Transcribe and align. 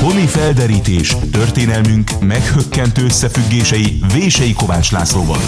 Honi 0.00 0.26
felderítés, 0.26 1.16
történelmünk 1.32 2.10
meghökkentő 2.20 3.04
összefüggései 3.04 4.00
Vései 4.12 4.52
Kovács 4.52 4.92
Lászlóval. 4.92 5.38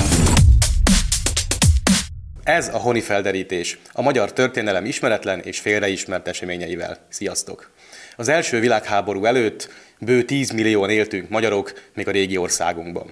Ez 2.44 2.68
a 2.74 2.78
Honi 2.78 3.00
felderítés, 3.00 3.78
a 3.92 4.02
magyar 4.02 4.32
történelem 4.32 4.84
ismeretlen 4.84 5.40
és 5.40 5.58
félreismert 5.58 6.28
eseményeivel. 6.28 7.06
Sziasztok! 7.08 7.70
Az 8.16 8.28
első 8.28 8.60
világháború 8.60 9.24
előtt 9.24 9.68
bő 9.98 10.22
10 10.22 10.50
millióan 10.50 10.90
éltünk 10.90 11.28
magyarok 11.28 11.72
még 11.94 12.08
a 12.08 12.10
régi 12.10 12.36
országunkban. 12.36 13.06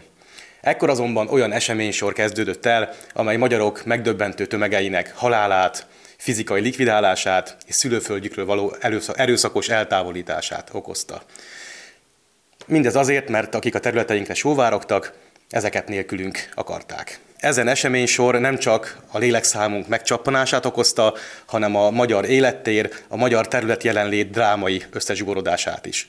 Ekkor 0.61 0.91
azonban 0.91 1.29
olyan 1.29 1.52
eseménysor 1.52 2.12
kezdődött 2.12 2.66
el, 2.66 2.91
amely 3.12 3.36
magyarok 3.36 3.84
megdöbbentő 3.84 4.46
tömegeinek 4.46 5.12
halálát, 5.14 5.86
fizikai 6.21 6.61
likvidálását 6.61 7.57
és 7.66 7.75
szülőföldjükről 7.75 8.45
való 8.45 8.77
erőszakos 9.14 9.69
eltávolítását 9.69 10.69
okozta. 10.73 11.23
Mindez 12.66 12.96
azért, 12.96 13.29
mert 13.29 13.55
akik 13.55 13.74
a 13.74 13.79
területeinkre 13.80 14.34
sóvárogtak, 14.34 15.12
ezeket 15.51 15.88
nélkülünk 15.88 16.48
akarták. 16.55 17.19
Ezen 17.37 17.69
eseménysor 17.69 18.41
nem 18.41 18.59
csak 18.59 18.98
a 19.10 19.19
lélekszámunk 19.19 19.88
megcsappanását 19.88 20.65
okozta, 20.65 21.15
hanem 21.46 21.77
a 21.77 21.91
magyar 21.91 22.24
élettér, 22.24 22.91
a 23.09 23.16
magyar 23.16 23.48
terület 23.48 23.82
jelenlét 23.82 24.30
drámai 24.30 24.82
összezsugorodását 24.91 25.87
is. 25.87 26.09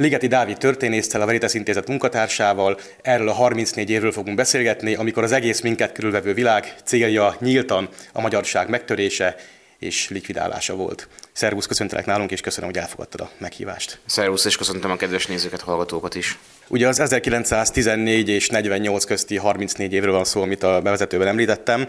Ligeti 0.00 0.26
Dávid 0.26 0.56
történésztel, 0.56 1.20
a 1.20 1.26
Veritas 1.26 1.54
Intézet 1.54 1.88
munkatársával 1.88 2.78
erről 3.02 3.28
a 3.28 3.32
34 3.32 3.90
évről 3.90 4.12
fogunk 4.12 4.36
beszélgetni, 4.36 4.94
amikor 4.94 5.22
az 5.22 5.32
egész 5.32 5.60
minket 5.60 5.92
körülvevő 5.92 6.34
világ 6.34 6.74
célja 6.84 7.36
nyíltan 7.40 7.88
a 8.12 8.20
magyarság 8.20 8.68
megtörése 8.68 9.36
és 9.78 10.08
likvidálása 10.08 10.74
volt. 10.74 11.08
Szervusz, 11.32 11.66
köszöntelek 11.66 12.06
nálunk, 12.06 12.30
és 12.30 12.40
köszönöm, 12.40 12.70
hogy 12.70 12.78
elfogadtad 12.78 13.20
a 13.20 13.30
meghívást. 13.38 13.98
Szervusz, 14.06 14.44
és 14.44 14.56
köszöntöm 14.56 14.90
a 14.90 14.96
kedves 14.96 15.26
nézőket, 15.26 15.60
hallgatókat 15.60 16.14
is. 16.14 16.38
Ugye 16.68 16.88
az 16.88 17.00
1914 17.00 18.28
és 18.28 18.48
48 18.48 19.04
közti 19.04 19.36
34 19.36 19.92
évről 19.92 20.12
van 20.12 20.24
szó, 20.24 20.42
amit 20.42 20.62
a 20.62 20.80
bevezetőben 20.80 21.28
említettem, 21.28 21.86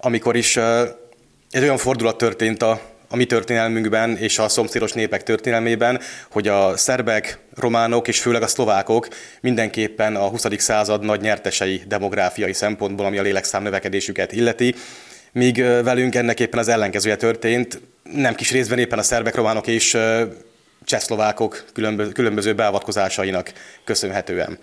amikor 0.00 0.36
is 0.36 0.56
egy 1.50 1.62
olyan 1.62 1.78
fordulat 1.78 2.16
történt 2.16 2.62
a 2.62 2.80
a 3.08 3.16
mi 3.16 3.24
történelmünkben 3.24 4.16
és 4.16 4.38
a 4.38 4.48
szomszédos 4.48 4.92
népek 4.92 5.22
történelmében, 5.22 6.00
hogy 6.30 6.48
a 6.48 6.76
szerbek, 6.76 7.38
románok 7.54 8.08
és 8.08 8.20
főleg 8.20 8.42
a 8.42 8.46
szlovákok 8.46 9.08
mindenképpen 9.40 10.16
a 10.16 10.28
20. 10.28 10.44
század 10.56 11.04
nagy 11.04 11.20
nyertesei 11.20 11.82
demográfiai 11.86 12.52
szempontból, 12.52 13.06
ami 13.06 13.18
a 13.18 13.22
lélekszám 13.22 13.62
növekedésüket 13.62 14.32
illeti, 14.32 14.74
míg 15.32 15.62
velünk 15.62 16.14
ennek 16.14 16.40
éppen 16.40 16.58
az 16.58 16.68
ellenkezője 16.68 17.16
történt, 17.16 17.80
nem 18.02 18.34
kis 18.34 18.50
részben 18.50 18.78
éppen 18.78 18.98
a 18.98 19.02
szerbek, 19.02 19.34
románok 19.34 19.66
és 19.66 19.96
csehszlovákok 20.84 21.64
különböző 22.12 22.54
beavatkozásainak 22.54 23.52
köszönhetően 23.84 24.58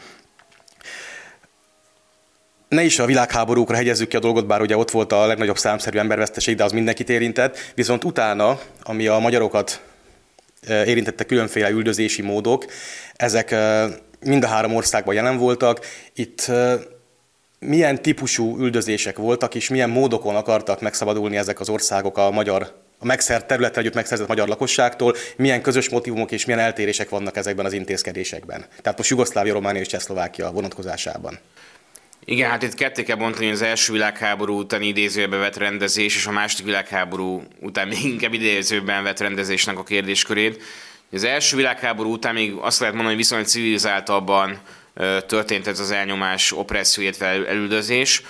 ne 2.75 2.83
is 2.83 2.99
a 2.99 3.05
világháborúkra 3.05 3.75
hegyezzük 3.75 4.07
ki 4.07 4.15
a 4.15 4.19
dolgot, 4.19 4.47
bár 4.47 4.61
ugye 4.61 4.77
ott 4.77 4.91
volt 4.91 5.11
a 5.11 5.25
legnagyobb 5.25 5.57
számszerű 5.57 5.97
emberveszteség, 5.97 6.55
de 6.55 6.63
az 6.63 6.71
mindenkit 6.71 7.09
érintett. 7.09 7.57
Viszont 7.75 8.03
utána, 8.03 8.59
ami 8.83 9.07
a 9.07 9.19
magyarokat 9.19 9.81
e, 10.67 10.85
érintette 10.85 11.23
különféle 11.23 11.69
üldözési 11.69 12.21
módok, 12.21 12.65
ezek 13.15 13.51
e, 13.51 13.87
mind 14.19 14.43
a 14.43 14.47
három 14.47 14.75
országban 14.75 15.15
jelen 15.15 15.37
voltak. 15.37 15.85
Itt 16.13 16.41
e, 16.41 16.79
milyen 17.59 18.01
típusú 18.01 18.57
üldözések 18.59 19.17
voltak, 19.17 19.55
és 19.55 19.69
milyen 19.69 19.89
módokon 19.89 20.35
akartak 20.35 20.81
megszabadulni 20.81 21.37
ezek 21.37 21.59
az 21.59 21.69
országok 21.69 22.17
a 22.17 22.31
magyar 22.31 22.83
a 22.99 23.05
megszert 23.05 23.47
területre 23.47 23.81
együtt 23.81 23.93
megszerzett 23.93 24.27
magyar 24.27 24.47
lakosságtól, 24.47 25.15
milyen 25.37 25.61
közös 25.61 25.89
motivumok 25.89 26.31
és 26.31 26.45
milyen 26.45 26.61
eltérések 26.61 27.09
vannak 27.09 27.37
ezekben 27.37 27.65
az 27.65 27.73
intézkedésekben. 27.73 28.65
Tehát 28.81 28.97
most 28.97 29.09
Jugoszlávia, 29.09 29.53
Románia 29.53 29.81
és 29.81 29.87
Csehszlovákia 29.87 30.51
vonatkozásában. 30.51 31.39
Igen, 32.27 32.49
hát 32.49 32.63
itt 32.63 32.73
ketté 32.73 33.03
kell 33.03 33.15
bontani 33.15 33.49
az 33.49 33.61
első 33.61 33.91
világháború 33.91 34.59
utáni 34.59 34.87
idézőben 34.87 35.39
vett 35.39 35.57
rendezés, 35.57 36.15
és 36.15 36.25
a 36.25 36.31
második 36.31 36.65
világháború 36.65 37.43
után 37.59 37.87
még 37.87 38.03
inkább 38.03 38.33
idézőben 38.33 39.03
vett 39.03 39.19
rendezésnek 39.19 39.77
a 39.77 39.83
kérdéskörét. 39.83 40.63
Az 41.11 41.23
első 41.23 41.55
világháború 41.55 42.11
után 42.11 42.33
még 42.33 42.53
azt 42.53 42.79
lehet 42.79 42.95
mondani, 42.95 43.15
hogy 43.15 43.23
viszonylag 43.23 43.47
civilizáltabban 43.47 44.59
történt 45.27 45.67
ez 45.67 45.79
az 45.79 45.91
elnyomás, 45.91 46.51
opresszió, 46.51 47.03
illetve 47.03 47.25
elüldözés. 47.25 48.21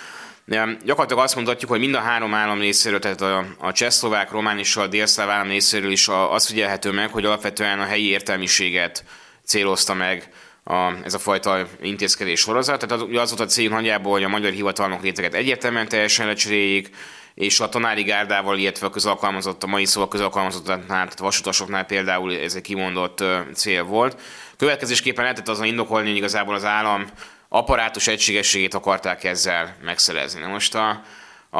De 0.45 0.77
gyakorlatilag 0.83 1.23
azt 1.23 1.35
mondhatjuk, 1.35 1.71
hogy 1.71 1.79
mind 1.79 1.95
a 1.95 1.99
három 1.99 2.33
állam 2.33 2.59
részéről, 2.59 2.99
tehát 2.99 3.21
a, 3.21 3.45
a 3.57 3.71
csehszlovák, 3.71 4.31
román 4.31 4.59
és 4.59 4.75
a 4.75 4.87
délszláv 4.87 5.29
állam 5.29 5.47
részéről 5.47 5.91
is 5.91 6.07
az 6.29 6.47
figyelhető 6.47 6.91
meg, 6.91 7.11
hogy 7.11 7.25
alapvetően 7.25 7.79
a 7.79 7.85
helyi 7.85 8.07
értelmiséget 8.07 9.03
célozta 9.45 9.93
meg 9.93 10.29
a, 10.67 10.91
ez 11.03 11.13
a 11.13 11.19
fajta 11.19 11.67
intézkedés 11.81 12.39
sorozat. 12.39 12.87
Tehát 12.87 13.03
az, 13.03 13.17
az 13.17 13.29
volt 13.29 13.41
a 13.41 13.45
cél 13.45 13.69
nagyjából, 13.69 14.11
hogy 14.11 14.23
a 14.23 14.27
magyar 14.27 14.51
hivatalnok 14.51 15.01
réteget 15.01 15.33
egyértelműen 15.33 15.87
teljesen 15.87 16.27
lecseréljék, 16.27 16.89
és 17.33 17.59
a 17.59 17.69
tanári 17.69 18.03
gárdával, 18.03 18.57
illetve 18.57 18.87
a 18.87 18.89
közalkalmazott, 18.89 19.63
a 19.63 19.67
mai 19.67 19.85
szóval 19.85 20.09
közalkalmazottnál, 20.09 20.87
tehát 20.87 21.19
vasutasoknál 21.19 21.85
például 21.85 22.33
ez 22.37 22.55
egy 22.55 22.61
kimondott 22.61 23.23
cél 23.53 23.83
volt. 23.83 24.21
Következésképpen 24.57 25.23
lehetett 25.23 25.47
azon 25.47 25.65
indokolni, 25.65 26.07
hogy 26.07 26.17
igazából 26.17 26.55
az 26.55 26.65
állam 26.65 27.05
apparátus 27.49 28.07
egységességét 28.07 28.73
akarták 28.73 29.23
ezzel 29.23 29.75
megszerezni. 29.83 30.39
Na 30.41 30.47
most 30.47 30.75
a, 30.75 30.89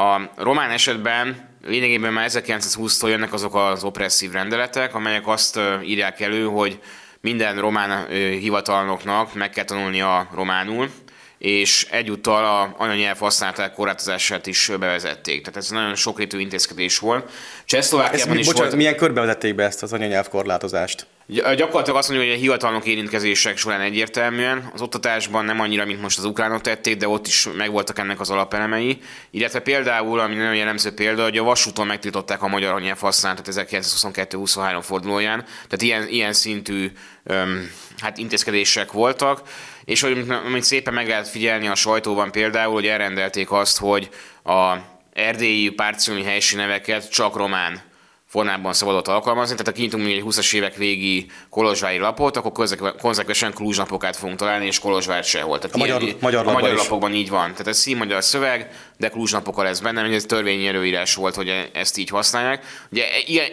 a 0.00 0.30
román 0.36 0.70
esetben 0.70 1.48
lényegében 1.62 2.12
már 2.12 2.30
1920-tól 2.32 3.08
jönnek 3.08 3.32
azok 3.32 3.54
az 3.54 3.84
opresszív 3.84 4.30
rendeletek, 4.30 4.94
amelyek 4.94 5.26
azt 5.26 5.60
írják 5.82 6.20
elő, 6.20 6.44
hogy 6.44 6.80
minden 7.26 7.60
román 7.60 8.06
hivatalnoknak 8.38 9.34
meg 9.34 9.50
kell 9.50 9.64
tanulnia 9.64 10.28
románul, 10.34 10.90
és 11.38 11.86
egyúttal 11.90 12.44
a 12.44 12.74
anyanyelv 12.78 13.18
használatának 13.18 13.74
korlátozását 13.74 14.46
is 14.46 14.70
bevezették. 14.78 15.40
Tehát 15.40 15.56
ez 15.56 15.68
nagyon 15.68 15.94
sokrétű 15.94 16.38
intézkedés 16.38 16.98
volt. 16.98 17.30
Csehszlovákiában 17.64 18.38
is 18.38 18.46
bocsánat, 18.46 18.66
volt... 18.66 18.76
milyen 18.76 18.96
körbe 18.96 19.20
vezették 19.20 19.54
be 19.54 19.64
ezt 19.64 19.82
az 19.82 19.92
anyanyelv 19.92 20.28
korlátozást? 20.28 21.06
Gyakorlatilag 21.28 21.98
azt 21.98 22.08
mondja, 22.08 22.26
hogy 22.26 22.36
a 22.36 22.40
hivatalnok 22.40 22.86
érintkezések 22.86 23.56
során 23.56 23.80
egyértelműen, 23.80 24.70
az 24.74 24.80
oktatásban 24.80 25.44
nem 25.44 25.60
annyira, 25.60 25.84
mint 25.84 26.02
most 26.02 26.18
az 26.18 26.24
ukránok 26.24 26.60
tették, 26.60 26.96
de 26.96 27.08
ott 27.08 27.26
is 27.26 27.48
megvoltak 27.56 27.98
ennek 27.98 28.20
az 28.20 28.30
alapelemei. 28.30 28.98
Illetve 29.30 29.60
például, 29.60 30.20
ami 30.20 30.34
nagyon 30.34 30.54
jellemző 30.54 30.94
példa, 30.94 31.22
hogy 31.22 31.38
a 31.38 31.42
vasúton 31.42 31.86
megtiltották 31.86 32.42
a 32.42 32.48
magyar 32.48 32.74
anyanyelv 32.74 32.98
használatot 32.98 33.48
1922-23 33.50 34.78
fordulóján. 34.82 35.44
Tehát 35.44 35.82
ilyen, 35.82 36.08
ilyen 36.08 36.32
szintű 36.32 36.92
öm, 37.24 37.70
hát 37.98 38.18
intézkedések 38.18 38.92
voltak. 38.92 39.42
És 39.86 40.00
hogy, 40.00 40.24
amit 40.46 40.62
szépen 40.62 40.94
meg 40.94 41.08
lehet 41.08 41.28
figyelni 41.28 41.68
a 41.68 41.74
sajtóban 41.74 42.30
például, 42.30 42.72
hogy 42.72 42.86
elrendelték 42.86 43.52
azt, 43.52 43.78
hogy 43.78 44.08
a 44.44 44.76
erdélyi 45.12 45.68
párciumi 45.68 46.24
neveket 46.54 47.10
csak 47.10 47.36
román 47.36 47.82
formában 48.28 48.72
szabadott 48.72 49.08
alkalmazni, 49.08 49.54
tehát 49.56 49.66
ha 49.66 49.72
kinyitunk 49.72 50.06
egy 50.06 50.22
20-as 50.24 50.54
évek 50.54 50.76
végi 50.76 51.26
kolozsvári 51.50 51.98
lapot, 51.98 52.36
akkor 52.36 52.68
konzekvensen 53.00 53.52
klúzsnapokát 53.52 54.16
fogunk 54.16 54.38
találni, 54.38 54.66
és 54.66 54.78
kolozsvár 54.78 55.24
sehol. 55.24 55.58
Tehát 55.58 55.74
a 55.74 55.78
magyar, 55.78 56.02
ilyen, 56.02 56.16
magyar, 56.20 56.46
a 56.46 56.52
magyar 56.52 56.74
lapokban 56.74 57.14
így 57.14 57.28
van. 57.28 57.50
Tehát 57.50 57.66
ez 57.66 57.78
színmagyar 57.78 58.24
szöveg, 58.24 58.70
de 58.96 59.08
klúzsnapokkal 59.08 59.64
lesz 59.64 59.80
benne, 59.80 60.02
mert 60.02 60.14
ez 60.14 60.24
törvényi 60.24 60.66
előírás 60.66 61.14
volt, 61.14 61.34
hogy 61.34 61.70
ezt 61.72 61.98
így 61.98 62.08
használják. 62.08 62.64
Ugye 62.90 63.04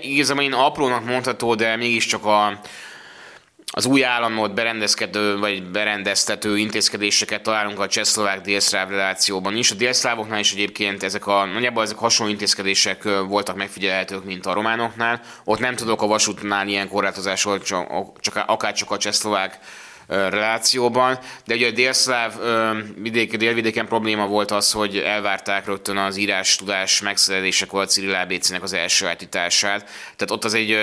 igazából 0.02 0.44
én 0.44 0.54
aprónak 0.54 1.06
mondható, 1.06 1.56
de 1.56 1.76
mégiscsak 1.76 2.26
a, 2.26 2.60
az 3.76 3.86
új 3.86 4.04
államot 4.04 4.54
berendezkedő 4.54 5.38
vagy 5.38 5.64
berendeztető 5.64 6.58
intézkedéseket 6.58 7.42
találunk 7.42 7.80
a 7.80 7.88
csehszlovák 7.88 8.42
délszláv 8.42 8.90
relációban 8.90 9.56
is. 9.56 9.72
A 9.72 9.76
délszlávoknál 9.76 10.40
is 10.40 10.52
egyébként 10.52 11.04
ezek 11.04 11.28
a, 11.28 11.46
nagyjából 11.46 11.84
ezek 11.84 11.98
hasonló 11.98 12.32
intézkedések 12.32 13.04
voltak 13.04 13.56
megfigyelhetők, 13.56 14.24
mint 14.26 14.46
a 14.46 14.54
románoknál. 14.54 15.22
Ott 15.44 15.60
nem 15.60 15.76
tudok 15.76 16.02
a 16.02 16.08
vasútnál 16.08 16.68
ilyen 16.68 16.88
korlátozásról, 16.88 17.60
csak, 17.60 18.20
csak, 18.20 18.44
akár 18.48 18.74
csak 18.74 18.92
a 18.92 18.98
csehszlovák 18.98 19.60
relációban, 20.08 21.20
de 21.46 21.56
ugye 21.56 21.68
a 21.68 21.72
délszláv 21.72 22.34
vidék, 22.96 23.38
délvidéken 23.38 23.88
probléma 23.88 24.28
volt 24.28 24.52
az, 24.52 24.72
hogy 24.72 24.98
elvárták 24.98 25.66
rögtön 25.66 25.98
az 25.98 26.18
írás 26.18 26.56
tudás 26.56 27.02
megszerzésekor 27.02 27.82
a 27.82 27.86
Cyril 27.86 28.14
ABC-nek 28.14 28.64
az 28.64 28.74
első 28.74 29.08
állítását. 29.08 29.90
Tehát 30.16 30.32
ott 30.32 30.44
az 30.44 30.54
egy, 30.54 30.78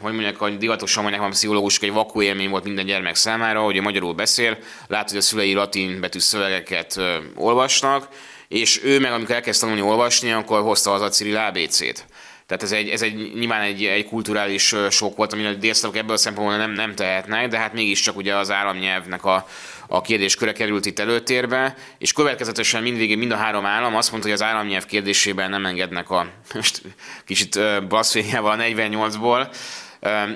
hogy 0.00 0.12
mondják, 0.12 0.36
hogy 0.36 0.58
divatosan 0.58 1.02
mondják, 1.02 1.24
a 1.24 1.28
pszichológusok, 1.28 1.82
egy 1.82 1.92
vakú 1.92 2.22
élmény 2.22 2.50
volt 2.50 2.64
minden 2.64 2.86
gyermek 2.86 3.14
számára, 3.14 3.60
hogy 3.60 3.78
a 3.78 3.82
magyarul 3.82 4.14
beszél, 4.14 4.58
lát, 4.86 5.08
hogy 5.08 5.18
a 5.18 5.22
szülei 5.22 5.52
latin 5.52 6.00
betű 6.00 6.18
szövegeket 6.18 7.00
olvasnak, 7.34 8.08
és 8.48 8.80
ő 8.84 9.00
meg, 9.00 9.12
amikor 9.12 9.34
elkezd 9.34 9.60
tanulni 9.60 9.80
olvasni, 9.80 10.32
akkor 10.32 10.60
hozta 10.60 10.92
az 10.92 11.00
a 11.00 11.08
Cyril 11.08 11.36
ABC-t. 11.36 12.04
Tehát 12.46 12.62
ez 12.62 12.72
egy, 12.72 12.88
ez 12.88 13.02
egy 13.02 13.32
nyilván 13.34 13.60
egy, 13.60 13.84
egy 13.84 14.06
kulturális 14.06 14.74
sok 14.90 15.16
volt, 15.16 15.32
ami 15.32 15.44
a 15.44 15.54
délszlavok 15.54 15.96
ebből 15.96 16.14
a 16.14 16.18
szempontból 16.18 16.56
nem, 16.56 16.70
nem 16.70 16.94
tehetnek, 16.94 17.48
de 17.48 17.58
hát 17.58 17.72
mégiscsak 17.72 18.16
ugye 18.16 18.36
az 18.36 18.50
államnyelvnek 18.50 19.24
a, 19.24 19.46
a 19.88 20.00
kérdésköre 20.00 20.52
került 20.52 20.86
itt 20.86 20.98
előtérbe, 20.98 21.76
és 21.98 22.12
következetesen 22.12 22.82
mindvégig 22.82 23.18
mind 23.18 23.32
a 23.32 23.36
három 23.36 23.66
állam 23.66 23.96
azt 23.96 24.10
mondta, 24.10 24.28
hogy 24.28 24.38
az 24.40 24.46
államnyelv 24.46 24.86
kérdésében 24.86 25.50
nem 25.50 25.66
engednek 25.66 26.10
a, 26.10 26.26
most 26.54 26.82
kicsit 27.24 27.58
blaszfémiával 27.88 28.60
a 28.60 28.62
48-ból, 28.62 29.54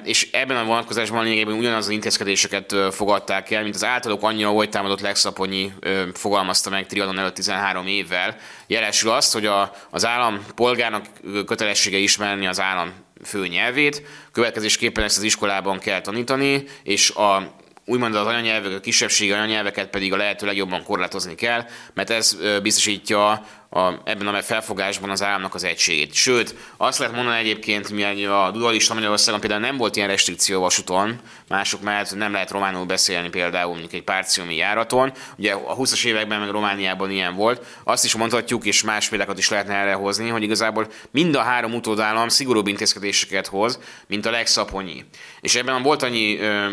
és 0.05 0.29
ebben 0.33 0.57
a 0.57 0.65
vonatkozásban 0.65 1.25
lényegében 1.25 1.55
ugyanaz 1.55 1.85
az 1.85 1.91
intézkedéseket 1.91 2.75
fogadták 2.91 3.51
el, 3.51 3.63
mint 3.63 3.75
az 3.75 3.85
általuk 3.85 4.23
annyira 4.23 4.51
volt 4.51 4.71
támadott 4.71 5.01
Legszaponyi 5.01 5.73
fogalmazta 6.15 6.71
meg 6.71 6.87
Triadon 6.87 7.19
előtt 7.19 7.35
13 7.35 7.87
évvel. 7.87 8.37
Jelesül 8.67 9.11
azt, 9.11 9.33
hogy 9.33 9.47
a, 9.47 9.73
az 9.91 10.07
állam 10.07 10.45
polgárnak 10.55 11.07
kötelessége 11.47 11.97
ismerni 11.97 12.47
az 12.47 12.61
állam 12.61 12.93
fő 13.25 13.47
nyelvét, 13.47 14.03
következésképpen 14.33 15.05
ezt 15.05 15.17
az 15.17 15.23
iskolában 15.23 15.79
kell 15.79 16.01
tanítani, 16.01 16.65
és 16.83 17.11
a 17.11 17.55
úgymond 17.87 18.15
az 18.15 18.27
anyanyelvek, 18.27 18.73
a 18.73 18.81
kisebbségi 18.81 19.33
anyanyelveket 19.33 19.89
pedig 19.89 20.13
a 20.13 20.17
lehető 20.17 20.47
legjobban 20.47 20.83
korlátozni 20.83 21.35
kell, 21.35 21.65
mert 21.95 22.11
ez 22.11 22.37
biztosítja 22.63 23.47
a, 23.69 23.93
ebben 24.05 24.27
a 24.27 24.43
felfogásban 24.43 25.11
az 25.11 25.23
államnak 25.23 25.55
az 25.55 25.65
egységét. 25.65 26.15
Sőt, 26.15 26.55
azt 26.77 26.99
lehet 26.99 27.15
mondani 27.15 27.39
egyébként, 27.39 27.89
hogy 27.89 28.25
a 28.25 28.51
dualista 28.51 28.95
Magyarországon 28.95 29.41
például 29.41 29.61
nem 29.61 29.77
volt 29.77 29.97
ilyen 29.97 30.09
restrikció 30.09 30.61
vasúton, 30.61 31.21
mások 31.49 31.83
mellett 31.83 32.17
nem 32.17 32.33
lehet 32.33 32.51
románul 32.51 32.85
beszélni 32.85 33.29
például 33.29 33.71
mondjuk 33.71 33.93
egy 33.93 34.03
párciumi 34.03 34.57
járaton. 34.57 35.13
Ugye 35.39 35.53
a 35.53 35.77
20-as 35.77 36.05
években 36.05 36.41
meg 36.41 36.51
Romániában 36.51 37.11
ilyen 37.11 37.35
volt. 37.35 37.67
Azt 37.85 38.05
is 38.05 38.15
mondhatjuk, 38.15 38.65
és 38.65 38.83
más 38.83 39.09
példákat 39.09 39.39
is 39.39 39.49
lehetne 39.49 39.75
erre 39.75 39.95
hozni, 39.95 40.29
hogy 40.29 40.43
igazából 40.43 40.87
mind 41.11 41.35
a 41.35 41.41
három 41.41 41.75
utódállam 41.75 42.29
szigorúbb 42.29 42.67
intézkedéseket 42.67 43.47
hoz, 43.47 43.79
mint 44.07 44.27
a 44.27 44.31
legszaponyi. 44.31 45.05
És 45.41 45.55
ebben 45.55 45.83
volt 45.83 46.03
annyi 46.03 46.39
ö, 46.39 46.67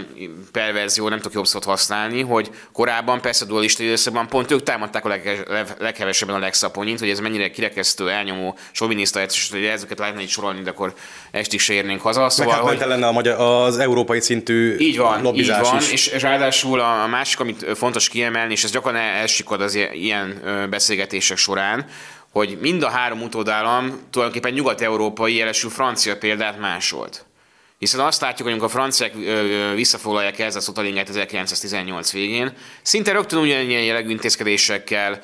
perverzió, 0.52 1.10
nem 1.10 1.18
tudok 1.18 1.34
jobb 1.34 1.48
szót 1.48 1.64
használni, 1.64 2.22
hogy 2.22 2.50
korábban 2.72 3.22
persze 3.22 3.46
a 3.46 3.48
dualista 3.48 3.84
időszakban 3.84 4.28
pont 4.28 4.52
ők 4.52 4.64
támadták 4.64 5.06
a 5.06 5.08
leg, 5.08 5.48
leghevesebben 5.80 6.36
a 6.36 6.40
legszaponyi 6.40 6.83
mint 6.84 7.00
hogy 7.00 7.10
ez 7.10 7.20
mennyire 7.20 7.52
kirekesztő, 7.52 8.10
elnyomó, 8.10 8.58
soviniszta, 8.72 9.22
és 9.22 9.50
hogy 9.52 9.66
ezeket 9.66 10.00
lehetne 10.00 10.22
így 10.22 10.30
sorolni, 10.30 10.62
de 10.62 10.70
akkor 10.70 10.94
estig 11.32 11.60
se 11.60 11.74
érnénk 11.74 12.02
haza. 12.02 12.30
Szóval, 12.30 12.54
Meg 12.54 12.64
hát 12.64 12.78
hogy... 12.80 12.88
lenne 12.88 13.08
a 13.08 13.12
magyar, 13.12 13.40
az 13.40 13.78
európai 13.78 14.22
szintű 14.22 14.76
így 14.78 14.98
van, 14.98 15.22
lobbizás 15.22 15.66
így 15.66 15.72
van, 15.72 15.82
is. 15.82 15.92
És, 15.92 16.22
ráadásul 16.22 16.80
a, 16.80 17.08
másik, 17.08 17.40
amit 17.40 17.66
fontos 17.76 18.10
kiemelni, 18.10 18.52
és 18.52 18.64
ez 18.64 18.72
gyakran 18.72 18.96
elsikad 18.96 19.62
az 19.62 19.80
ilyen 19.94 20.42
beszélgetések 20.70 21.38
során, 21.38 21.86
hogy 22.32 22.58
mind 22.62 22.84
a 22.84 22.90
három 22.90 23.22
utódállam 23.22 24.00
tulajdonképpen 24.12 24.54
nyugat-európai, 24.54 25.36
jelesül 25.36 25.70
francia 25.70 26.18
példát 26.18 26.60
másolt. 26.60 27.26
Hiszen 27.78 28.00
azt 28.00 28.22
látjuk, 28.22 28.42
hogy 28.42 28.52
amikor 28.52 28.68
a 28.68 28.78
franciák 28.78 29.14
visszafoglalják 29.76 30.40
ezt 30.40 30.56
a 30.56 30.60
Szotalinget 30.60 31.10
1918 31.10 32.12
végén, 32.12 32.54
szinte 32.82 33.12
rögtön 33.12 33.40
ugyanilyen 33.40 33.84
jellegű 33.84 34.10
intézkedésekkel 34.10 35.22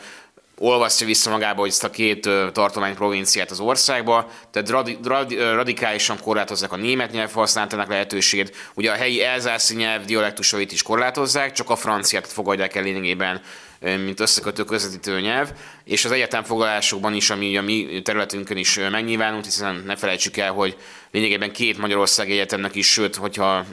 olvasztja 0.59 1.07
vissza 1.07 1.29
magába 1.29 1.59
hogy 1.59 1.69
ezt 1.69 1.83
a 1.83 1.89
két 1.89 2.29
tartomány 2.51 2.95
provinciát 2.95 3.51
az 3.51 3.59
országba, 3.59 4.31
tehát 4.51 4.69
radi, 4.69 4.97
radi, 5.03 5.35
radikálisan 5.35 6.17
korlátozzák 6.21 6.71
a 6.71 6.75
német 6.75 7.11
nyelv 7.11 7.31
használatának 7.31 7.89
lehetőségét. 7.89 8.55
Ugye 8.73 8.91
a 8.91 8.95
helyi 8.95 9.23
elzászi 9.23 9.75
nyelv 9.75 10.05
dialektusait 10.05 10.71
is 10.71 10.83
korlátozzák, 10.83 11.51
csak 11.51 11.69
a 11.69 11.75
franciát 11.75 12.27
fogadják 12.27 12.75
el 12.75 12.83
lényegében 12.83 13.41
mint 13.79 14.19
összekötő 14.19 14.63
közvetítő 14.63 15.19
nyelv, 15.19 15.51
és 15.83 16.05
az 16.05 16.11
egyetem 16.11 16.43
foglalásokban 16.43 17.13
is, 17.13 17.29
ami 17.29 17.57
a 17.57 17.61
mi 17.61 18.01
területünkön 18.03 18.57
is 18.57 18.79
megnyilvánult, 18.91 19.45
hiszen 19.45 19.83
ne 19.85 19.95
felejtsük 19.95 20.37
el, 20.37 20.51
hogy 20.51 20.77
lényegében 21.11 21.51
két 21.51 21.77
Magyarország 21.77 22.31
egyetemnek 22.31 22.75
is, 22.75 22.87
sőt, 22.87 23.15
hogyha 23.15 23.65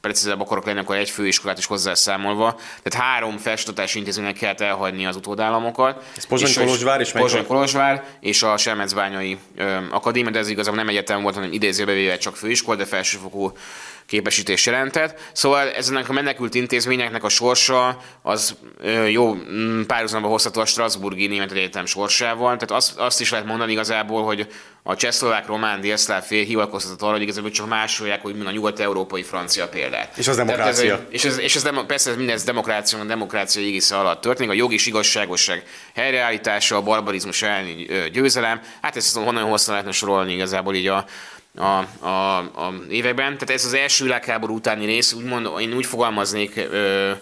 precízebb 0.00 0.40
akarok 0.40 0.66
lenni, 0.66 0.78
akkor 0.78 0.96
egy 0.96 1.10
főiskolát 1.10 1.58
is 1.58 1.66
hozzászámolva. 1.66 2.60
Tehát 2.82 3.06
három 3.08 3.36
felsőoktatási 3.36 3.98
intézménynek 3.98 4.36
kellett 4.36 4.60
elhagyni 4.60 5.06
az 5.06 5.16
utódállamokat. 5.16 6.04
Ez 6.16 6.26
Pozsony 6.26 6.64
Kolozsvár 6.64 7.00
és 7.00 7.12
Pozsony 7.12 7.46
Kolozsvár 7.46 8.04
és 8.20 8.42
a 8.42 8.56
Selmecbányai 8.56 9.38
Akadémia, 9.90 10.30
de 10.30 10.38
ez 10.38 10.48
igazából 10.48 10.78
nem 10.78 10.88
egyetem 10.88 11.22
volt, 11.22 11.34
hanem 11.34 11.52
idézőbe 11.52 11.92
véve 11.92 12.18
csak 12.18 12.36
főiskola, 12.36 12.76
de 12.76 12.84
felsőfokú 12.84 13.52
képesítés 14.06 14.66
jelentett. 14.66 15.20
Szóval 15.32 15.70
ezenek 15.70 16.08
a 16.08 16.12
menekült 16.12 16.54
intézményeknek 16.54 17.24
a 17.24 17.28
sorsa 17.28 18.00
az 18.22 18.54
jó 19.08 19.34
mm, 19.34 19.82
párhuzamba 19.82 20.28
hozható 20.28 20.60
a 20.60 20.64
Strasburgi 20.64 21.26
Német 21.26 21.52
Egyetem 21.52 21.86
sorsával. 21.86 22.56
Tehát 22.56 22.70
azt, 22.70 22.98
azt 22.98 23.20
is 23.20 23.30
lehet 23.30 23.46
mondani 23.46 23.72
igazából, 23.72 24.24
hogy 24.24 24.48
a 24.88 24.96
csehszlovák, 24.96 25.46
román, 25.46 25.80
délszláv 25.80 26.22
fél 26.22 26.44
hivatkoztatott 26.44 27.02
arra, 27.02 27.12
hogy 27.12 27.22
igazából 27.22 27.50
csak 27.50 27.68
másolják, 27.68 28.22
hogy 28.22 28.42
a 28.44 28.50
nyugat-európai 28.50 29.22
francia 29.22 29.68
példát. 29.68 30.18
És 30.18 30.28
az 30.28 30.36
demokrácia. 30.36 30.94
Ez, 30.94 31.00
és 31.08 31.24
ez, 31.24 31.38
és 31.38 31.54
ez 31.54 31.62
demo, 31.62 31.84
persze 31.84 32.10
ez 32.10 32.16
mindez 32.16 32.44
demokrácia, 32.44 32.98
a 32.98 33.04
demokrácia 33.04 33.62
égisze 33.62 33.98
alatt 33.98 34.20
történik, 34.20 34.50
a 34.50 34.54
jogi 34.54 34.74
és 34.74 34.86
igazságosság 34.86 35.64
helyreállítása, 35.94 36.76
a 36.76 36.82
barbarizmus 36.82 37.42
elleni 37.42 37.86
győzelem. 38.12 38.60
Hát 38.82 38.96
ezt 38.96 39.16
honnan 39.16 39.44
hosszan 39.44 39.72
lehetne 39.72 39.92
sorolni 39.92 40.32
igazából 40.32 40.74
így 40.74 40.86
a, 40.86 41.04
a, 41.56 42.06
a, 42.06 42.38
a 42.38 42.74
években. 42.88 43.32
Tehát 43.32 43.50
ez 43.50 43.64
az 43.64 43.72
első 43.72 44.04
világháború 44.04 44.54
utáni 44.54 44.84
rész, 44.84 45.12
úgymond, 45.12 45.60
én 45.60 45.74
úgy 45.74 45.86
fogalmaznék, 45.86 46.56
ö, 46.56 47.12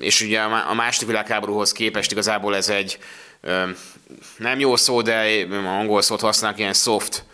és 0.00 0.20
ugye 0.20 0.40
a 0.40 0.74
második 0.74 1.08
világháborúhoz 1.08 1.72
képest 1.72 2.12
igazából 2.12 2.56
ez 2.56 2.68
egy 2.68 2.98
ö, 3.40 3.68
nem 4.36 4.58
jó 4.58 4.76
szó, 4.76 5.02
de 5.02 5.46
angol 5.66 6.02
szót 6.02 6.20
használnak, 6.20 6.58
ilyen 6.58 6.72
soft 6.72 7.24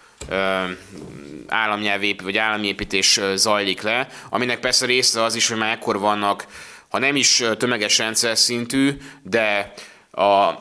államnyelvép, 1.46 2.22
vagy 2.22 2.36
államépítés 2.36 3.20
zajlik 3.34 3.82
le, 3.82 4.08
aminek 4.30 4.60
persze 4.60 4.86
része 4.86 5.22
az 5.22 5.34
is, 5.34 5.48
hogy 5.48 5.58
már 5.58 5.72
ekkor 5.72 5.98
vannak, 5.98 6.46
ha 6.88 6.98
nem 6.98 7.16
is 7.16 7.42
tömeges 7.58 7.98
rendszer 7.98 8.38
szintű, 8.38 8.96
de 9.22 9.72
a 10.12 10.52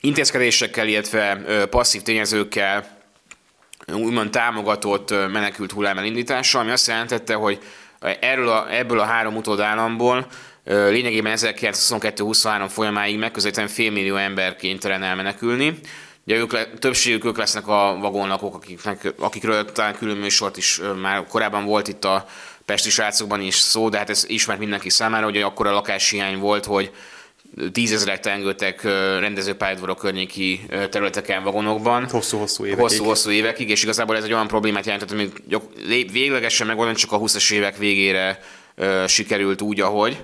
intézkedésekkel, 0.00 0.88
illetve 0.88 1.36
passzív 1.70 2.02
tényezőkkel 2.02 2.94
úgymond 3.92 4.30
támogatott 4.30 5.10
menekült 5.10 5.72
hullám 5.72 5.98
elindítása, 5.98 6.58
ami 6.58 6.70
azt 6.70 6.86
jelentette, 6.86 7.34
hogy 7.34 7.58
erről 8.20 8.48
a, 8.48 8.74
ebből 8.74 8.98
a 8.98 9.04
három 9.04 9.36
utódállamból 9.36 10.26
lényegében 10.64 11.36
1922-23 11.36 12.66
folyamáig 12.68 13.18
megközelítően 13.18 13.68
félmillió 13.68 14.16
ember 14.16 14.56
kénytelen 14.56 15.02
elmenekülni. 15.02 15.78
Ugye 16.26 16.36
ők 16.36 16.52
le, 16.52 16.66
többségük 16.66 17.24
ők 17.24 17.36
lesznek 17.36 17.68
a 17.68 17.96
vagonlakók, 18.00 18.54
akiknek, 18.54 19.14
akikről 19.18 19.72
talán 19.72 19.96
külön 19.96 20.16
műsort 20.16 20.56
is 20.56 20.80
már 21.00 21.26
korábban 21.26 21.64
volt 21.64 21.88
itt 21.88 22.04
a 22.04 22.26
Pesti 22.64 22.90
srácokban 22.90 23.40
is 23.40 23.54
szó, 23.54 23.88
de 23.88 23.98
hát 23.98 24.10
ez 24.10 24.24
ismert 24.28 24.58
mindenki 24.58 24.90
számára, 24.90 25.24
hogy 25.24 25.42
akkor 25.42 25.66
a 25.66 25.72
lakáshiány 25.72 26.38
volt, 26.38 26.64
hogy 26.64 26.92
tízezrek 27.72 28.20
tengődtek 28.20 28.82
rendezőpályadvarok 29.18 29.98
környéki 29.98 30.60
területeken, 30.90 31.42
vagonokban. 31.42 32.08
Hosszú-hosszú 32.10 32.64
évekig. 32.64 32.82
Hosszú-hosszú 32.82 33.30
évekig, 33.30 33.70
és 33.70 33.82
igazából 33.82 34.16
ez 34.16 34.24
egy 34.24 34.32
olyan 34.32 34.46
problémát 34.46 34.84
jelentett, 34.84 35.10
hogy 35.10 35.32
véglegesen 36.12 36.66
megoldani 36.66 36.96
csak 36.96 37.12
a 37.12 37.18
20-as 37.18 37.52
évek 37.52 37.76
végére 37.76 38.38
sikerült 39.06 39.62
úgy, 39.62 39.80
ahogy. 39.80 40.22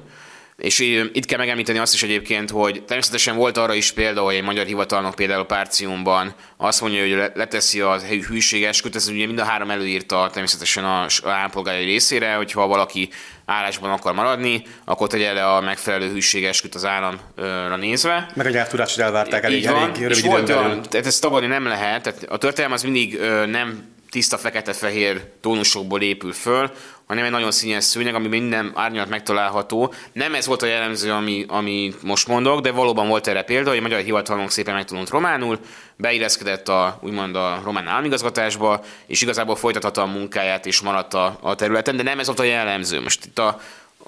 És 0.61 0.79
itt 1.13 1.25
kell 1.25 1.39
megemlíteni 1.39 1.79
azt 1.79 1.95
is 1.95 2.03
egyébként, 2.03 2.51
hogy 2.51 2.83
természetesen 2.87 3.37
volt 3.37 3.57
arra 3.57 3.75
is 3.75 3.93
példa, 3.93 4.23
hogy 4.23 4.35
egy 4.35 4.43
magyar 4.43 4.67
hivatalnok 4.67 5.15
például 5.15 5.41
a 5.41 5.45
Párciumban 5.45 6.35
azt 6.57 6.81
mondja, 6.81 7.01
hogy 7.01 7.31
leteszi 7.35 7.81
a 7.81 7.99
hűséges 8.29 8.83
ez 8.93 9.09
ugye 9.09 9.27
mind 9.27 9.39
a 9.39 9.45
három 9.45 9.71
előírta 9.71 10.31
természetesen 10.33 10.85
a 10.85 11.07
állampolgári 11.25 11.85
részére, 11.85 12.35
hogyha 12.35 12.67
valaki 12.67 13.09
állásban 13.45 13.91
akar 13.91 14.15
maradni, 14.15 14.63
akkor 14.85 15.09
tegye 15.09 15.33
le 15.33 15.47
a 15.47 15.61
megfelelő 15.61 16.11
hűségesküt 16.11 16.75
az 16.75 16.85
államra 16.85 17.77
nézve. 17.77 18.31
Meg 18.35 18.47
a 18.47 18.51
nyelvtudást 18.51 18.99
elvárták 18.99 19.45
elég, 19.45 19.65
elég 19.65 19.97
rövid 19.97 20.11
és 20.11 20.23
volt 20.23 20.49
olyan, 20.49 20.83
tehát 20.83 21.07
ezt 21.07 21.21
tagadni 21.21 21.47
nem 21.47 21.67
lehet, 21.67 22.03
tehát 22.03 22.23
a 22.29 22.39
történelem 22.39 22.73
az 22.73 22.83
mindig 22.83 23.21
nem 23.47 23.89
tiszta 24.11 24.39
fekete-fehér 24.39 25.23
tónusokból 25.41 26.03
épül 26.03 26.33
föl, 26.33 26.71
hanem 27.11 27.25
egy 27.25 27.31
nagyon 27.31 27.51
színes 27.51 27.85
szőnyeg, 27.85 28.15
ami 28.15 28.29
minden 28.29 28.73
árnyalat 28.75 29.09
megtalálható. 29.09 29.95
Nem 30.13 30.35
ez 30.35 30.47
volt 30.47 30.63
a 30.63 30.67
jellemző, 30.67 31.13
ami, 31.13 31.45
ami 31.49 31.95
most 32.03 32.29
mondok, 32.29 32.61
de 32.61 32.71
valóban 32.71 33.09
volt 33.09 33.27
erre 33.27 33.43
példa, 33.43 33.69
hogy 33.69 33.79
a 33.79 33.83
magyar 33.83 34.01
hivatalunk 34.01 34.51
szépen 34.51 34.75
megtanult 34.75 35.09
románul, 35.09 35.59
beilleszkedett 35.97 36.69
a, 36.69 36.99
úgymond 37.01 37.37
a 37.37 37.61
román 37.65 37.87
államigazgatásba, 37.87 38.85
és 39.07 39.23
igazából 39.23 39.57
folytathatta 39.57 40.03
a 40.03 40.07
munkáját 40.07 40.67
és 40.67 40.81
maradt 40.81 41.15
a, 41.15 41.39
a 41.41 41.55
területen, 41.55 41.97
de 41.97 42.03
nem 42.03 42.19
ez 42.19 42.27
volt 42.27 42.39
a 42.39 42.43
jellemző. 42.43 43.01
Most 43.01 43.25
itt 43.25 43.39
a 43.39 43.61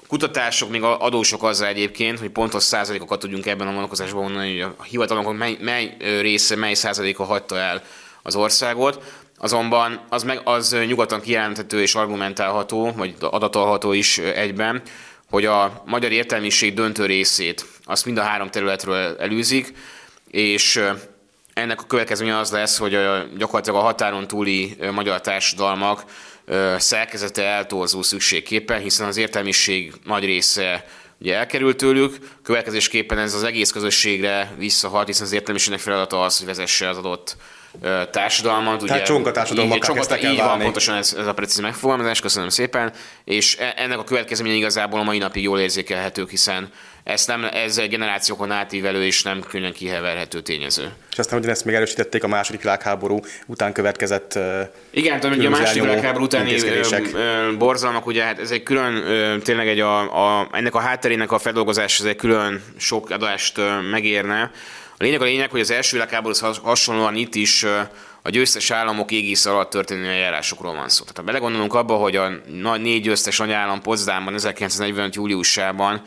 kutatások 0.07 0.69
még 0.69 0.83
adósok 0.83 1.43
azzal 1.43 1.67
egyébként, 1.67 2.19
hogy 2.19 2.29
pontos 2.29 2.63
százalékokat 2.63 3.19
tudjunk 3.19 3.45
ebben 3.45 3.67
a 3.67 3.73
vonatkozásban 3.73 4.23
mondani, 4.23 4.59
hogy 4.59 4.73
a 4.77 4.83
hivatalunk 4.83 5.37
mely, 5.37 5.57
mely 5.61 5.95
része, 5.99 6.55
mely 6.55 6.73
százaléka 6.73 7.23
hagyta 7.23 7.57
el 7.57 7.83
az 8.21 8.35
országot. 8.35 9.03
Azonban 9.43 10.05
az, 10.09 10.23
meg, 10.23 10.41
az 10.43 10.75
nyugodtan 10.85 11.21
kijelenthető 11.21 11.81
és 11.81 11.95
argumentálható, 11.95 12.91
vagy 12.95 13.15
adatolható 13.19 13.93
is 13.93 14.17
egyben, 14.17 14.81
hogy 15.29 15.45
a 15.45 15.83
magyar 15.85 16.11
értelmiség 16.11 16.73
döntő 16.73 17.05
részét 17.05 17.65
azt 17.85 18.05
mind 18.05 18.17
a 18.17 18.21
három 18.21 18.49
területről 18.49 19.17
elűzik, 19.19 19.73
és 20.31 20.83
ennek 21.53 21.81
a 21.81 21.85
következménye 21.85 22.37
az 22.37 22.51
lesz, 22.51 22.77
hogy 22.77 22.91
gyakorlatilag 23.37 23.79
a 23.79 23.83
határon 23.83 24.27
túli 24.27 24.77
magyar 24.91 25.21
társadalmak 25.21 26.03
szerkezete 26.77 27.43
eltorzul 27.43 28.03
szükségképpen, 28.03 28.81
hiszen 28.81 29.07
az 29.07 29.17
értelmiség 29.17 29.93
nagy 30.05 30.25
része 30.25 30.85
ugye 31.19 31.35
elkerült 31.35 31.77
tőlük, 31.77 32.17
következésképpen 32.43 33.17
ez 33.17 33.33
az 33.33 33.43
egész 33.43 33.71
közösségre 33.71 34.53
visszahat, 34.57 35.07
hiszen 35.07 35.25
az 35.25 35.31
értelmiségnek 35.31 35.79
feladata 35.79 36.21
az, 36.21 36.37
hogy 36.37 36.47
vezesse 36.47 36.89
az 36.89 36.97
adott 36.97 37.37
társadalmat. 38.11 38.85
Tehát 38.85 39.05
csonka 39.05 39.31
társadalmak 39.31 39.79
kezdtek 39.79 40.23
el 40.23 40.31
Így 40.31 40.37
van, 40.37 40.59
pontosan 40.59 40.95
ez, 40.95 41.15
ez 41.19 41.27
a 41.27 41.33
precíz 41.33 41.59
megfogalmazás, 41.59 42.19
köszönöm 42.19 42.49
szépen. 42.49 42.91
És 43.23 43.57
e, 43.59 43.73
ennek 43.77 43.97
a 43.97 44.03
következménye 44.03 44.55
igazából 44.55 44.99
a 44.99 45.03
mai 45.03 45.17
napig 45.17 45.43
jól 45.43 45.59
érzékelhetők, 45.59 46.29
hiszen 46.29 46.69
ez, 47.03 47.25
nem, 47.25 47.47
ez 47.53 47.75
generációkon 47.87 48.51
átívelő 48.51 49.05
és 49.05 49.23
nem 49.23 49.41
könnyen 49.49 49.73
kiheverhető 49.73 50.41
tényező. 50.41 50.91
És 51.11 51.17
aztán 51.17 51.49
ezt 51.49 51.65
még 51.65 51.75
erősítették 51.75 52.23
a 52.23 52.27
második 52.27 52.61
világháború 52.61 53.19
után 53.45 53.73
következett 53.73 54.39
Igen, 54.89 55.19
tehát 55.19 55.37
ugye 55.37 55.47
a 55.47 55.49
második 55.49 55.81
világháború 55.81 56.23
utáni 56.23 56.55
borzalmak, 57.57 58.05
ugye 58.05 58.23
hát 58.23 58.39
ez 58.39 58.51
egy 58.51 58.63
külön, 58.63 59.39
tényleg 59.39 59.67
egy 59.67 59.79
a, 59.79 60.39
a, 60.39 60.49
ennek 60.51 60.75
a 60.75 60.79
hátterének 60.79 61.31
a 61.31 61.39
feldolgozás, 61.39 61.99
ez 61.99 62.05
egy 62.05 62.15
külön 62.15 62.63
sok 62.77 63.09
adást 63.09 63.59
megérne. 63.91 64.51
A 64.97 65.03
lényeg 65.03 65.21
a 65.21 65.23
lényeg, 65.23 65.51
hogy 65.51 65.59
az 65.59 65.71
első 65.71 65.91
világháborúhoz 65.91 66.59
hasonlóan 66.63 67.15
itt 67.15 67.35
is 67.35 67.63
a 68.21 68.29
győztes 68.29 68.71
államok 68.71 69.11
égisz 69.11 69.45
alatt 69.45 69.69
történő 69.69 70.07
eljárásokról 70.07 70.73
van 70.75 70.89
szó. 70.89 71.01
Tehát 71.01 71.17
ha 71.17 71.23
belegondolunk 71.23 71.73
abba, 71.73 71.95
hogy 71.95 72.15
a 72.15 72.29
nagy 72.47 72.81
négy 72.81 73.01
győztes 73.01 73.39
anyállam 73.39 73.81
Potsdamban 73.81 74.33
1945. 74.33 75.15
júliusában 75.15 76.01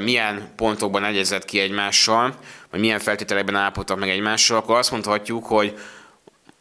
milyen 0.00 0.52
pontokban 0.56 1.04
egyezett 1.04 1.44
ki 1.44 1.58
egymással, 1.58 2.34
vagy 2.70 2.80
milyen 2.80 2.98
feltételekben 2.98 3.56
állapodtak 3.56 3.98
meg 3.98 4.08
egymással, 4.08 4.56
akkor 4.56 4.76
azt 4.76 4.90
mondhatjuk, 4.90 5.46
hogy 5.46 5.78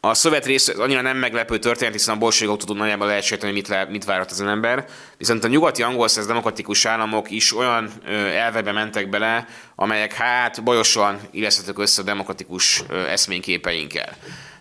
a 0.03 0.13
szovjet 0.13 0.46
rész 0.46 0.67
annyira 0.67 1.01
nem 1.01 1.17
meglepő 1.17 1.60
történet, 1.60 1.93
hiszen 1.93 2.15
a 2.15 2.17
bolségok 2.17 2.58
tudod 2.58 2.77
nagyjából 2.77 3.08
lehet 3.08 3.24
sejteni, 3.24 3.51
mit, 3.51 3.67
le, 3.67 3.86
mit 3.86 4.05
várat 4.05 4.31
az 4.31 4.41
ember. 4.41 4.86
Viszont 5.17 5.43
a 5.43 5.48
nyugati 5.48 5.84
angol 5.84 6.08
száz 6.08 6.25
demokratikus 6.25 6.86
államok 6.86 7.31
is 7.31 7.58
olyan 7.58 7.91
elvebe 8.36 8.72
mentek 8.72 9.10
bele, 9.10 9.48
amelyek 9.75 10.13
hát 10.13 10.63
bajosan 10.63 11.20
illeszthetők 11.31 11.79
össze 11.79 12.01
a 12.01 12.05
demokratikus 12.05 12.84
eszményképeinkkel. 12.89 14.17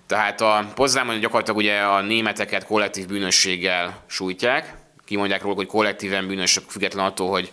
Tehát 0.06 0.40
a 0.40 0.73
Poznámon 0.75 1.20
gyakorlatilag 1.20 1.59
ugye 1.61 1.78
a 1.78 2.00
németeket 2.00 2.66
kollektív 2.66 3.06
bűnösséggel 3.06 4.04
sújtják, 4.06 4.75
kimondják 5.04 5.42
róla, 5.42 5.54
hogy 5.54 5.66
kollektíven 5.66 6.26
bűnösök, 6.26 6.64
független 6.68 7.04
attól, 7.04 7.30
hogy 7.30 7.52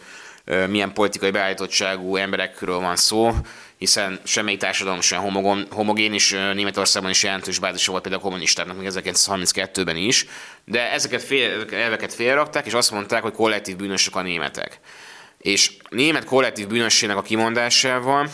milyen 0.70 0.94
politikai 0.94 1.32
beállítottságú 1.32 2.15
emberekről 2.15 2.79
van 2.79 2.96
szó, 2.96 3.32
hiszen 3.77 4.19
semmelyik 4.24 4.60
társadalom 4.60 5.01
sem 5.01 5.22
homogén, 5.22 5.67
homogén 5.69 6.13
és 6.13 6.31
Németországban 6.53 7.12
is 7.12 7.24
jelentős 7.24 7.60
bázisa 7.60 7.91
volt 7.91 8.03
például 8.03 8.24
a 8.24 8.25
kommunistáknak, 8.25 8.77
még 8.77 8.88
1932-ben 8.91 9.96
is, 9.96 10.25
de 10.65 10.91
ezeket 10.91 11.24
fél, 11.24 11.65
elveket 11.72 12.13
félrakták, 12.13 12.65
és 12.65 12.74
azt 12.74 12.91
mondták, 12.91 13.22
hogy 13.22 13.34
kollektív 13.34 13.75
bűnösök 13.75 14.15
a 14.15 14.22
németek. 14.22 14.79
És 15.38 15.72
német 15.89 16.25
kollektív 16.25 16.67
bűnösségnek 16.67 17.17
a 17.17 17.22
kimondásával 17.22 18.29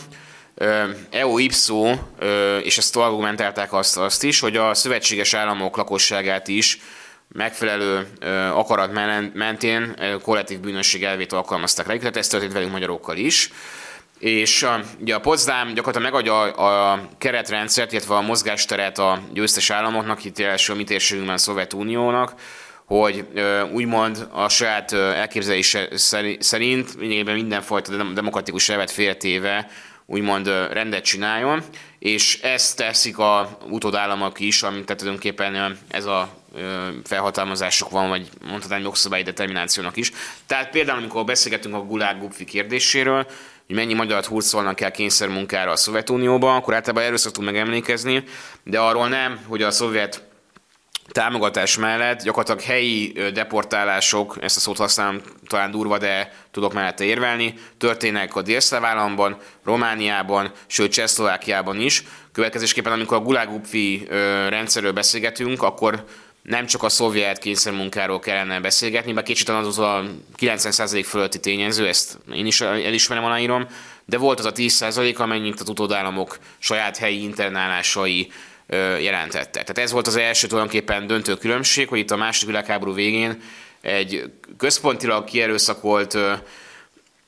EU 1.10 1.38
ipszó, 1.38 1.92
és 2.62 2.78
ezt 2.78 2.96
argumentálták 2.96 3.72
azt, 3.72 3.96
azt 3.96 4.22
is, 4.22 4.40
hogy 4.40 4.56
a 4.56 4.74
szövetséges 4.74 5.34
államok 5.34 5.76
lakosságát 5.76 6.48
is 6.48 6.78
megfelelő 7.28 8.08
akarat 8.52 8.92
mentén 9.34 9.96
kollektív 10.22 10.60
bűnösség 10.60 11.04
elvét 11.04 11.32
alkalmazták 11.32 11.86
rá, 11.86 11.96
tehát 11.96 12.16
ez 12.16 12.28
történt 12.28 12.52
velünk 12.52 12.72
magyarokkal 12.72 13.16
is. 13.16 13.50
És 14.24 14.66
ugye 15.00 15.14
a 15.14 15.20
Potsdam 15.20 15.74
gyakorlatilag 15.74 16.12
megadja 16.12 16.40
a, 16.40 16.92
a 16.92 17.08
keretrendszert, 17.18 17.92
illetve 17.92 18.14
a 18.14 18.20
mozgásteret 18.20 18.98
a 18.98 19.22
győztes 19.32 19.70
államoknak, 19.70 20.24
itt 20.24 20.38
első 20.38 20.74
mi 20.74 20.84
térségünkben 20.84 21.34
a 21.34 21.38
Szovjetuniónak, 21.38 22.34
hogy 22.84 23.24
úgymond 23.72 24.28
a 24.32 24.48
saját 24.48 24.92
elképzelése 24.92 25.88
szerint 26.38 26.96
mindenfajta 27.24 28.12
demokratikus 28.12 28.68
elvet 28.68 28.90
féltéve 28.90 29.70
úgymond 30.06 30.46
rendet 30.70 31.04
csináljon, 31.04 31.62
és 31.98 32.40
ezt 32.42 32.76
teszik 32.76 33.18
a 33.18 33.58
utódállamok 33.68 34.40
is, 34.40 34.62
amit 34.62 34.84
tehát 34.84 35.00
tulajdonképpen 35.00 35.78
ez 35.88 36.04
a 36.04 36.28
felhatalmazások 37.04 37.90
van, 37.90 38.08
vagy 38.08 38.28
mondhatnám 38.46 38.80
jogszabályi 38.80 39.22
determinációnak 39.22 39.96
is. 39.96 40.12
Tehát 40.46 40.70
például, 40.70 40.98
amikor 40.98 41.24
beszélgetünk 41.24 41.74
a 41.74 42.14
Gupfi 42.18 42.44
kérdéséről, 42.44 43.26
hogy 43.66 43.76
mennyi 43.76 43.94
magyarat 43.94 44.26
hurcolnak 44.26 44.80
el 44.80 44.90
kényszermunkára 44.90 45.70
a 45.70 45.76
Szovjetunióban, 45.76 46.56
akkor 46.56 46.74
általában 46.74 47.02
erről 47.02 47.16
szoktunk 47.16 47.46
megemlékezni, 47.46 48.24
de 48.62 48.80
arról 48.80 49.08
nem, 49.08 49.40
hogy 49.48 49.62
a 49.62 49.70
szovjet 49.70 50.22
támogatás 51.08 51.76
mellett 51.76 52.22
gyakorlatilag 52.22 52.62
helyi 52.62 53.12
deportálások, 53.32 54.36
ezt 54.40 54.56
a 54.56 54.60
szót 54.60 54.76
használom 54.76 55.20
talán 55.46 55.70
durva, 55.70 55.98
de 55.98 56.32
tudok 56.50 56.72
mellette 56.72 57.04
érvelni, 57.04 57.54
történnek 57.78 58.36
a 58.36 58.42
délszláv 58.42 58.84
államban, 58.84 59.36
Romániában, 59.64 60.52
sőt 60.66 60.92
Csehszlovákiában 60.92 61.80
is. 61.80 62.04
Következésképpen, 62.32 62.92
amikor 62.92 63.16
a 63.16 63.20
Gulagupfi 63.20 64.06
rendszerről 64.48 64.92
beszélgetünk, 64.92 65.62
akkor 65.62 66.04
nem 66.44 66.66
csak 66.66 66.82
a 66.82 66.88
szovjet 66.88 67.38
kényszermunkáról 67.38 68.18
kellene 68.18 68.60
beszélgetni, 68.60 69.12
bár 69.12 69.24
kicsit 69.24 69.48
az 69.48 69.78
a 69.78 70.04
90% 70.38 71.04
fölötti 71.06 71.40
tényező, 71.40 71.88
ezt 71.88 72.18
én 72.34 72.46
is 72.46 72.60
elismerem, 72.60 73.24
aláírom, 73.24 73.66
de 74.04 74.18
volt 74.18 74.38
az 74.38 74.44
a 74.44 74.52
10% 74.52 75.16
amennyit 75.16 75.60
az 75.60 75.68
utódállamok 75.68 76.38
saját 76.58 76.96
helyi 76.96 77.22
internálásai 77.22 78.32
jelentette. 79.00 79.50
Tehát 79.50 79.78
ez 79.78 79.92
volt 79.92 80.06
az 80.06 80.16
első 80.16 80.46
tulajdonképpen 80.46 81.06
döntő 81.06 81.36
különbség, 81.36 81.88
hogy 81.88 81.98
itt 81.98 82.10
a 82.10 82.16
második 82.16 82.48
világháború 82.48 82.94
végén 82.94 83.42
egy 83.80 84.32
központilag 84.58 85.24
kierőszakolt 85.24 86.18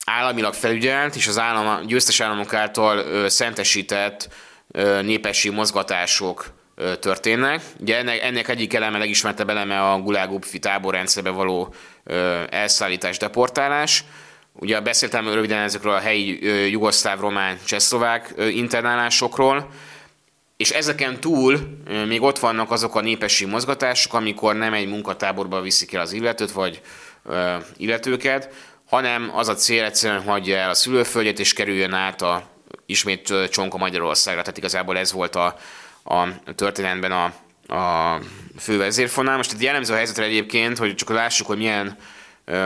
államilag 0.04 0.54
felügyelt 0.54 1.14
és 1.16 1.26
az 1.26 1.38
állam, 1.38 1.86
győztes 1.86 2.20
államok 2.20 2.54
által 2.54 3.28
szentesített 3.28 4.28
népesi 5.02 5.48
mozgatások 5.48 6.55
történnek. 7.00 7.62
Ugye 7.80 7.96
ennek, 7.96 8.22
ennek 8.22 8.48
egyik 8.48 8.74
eleme, 8.74 8.98
legismertebb 8.98 9.50
eleme 9.50 9.90
a 9.90 10.00
Gulag 10.00 10.44
táborrendszerbe 10.60 11.30
való 11.30 11.74
elszállítás, 12.48 13.18
deportálás. 13.18 14.04
Ugye 14.52 14.80
beszéltem 14.80 15.32
röviden 15.32 15.62
ezekről 15.62 15.92
a 15.92 15.98
helyi 15.98 16.44
jugoszláv, 16.70 17.20
román, 17.20 17.58
csehszlovák 17.64 18.34
internálásokról, 18.38 19.68
és 20.56 20.70
ezeken 20.70 21.20
túl 21.20 21.58
még 22.06 22.22
ott 22.22 22.38
vannak 22.38 22.70
azok 22.70 22.94
a 22.94 23.00
népesi 23.00 23.44
mozgatások, 23.44 24.14
amikor 24.14 24.54
nem 24.54 24.72
egy 24.72 24.88
munkatáborba 24.88 25.60
viszik 25.60 25.92
el 25.92 26.00
az 26.00 26.12
illetőt, 26.12 26.52
vagy 26.52 26.80
illetőket, 27.76 28.54
hanem 28.88 29.30
az 29.34 29.48
a 29.48 29.54
cél 29.54 29.84
egyszerűen 29.84 30.22
hagyja 30.22 30.56
el 30.56 30.70
a 30.70 30.74
szülőföldjét, 30.74 31.38
és 31.38 31.52
kerüljön 31.52 31.92
át 31.92 32.22
a 32.22 32.42
ismét 32.86 33.32
Csonka 33.50 33.76
Magyarországra. 33.76 34.40
Tehát 34.40 34.58
igazából 34.58 34.98
ez 34.98 35.12
volt 35.12 35.34
a, 35.34 35.56
a 36.06 36.28
történetben 36.54 37.12
a, 37.12 37.24
a 37.74 38.20
fő 38.58 38.78
vezérfonál. 38.78 39.36
Most 39.36 39.52
itt 39.52 39.60
jellemző 39.60 39.92
a 39.92 39.96
helyzetre 39.96 40.24
egyébként, 40.24 40.78
hogy 40.78 40.94
csak 40.94 41.08
lássuk, 41.10 41.46
hogy 41.46 41.58
milyen 41.58 41.96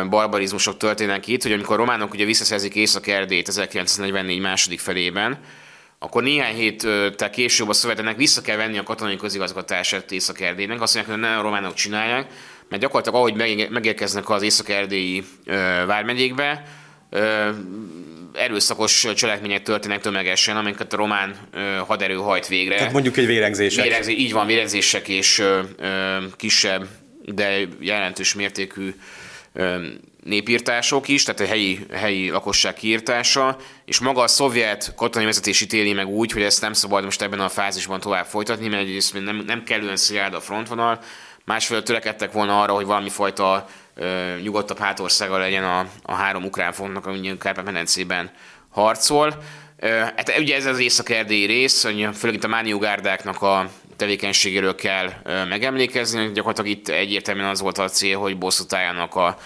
barbarizmusok 0.09 0.76
történnek 0.76 1.26
itt, 1.26 1.42
hogy 1.42 1.52
amikor 1.52 1.75
a 1.75 1.78
románok 1.78 2.12
ugye 2.12 2.25
visszaszerzik 2.25 2.75
Észak-Erdélyt 2.75 3.49
1944 3.49 4.40
második 4.40 4.80
felében, 4.80 5.38
akkor 5.99 6.23
néhány 6.23 6.54
héttel 6.54 7.30
később 7.30 7.68
a 7.68 7.73
szovjeteknek 7.73 8.16
vissza 8.16 8.40
kell 8.40 8.56
venni 8.56 8.78
a 8.78 8.82
katonai 8.82 9.16
közigazgatását 9.16 10.12
Észak-Erdélynek. 10.12 10.80
Azt 10.80 10.94
mondják, 10.94 11.16
hogy 11.16 11.25
nem 11.25 11.38
a 11.38 11.42
románok 11.42 11.75
csinálják, 11.75 12.26
mert 12.68 12.82
gyakorlatilag 12.82 13.18
ahogy 13.18 13.70
megérkeznek 13.70 14.30
az 14.30 14.42
Észak-Erdélyi 14.42 15.25
vármegyékbe, 15.87 16.64
erőszakos 18.35 19.07
cselekmények 19.15 19.63
történnek 19.63 20.01
tömegesen, 20.01 20.57
amiket 20.57 20.93
a 20.93 20.97
román 20.97 21.37
haderő 21.87 22.15
hajt 22.15 22.49
végre. 22.49 22.77
Tehát 22.77 22.93
mondjuk 22.93 23.17
egy 23.17 23.27
vérengzések. 23.27 23.85
Vérengzé, 23.85 24.13
így 24.13 24.33
van, 24.33 24.47
vérengzések 24.47 25.09
és 25.09 25.43
kisebb, 26.37 26.87
de 27.25 27.59
jelentős 27.81 28.35
mértékű 28.35 28.95
népírtások 30.25 31.09
is, 31.09 31.23
tehát 31.23 31.41
a 31.41 31.47
helyi, 31.47 31.87
helyi 31.93 32.31
lakosság 32.31 32.75
kiírtása, 32.75 33.57
és 33.85 33.99
maga 33.99 34.23
a 34.23 34.29
szovjet 34.29 34.93
katonai 34.97 35.27
vezetés 35.27 35.61
ítéli 35.61 35.93
meg 35.93 36.07
úgy, 36.07 36.33
hogy 36.33 36.43
ezt 36.43 36.61
nem 36.61 36.73
szabad 36.73 37.05
most 37.05 37.23
ebben 37.23 37.41
a 37.41 37.49
fázisban 37.49 38.01
tovább 38.01 38.27
folytatni, 38.27 38.69
mert 38.69 38.83
egyrészt 38.83 39.25
nem, 39.25 39.43
nem 39.47 39.65
kellően 39.65 39.97
szilárd 39.97 40.35
a 40.35 40.41
frontvonal, 40.41 41.01
másfél 41.45 41.83
törekedtek 41.83 42.33
volna 42.33 42.63
arra, 42.63 42.73
hogy 42.73 42.87
valami 42.87 43.09
fajta 43.09 43.69
nyugodtabb 44.42 44.78
hátországa 44.78 45.38
legyen 45.38 45.64
a, 45.64 45.87
a 46.02 46.14
három 46.14 46.44
ukrán 46.44 46.73
frontnak, 46.73 47.06
ami 47.06 47.38
Kárpát-medencében 47.38 48.30
harcol. 48.68 49.42
Hát 50.16 50.38
ugye 50.38 50.56
ez 50.56 50.66
az 50.66 50.78
észak-erdélyi 50.78 51.47
rész, 51.47 51.80
főleg 52.14 52.35
itt 52.35 52.44
a 52.44 52.49
mániugárdáknak 52.49 53.42
a 53.42 53.70
tevékenységéről 53.97 54.75
kell 54.75 55.11
megemlékezni. 55.49 56.32
Gyakorlatilag 56.32 56.78
itt 56.78 56.88
egyértelműen 56.88 57.49
az 57.49 57.61
volt 57.61 57.78
a 57.78 57.88
cél, 57.88 58.18
hogy 58.18 58.38
bosszút 58.38 58.73
álljanak 58.73 59.14
a 59.14 59.37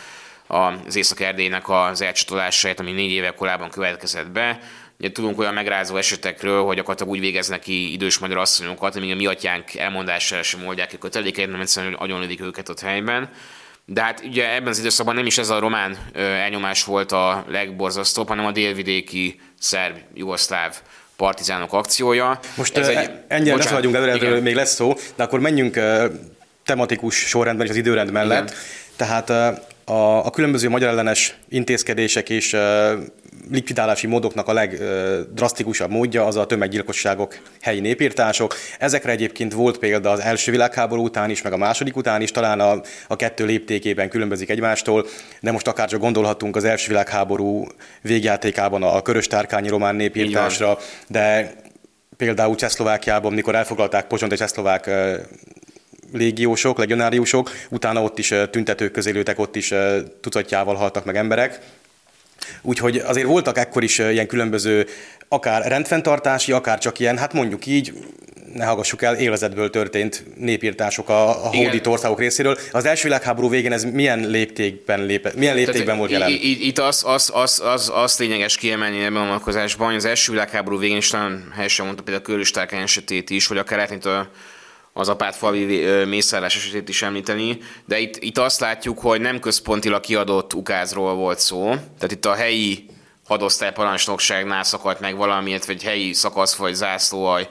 az 0.47 0.97
Észak-Erdélynek 0.97 1.69
az 1.69 2.01
elcsatolását, 2.01 2.81
ami 2.81 2.93
négy 2.93 3.11
éve 3.11 3.31
korábban 3.31 3.71
következett 3.71 4.31
be. 4.31 4.59
Ugye 4.99 5.13
tudunk 5.13 5.39
olyan 5.39 5.55
megrázó 5.55 5.97
esetekről, 5.97 6.65
hogy 6.65 6.77
gyakorlatilag 6.77 7.13
úgy 7.13 7.21
végeznek 7.21 7.61
ki 7.61 7.93
idős 7.93 8.19
magyar 8.19 8.39
asszonyokat, 8.39 8.97
amíg 8.97 9.13
a 9.13 9.15
mi 9.15 9.27
atyánk 9.27 9.75
elmondására 9.75 10.43
sem 10.43 10.67
oldják 10.67 10.89
ki 10.89 10.99
kötelékeit, 10.99 11.51
nem 11.51 11.61
egyszerűen 11.61 11.95
agyonlövik 11.95 12.41
őket 12.41 12.69
ott 12.69 12.81
helyben. 12.81 13.31
De 13.87 14.03
hát 14.03 14.23
ugye 14.25 14.55
ebben 14.55 14.69
az 14.69 14.79
időszakban 14.79 15.15
nem 15.15 15.27
is 15.27 15.39
ez 15.39 15.51
a 15.51 15.59
román 15.59 15.97
elnyomás 16.15 16.85
volt 16.85 17.13
a 17.13 17.45
legborzasztóbb, 17.49 18.29
hanem 18.29 18.47
a 18.47 18.53
délvidéki 18.53 19.41
szerb, 19.59 19.97
jugoszláv 20.15 20.77
partizánok 21.17 21.73
akciója. 21.73 22.39
Most 22.57 22.77
Ez 22.77 22.89
egy, 22.89 23.11
ennyire 23.29 23.57
ne 23.57 23.71
vagyunk 23.71 23.95
előre, 23.95 24.41
még 24.41 24.55
lesz 24.55 24.75
szó, 24.75 24.95
de 25.17 25.23
akkor 25.23 25.41
menjünk 25.41 25.81
tematikus 26.65 27.17
sorrendben 27.17 27.67
és 27.67 27.73
az 27.73 27.79
időrend 27.79 28.11
mellett. 28.11 28.49
Igen. 28.49 28.57
Tehát 28.97 29.61
a, 29.85 30.27
a 30.27 30.31
különböző 30.31 30.69
magyar 30.69 30.89
ellenes 30.89 31.37
intézkedések 31.49 32.31
és 32.31 32.57
likvidálási 33.51 34.07
módoknak 34.07 34.49
a 34.49 34.53
legdrasztikusabb 34.53 35.91
módja 35.91 36.25
az 36.25 36.37
a 36.37 36.47
tömeggyilkosságok, 36.47 37.39
helyi 37.61 37.81
népírtások. 37.81 38.55
Ezekre 38.79 39.11
egyébként 39.11 39.53
volt 39.53 39.79
példa 39.79 40.11
az 40.11 40.21
első 40.21 40.51
világháború 40.51 41.03
után 41.03 41.31
is, 41.31 41.43
meg 41.43 41.53
a 41.53 41.57
második 41.57 41.97
után 41.97 42.21
is, 42.21 42.31
talán 42.31 42.61
a, 42.61 42.81
a 43.09 43.17
kettő 43.17 43.45
léptékében 43.45 44.09
különbözik 44.09 44.51
egymástól, 44.51 45.07
de 45.41 45.53
most 45.53 45.69
akár 45.69 45.89
csak 45.89 46.01
gondolhatunk 46.01 46.57
az 46.57 46.65
első 46.65 46.89
világháború 46.89 47.67
végjátékában 48.01 48.83
a 48.83 49.03
körös 49.03 49.27
tárkányi 49.27 49.69
román 49.69 49.95
népírtásra, 49.95 50.79
de 51.09 51.55
például 52.17 52.55
Csehszlovákiában, 52.55 53.33
mikor 53.33 53.55
elfoglalták 53.55 54.07
Pozsont 54.07 54.33
és 54.33 54.39
Csehszlovák 54.39 54.91
légiósok, 56.15 56.79
legionáriusok, 56.79 57.51
utána 57.71 58.03
ott 58.03 58.19
is 58.19 58.35
tüntetők 58.51 58.93
közélőtek, 58.93 59.39
ott 59.39 59.57
is 59.57 59.73
tucatjával 60.21 60.75
haltak 60.75 61.05
meg 61.05 61.17
emberek. 61.17 61.59
Úgyhogy 62.63 62.97
azért 62.97 63.27
voltak 63.27 63.59
ekkor 63.59 63.83
is 63.83 63.99
ilyen 63.99 64.27
különböző, 64.27 64.87
akár 65.29 65.67
rendfenntartási, 65.67 66.53
akár 66.53 66.79
csak 66.79 66.99
ilyen, 66.99 67.19
hát 67.19 67.33
mondjuk 67.33 67.67
így, 67.67 67.93
ne 68.55 68.65
hallgassuk 68.65 69.03
el, 69.03 69.15
élvezetből 69.15 69.71
történt 69.71 70.25
népírtások 70.37 71.09
a, 71.09 71.29
a 71.29 71.49
hódító 71.49 71.93
országok 71.93 72.19
részéről. 72.19 72.59
Az 72.73 72.85
első 72.85 73.03
világháború 73.03 73.49
végén 73.49 73.73
ez 73.73 73.85
milyen 73.85 74.29
léptékben, 74.29 75.05
lépe, 75.05 75.33
milyen 75.37 75.55
léptékben 75.55 75.85
Tehát, 75.85 75.99
volt 75.99 76.11
jelen? 76.11 76.29
Itt 76.41 76.79
az, 76.79 77.03
az, 77.07 77.31
az, 77.35 77.63
az, 77.65 77.93
az 77.95 78.19
lényeges 78.19 78.57
kiemelni 78.57 79.05
ebben 79.05 79.23
a 79.23 79.25
vonatkozásban, 79.25 79.87
hogy 79.87 79.97
az 79.97 80.05
első 80.05 80.33
világháború 80.33 80.79
végén 80.79 80.97
is 80.97 81.09
talán 81.09 81.53
helyesen 81.55 81.85
mondta 81.85 82.03
például 82.03 82.25
a 82.25 82.29
Köröstárkány 82.29 82.83
esetét 82.83 83.31
is, 83.31 83.47
hogy 83.47 83.59
akár 83.59 83.79
hát, 83.79 84.05
a 84.05 84.31
az 84.97 85.09
apátfalvi 85.09 86.05
mészállás 86.05 86.57
esetét 86.57 86.89
is 86.89 87.03
említeni, 87.03 87.59
de 87.87 87.99
itt, 87.99 88.17
itt 88.17 88.39
azt 88.39 88.61
látjuk, 88.61 88.99
hogy 88.99 89.21
nem 89.21 89.41
központilag 89.41 90.01
kiadott 90.01 90.55
ukázról 90.55 91.15
volt 91.15 91.39
szó, 91.39 91.65
tehát 91.69 92.13
itt 92.13 92.25
a 92.25 92.35
helyi 92.35 92.87
hadosztály 93.27 93.73
parancsnokságnál 93.73 94.63
szakadt 94.63 95.01
meg 95.01 95.17
valami, 95.17 95.59
vagy 95.67 95.83
helyi 95.83 96.13
szakasz 96.13 96.55
vagy 96.55 96.75
zászlóaj 96.75 97.49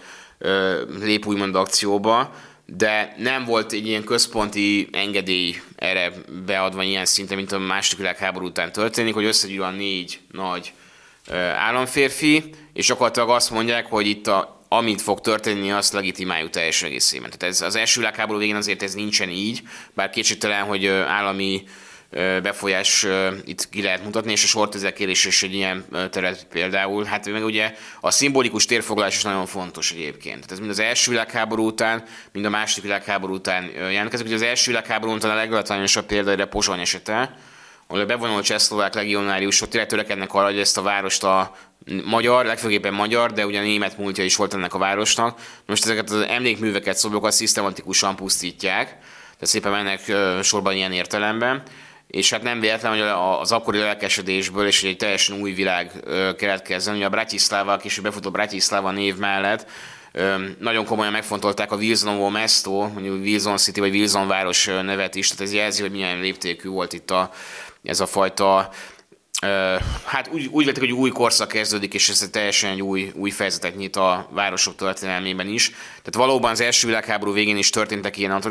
lép 0.99 1.25
úgymond 1.25 1.55
akcióba, 1.55 2.33
de 2.65 3.15
nem 3.17 3.45
volt 3.45 3.71
egy 3.71 3.87
ilyen 3.87 4.03
központi 4.03 4.89
engedély 4.91 5.61
erre 5.75 6.11
beadva 6.45 6.83
ilyen 6.83 7.05
szinten, 7.05 7.37
mint 7.37 7.51
a 7.51 7.59
második 7.59 7.99
világháború 7.99 8.45
után 8.45 8.71
történik, 8.71 9.13
hogy 9.13 9.25
összegyűl 9.25 9.63
a 9.63 9.71
négy 9.71 10.19
nagy 10.31 10.73
államférfi, 11.57 12.43
és 12.73 12.87
gyakorlatilag 12.87 13.29
azt 13.29 13.51
mondják, 13.51 13.85
hogy 13.85 14.07
itt 14.07 14.27
a 14.27 14.62
amit 14.77 15.01
fog 15.01 15.21
történni, 15.21 15.71
azt 15.71 15.93
legitimáljuk 15.93 16.49
teljes 16.49 16.83
egészében. 16.83 17.29
Tehát 17.29 17.55
ez, 17.55 17.61
az 17.61 17.75
első 17.75 17.99
világháború 17.99 18.39
végén 18.39 18.55
azért 18.55 18.83
ez 18.83 18.93
nincsen 18.93 19.29
így, 19.29 19.61
bár 19.93 20.09
kétségtelen, 20.09 20.63
hogy 20.63 20.87
állami 20.87 21.63
befolyás 22.43 23.05
itt 23.45 23.69
ki 23.69 23.81
lehet 23.81 24.03
mutatni, 24.03 24.31
és 24.31 24.43
a 24.43 24.47
sortüzekérés 24.47 25.25
is 25.25 25.43
egy 25.43 25.53
ilyen 25.53 25.85
terület 26.11 26.47
például. 26.49 27.03
Hát 27.03 27.29
meg 27.29 27.43
ugye 27.43 27.75
a 28.01 28.11
szimbolikus 28.11 28.65
térfoglalás 28.65 29.15
is 29.15 29.23
nagyon 29.23 29.45
fontos 29.45 29.91
egyébként. 29.91 30.35
Tehát 30.35 30.51
ez 30.51 30.59
mind 30.59 30.71
az 30.71 30.79
első 30.79 31.11
világháború 31.11 31.65
után, 31.65 32.03
mind 32.31 32.45
a 32.45 32.49
második 32.49 32.83
világháború 32.83 33.33
után 33.33 33.69
jelentkezik. 33.75 34.25
Ugye 34.25 34.35
az 34.35 34.41
első 34.41 34.71
világháború 34.71 35.13
után 35.13 35.31
a 35.31 35.35
leglátványosabb 35.35 36.05
példa 36.05 36.31
erre 36.31 36.45
Pozsony 36.45 36.79
esete, 36.79 37.35
ahol 37.93 38.05
a 38.05 38.07
bevonult 38.07 38.43
csehszlovák 38.43 38.93
legionáriusok 38.93 39.69
tényleg 39.69 39.89
törekednek 39.89 40.33
arra, 40.33 40.45
hogy 40.45 40.59
ezt 40.59 40.77
a 40.77 40.81
várost 40.81 41.23
a 41.23 41.55
magyar, 42.05 42.45
legfőképpen 42.45 42.93
magyar, 42.93 43.31
de 43.31 43.45
ugye 43.45 43.61
német 43.61 43.97
múltja 43.97 44.23
is 44.23 44.35
volt 44.35 44.53
ennek 44.53 44.73
a 44.73 44.77
városnak. 44.77 45.39
Most 45.65 45.83
ezeket 45.83 46.09
az 46.09 46.25
emlékműveket, 46.27 46.97
szobokat 46.97 47.31
szisztematikusan 47.31 48.15
pusztítják, 48.15 48.87
tehát 48.87 49.39
szépen 49.39 49.71
mennek 49.71 50.11
sorban 50.43 50.75
ilyen 50.75 50.91
értelemben, 50.91 51.63
és 52.07 52.29
hát 52.29 52.43
nem 52.43 52.59
véletlen, 52.59 52.91
hogy 52.91 53.01
az 53.39 53.51
akkori 53.51 53.77
lelkesedésből 53.77 54.67
és 54.67 54.83
egy 54.83 54.97
teljesen 54.97 55.39
új 55.39 55.51
világ 55.51 55.91
keletkezzen. 56.37 56.95
Ugye 56.95 57.05
a 57.05 57.09
Bratislava, 57.09 57.77
később 57.77 58.03
befutó 58.03 58.31
Bratislava 58.31 58.91
név 58.91 59.15
mellett 59.17 59.67
nagyon 60.59 60.85
komolyan 60.85 61.11
megfontolták 61.11 61.71
a 61.71 61.75
Wilsonovo 61.75 62.29
Mesto, 62.29 62.87
mondjuk 62.87 63.21
Wilson 63.21 63.57
City 63.57 63.79
vagy 63.79 63.95
Wilson 63.95 64.27
város 64.27 64.65
nevet 64.65 65.15
is, 65.15 65.27
tehát 65.27 65.43
ez 65.43 65.53
jelzi, 65.53 65.81
hogy 65.81 65.91
milyen 65.91 66.19
léptékű 66.19 66.69
volt 66.69 66.93
itt 66.93 67.11
a, 67.11 67.31
ez 67.83 67.99
a 67.99 68.05
fajta 68.05 68.69
hát 70.05 70.29
úgy, 70.31 70.47
úgy 70.51 70.65
vettek, 70.65 70.81
hogy 70.81 70.91
új 70.91 71.09
korszak 71.09 71.47
kezdődik, 71.47 71.93
és 71.93 72.09
ez 72.09 72.29
teljesen 72.31 72.71
egy 72.71 72.81
új, 72.81 73.11
új 73.15 73.29
fejezetet 73.29 73.75
nyit 73.75 73.95
a 73.95 74.29
városok 74.31 74.75
történelmében 74.75 75.47
is. 75.47 75.69
Tehát 75.69 76.15
valóban 76.15 76.51
az 76.51 76.61
első 76.61 76.87
világháború 76.87 77.33
végén 77.33 77.57
is 77.57 77.69
történtek 77.69 78.17
ilyen 78.17 78.41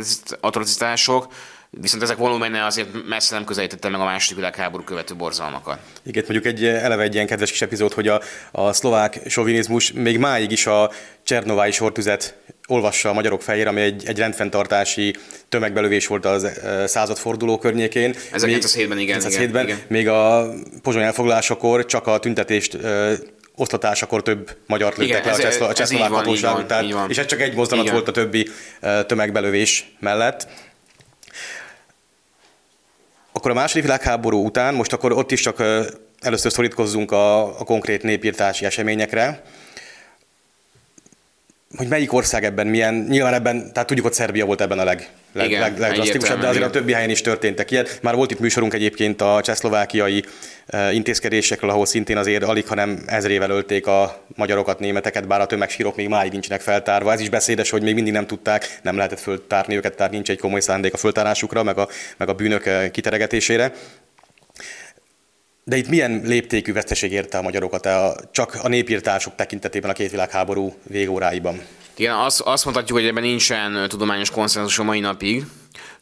atrocitások, 0.41 1.33
Viszont 1.81 2.03
ezek 2.03 2.17
volumene 2.17 2.65
azért 2.65 2.89
messze 3.09 3.35
nem 3.35 3.45
közelítette 3.45 3.89
meg 3.89 4.01
a 4.01 4.05
második 4.05 4.37
világháború 4.37 4.85
követő 4.85 5.15
borzalmakat. 5.15 5.79
Igen, 6.03 6.25
mondjuk 6.29 6.55
egy 6.55 6.65
eleve 6.65 7.03
egy 7.03 7.15
ilyen 7.15 7.27
kedves 7.27 7.51
kis 7.51 7.63
epizód, 7.63 7.93
hogy 7.93 8.09
a, 8.09 8.21
a 8.51 8.73
szlovák 8.73 9.21
sovinizmus 9.27 9.93
még 9.93 10.19
máig 10.19 10.51
is 10.51 10.67
a 10.67 10.91
Csernovái 11.23 11.71
sortüzet 11.71 12.37
olvassa 12.69 13.09
a 13.09 13.13
magyarok 13.13 13.43
fejére, 13.43 13.69
ami 13.69 13.81
egy, 13.81 14.03
egy 14.07 14.19
rendfenntartási 14.19 15.17
tömegbelövés 15.49 16.07
volt 16.07 16.25
az 16.25 16.45
e, 16.45 16.87
századforduló 16.87 17.59
környékén. 17.59 18.15
1907-ben, 18.33 18.99
igen, 18.99 19.21
1907-ben, 19.21 19.47
igen, 19.49 19.65
igen. 19.65 19.79
Még 19.89 20.09
a 20.09 20.53
Pozsony 20.83 21.03
elfoglalásakor 21.03 21.87
csak 21.87 22.07
a 22.07 22.19
tüntetést 22.19 22.75
e, 22.75 23.13
osztatásakor 23.57 24.23
több 24.23 24.57
magyar 24.67 24.95
lőttek 24.97 25.25
le 25.25 25.67
a 25.67 25.73
csehszlovák 25.73 26.11
hatóság 26.11 26.57
után, 26.57 27.09
és 27.09 27.19
ez 27.19 27.27
csak 27.27 27.41
egy 27.41 27.55
mozdulat 27.55 27.91
volt 27.91 28.09
a 28.09 28.13
többi 28.13 28.49
e, 28.81 29.05
tömegbelövés 29.05 29.95
mellett. 29.99 30.47
Akkor 33.33 33.51
a 33.51 33.55
második 33.55 33.83
világháború 33.83 34.45
után, 34.45 34.75
most 34.75 34.93
akkor 34.93 35.13
ott 35.13 35.31
is 35.31 35.41
csak 35.41 35.63
először 36.21 36.53
szorítkozzunk 36.53 37.11
a, 37.11 37.59
a 37.61 37.65
konkrét 37.65 38.03
népírtási 38.03 38.65
eseményekre, 38.65 39.43
hogy 41.77 41.89
melyik 41.89 42.13
ország 42.13 42.45
ebben 42.45 42.67
milyen, 42.67 42.95
nyilván 43.09 43.35
ebben, 43.35 43.73
tehát 43.73 43.89
tudjuk, 43.89 44.07
hogy 44.07 44.15
Szerbia 44.15 44.45
volt 44.45 44.61
ebben 44.61 44.79
a 44.79 44.85
leg, 44.85 45.09
leg, 45.33 45.47
igen, 45.47 45.61
leg, 45.61 45.79
legdrasztikusabb, 45.79 46.41
de 46.41 46.47
azért 46.47 46.57
igen. 46.57 46.69
a 46.69 46.73
többi 46.73 46.93
helyen 46.93 47.11
is 47.11 47.21
történtek 47.21 47.71
ilyen. 47.71 47.87
Már 48.03 48.15
volt 48.15 48.31
itt 48.31 48.39
műsorunk 48.39 48.75
egyébként 48.75 49.21
a 49.21 49.41
csehszlovákiai 49.43 50.25
intézkedésekről, 50.93 51.71
ahol 51.71 51.87
szintén 51.87 52.17
azért 52.17 52.43
alig, 52.43 52.67
hanem 52.67 53.03
ezrével 53.07 53.51
ölték 53.51 53.87
a 53.87 54.25
magyarokat, 54.35 54.79
németeket, 54.79 55.27
bár 55.27 55.41
a 55.41 55.47
tömegsírok 55.47 55.97
még 55.97 56.09
máig 56.09 56.33
nincsenek 56.33 56.61
feltárva. 56.61 57.13
Ez 57.13 57.21
is 57.21 57.29
beszédes, 57.29 57.71
hogy 57.71 57.83
még 57.83 57.95
mindig 57.95 58.13
nem 58.13 58.27
tudták, 58.27 58.79
nem 58.83 58.97
lehetett 58.97 59.21
föltárni 59.21 59.77
őket, 59.77 59.97
tehát 59.97 60.13
nincs 60.13 60.31
egy 60.31 60.39
komoly 60.39 60.61
szándék 60.61 60.95
a 60.95 60.97
föltárásukra, 60.97 61.63
meg 61.63 61.79
a, 61.79 61.89
meg 62.17 62.29
a 62.29 62.33
bűnök 62.33 62.91
kiteregetésére. 62.91 63.73
De 65.65 65.77
itt 65.77 65.89
milyen 65.89 66.21
léptékű 66.25 66.73
veszteség 66.73 67.13
érte 67.13 67.39
a 67.39 67.43
magyarokat 67.43 67.87
a, 67.87 68.15
csak 68.31 68.55
a 68.63 68.69
népírtások 68.69 69.35
tekintetében 69.35 69.91
a 69.91 69.93
két 69.93 70.11
világháború 70.11 70.75
végóráiban? 70.87 71.61
Igen, 71.97 72.15
azt, 72.15 72.41
azt 72.41 72.65
mondhatjuk, 72.65 72.99
hogy 72.99 73.07
ebben 73.07 73.23
nincsen 73.23 73.89
tudományos 73.89 74.31
konszenzus 74.31 74.79
a 74.79 74.83
mai 74.83 75.01
napig. 75.01 75.45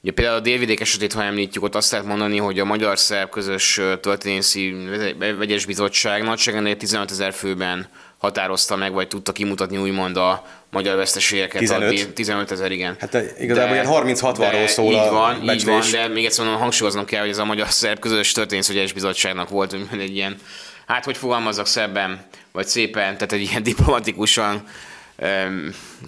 Ugye 0.03 0.13
például 0.13 0.37
a 0.37 0.41
délvidék 0.41 0.81
esetét, 0.81 1.13
ha 1.13 1.23
említjük, 1.23 1.63
ott 1.63 1.75
azt 1.75 1.91
lehet 1.91 2.07
mondani, 2.07 2.37
hogy 2.37 2.59
a 2.59 2.65
magyar-szerb 2.65 3.31
közös 3.31 3.81
történészi 4.01 4.75
vegyes 5.19 5.67
bizottság 5.67 6.23
nagyságrendileg 6.23 6.79
15 6.79 7.11
ezer 7.11 7.33
főben 7.33 7.89
határozta 8.21 8.77
meg, 8.77 8.93
vagy 8.93 9.09
tudta 9.09 9.33
kimutatni 9.33 9.77
úgymond 9.77 10.17
a 10.17 10.47
magyar 10.71 10.97
veszteségeket. 10.97 11.61
15? 11.61 12.13
15 12.13 12.51
ezer, 12.51 12.73
igen. 12.73 12.97
Hát 12.99 13.15
igazából 13.39 13.75
de, 13.75 13.83
ilyen 13.83 14.17
30-60-ról 14.17 14.67
szól 14.67 14.93
így 14.93 15.11
van, 15.11 15.49
a 15.49 15.53
Így 15.53 15.65
van, 15.65 15.83
de 15.91 16.09
még 16.09 16.25
egyszer 16.25 16.45
mondom, 16.45 16.63
hangsúlyoznom 16.63 17.05
kell, 17.05 17.21
hogy 17.21 17.29
ez 17.29 17.39
a 17.39 17.45
magyar-szerb 17.45 17.99
közös 17.99 18.33
történészvegyes 18.33 18.93
bizottságnak 18.93 19.49
volt, 19.49 19.77
hogy 19.91 20.01
egy 20.01 20.15
ilyen, 20.15 20.37
hát 20.87 21.05
hogy 21.05 21.17
fogalmazzak 21.17 21.67
szebben, 21.67 22.25
vagy 22.53 22.67
szépen, 22.67 23.15
tehát 23.15 23.33
egy 23.33 23.41
ilyen 23.41 23.63
diplomatikusan 23.73 24.65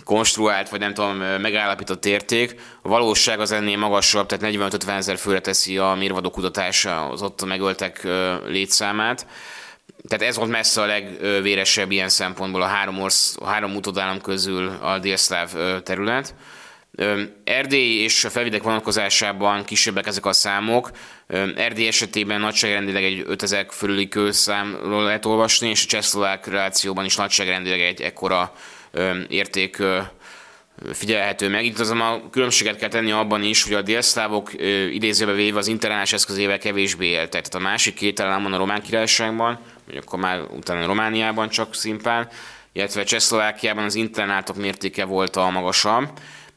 konstruált, 0.04 0.68
vagy 0.68 0.80
nem 0.80 0.94
tudom, 0.94 1.16
megállapított 1.16 2.06
érték. 2.06 2.60
A 2.82 2.88
valóság 2.88 3.40
az 3.40 3.52
ennél 3.52 3.76
magasabb, 3.76 4.26
tehát 4.26 4.54
45-50 4.56 4.96
ezer 4.96 5.18
főre 5.18 5.40
teszi 5.40 5.78
a 5.78 5.94
mérvadó 5.98 6.30
kutatása 6.30 7.08
az 7.08 7.22
ott 7.22 7.44
megöltek 7.44 8.06
létszámát. 8.46 9.26
Tehát 10.08 10.24
ez 10.24 10.36
volt 10.36 10.50
messze 10.50 10.80
a 10.80 10.86
legvéresebb 10.86 11.90
ilyen 11.90 12.08
szempontból 12.08 12.62
a 12.62 12.66
három, 12.66 13.00
orsz, 13.00 13.36
a 13.40 13.46
három 13.46 13.74
utódállam 13.74 14.20
közül 14.20 14.68
a 14.68 14.98
délszláv 14.98 15.52
terület. 15.82 16.34
Erdély 17.44 18.02
és 18.02 18.24
a 18.24 18.30
felvidék 18.30 18.62
vonatkozásában 18.62 19.64
kisebbek 19.64 20.06
ezek 20.06 20.26
a 20.26 20.32
számok. 20.32 20.90
Erdély 21.56 21.86
esetében 21.86 22.40
nagyságrendileg 22.40 23.04
egy 23.04 23.24
5000 23.26 23.66
fölüli 23.70 24.08
kőszámról 24.08 25.04
lehet 25.04 25.26
olvasni, 25.26 25.68
és 25.68 25.84
a 25.84 25.86
csehszlovák 25.86 26.46
relációban 26.46 27.04
is 27.04 27.16
nagyságrendileg 27.16 27.80
egy 27.80 28.00
ekkora 28.00 28.54
érték 29.28 29.82
figyelhető 30.92 31.48
meg. 31.48 31.64
Itt 31.64 31.78
azonban 31.78 32.30
különbséget 32.30 32.76
kell 32.76 32.88
tenni 32.88 33.10
abban 33.10 33.42
is, 33.42 33.62
hogy 33.62 33.74
a 33.74 33.82
délszlávok 33.82 34.52
idézőbe 34.92 35.32
véve 35.32 35.58
az 35.58 35.66
internás 35.66 36.12
eszközével 36.12 36.58
kevésbé 36.58 37.06
éltek. 37.06 37.48
Tehát 37.48 37.54
a 37.54 37.58
másik 37.70 37.94
két 37.94 38.20
államban 38.20 38.52
a 38.52 38.56
román 38.56 38.82
királyságban, 38.82 39.60
vagy 39.86 39.96
akkor 39.96 40.18
már 40.18 40.40
utána 40.40 40.86
Romániában 40.86 41.48
csak 41.48 41.74
szimpán, 41.74 42.28
illetve 42.72 43.04
Csehszlovákiában 43.04 43.84
az 43.84 43.94
internátok 43.94 44.56
mértéke 44.56 45.04
volt 45.04 45.36
a 45.36 45.50
magasabb, 45.50 46.08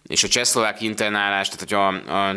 és 0.07 0.23
a 0.23 0.27
csehszlovák 0.27 0.81
internálás, 0.81 1.49
tehát 1.49 1.59
hogy 1.59 1.73
a, 1.73 2.27
a 2.27 2.35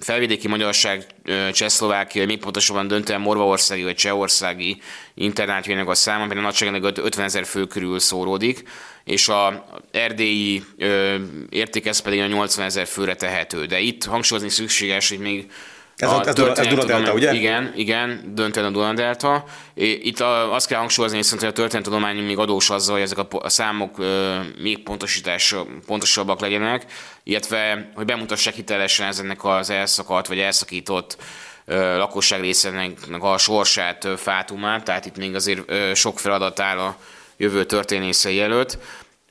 felvidéki 0.00 0.48
magyarság 0.48 1.06
Csehszlovákia, 1.52 2.26
még 2.26 2.38
pontosabban 2.38 2.88
döntően 2.88 3.20
Morvaországi 3.20 3.82
vagy 3.82 3.94
Csehországi 3.94 4.80
internátjainak 5.14 5.88
a 5.88 5.94
száma, 5.94 6.24
például 6.24 6.42
nagyságrendileg 6.42 6.96
50 6.96 7.24
ezer 7.24 7.44
fő 7.44 7.66
körül 7.66 7.98
szóródik, 7.98 8.62
és 9.04 9.28
a 9.28 9.66
erdélyi 9.90 10.64
ö, 10.78 11.16
érték 11.50 11.90
pedig 12.02 12.20
a 12.20 12.26
80 12.26 12.64
ezer 12.64 12.86
főre 12.86 13.14
tehető. 13.14 13.66
De 13.66 13.80
itt 13.80 14.04
hangsúlyozni 14.04 14.50
szükséges, 14.50 15.08
hogy 15.08 15.18
még 15.18 15.50
ez, 15.98 16.10
a, 16.10 16.22
ez, 16.26 16.34
Duna, 16.34 16.54
ez 16.54 16.66
Duna-Delta, 16.66 17.12
ugye? 17.12 17.32
Igen, 17.32 17.72
igen, 17.76 18.32
döntően 18.34 18.66
a 18.66 18.70
Duna-Delta. 18.70 19.44
Itt 19.74 20.20
a, 20.20 20.54
azt 20.54 20.66
kell 20.66 20.78
hangsúlyozni, 20.78 21.20
hogy 21.30 21.48
a 21.48 21.52
történetudomány 21.52 22.16
még 22.16 22.38
adós 22.38 22.70
azzal, 22.70 22.94
hogy 22.94 23.02
ezek 23.02 23.18
a, 23.18 23.26
a 23.30 23.48
számok 23.48 23.98
ö, 23.98 24.38
még 24.62 24.82
pontosítás, 24.82 25.54
pontosabbak 25.86 26.40
legyenek, 26.40 26.84
illetve, 27.22 27.90
hogy 27.94 28.04
bemutassák 28.04 28.54
hitelesen 28.54 29.06
ezeknek 29.06 29.44
az 29.44 29.70
elszakadt 29.70 30.26
vagy 30.26 30.38
elszakított 30.38 31.16
ö, 31.64 31.96
lakosság 31.96 32.40
részének 32.40 32.98
a 33.20 33.38
sorsát, 33.38 34.04
ö, 34.04 34.16
fátumát, 34.16 34.84
tehát 34.84 35.06
itt 35.06 35.16
még 35.16 35.34
azért 35.34 35.70
ö, 35.70 35.94
sok 35.94 36.18
feladat 36.18 36.60
áll 36.60 36.78
a 36.78 36.96
jövő 37.36 37.64
történészei 37.64 38.40
előtt. 38.40 38.78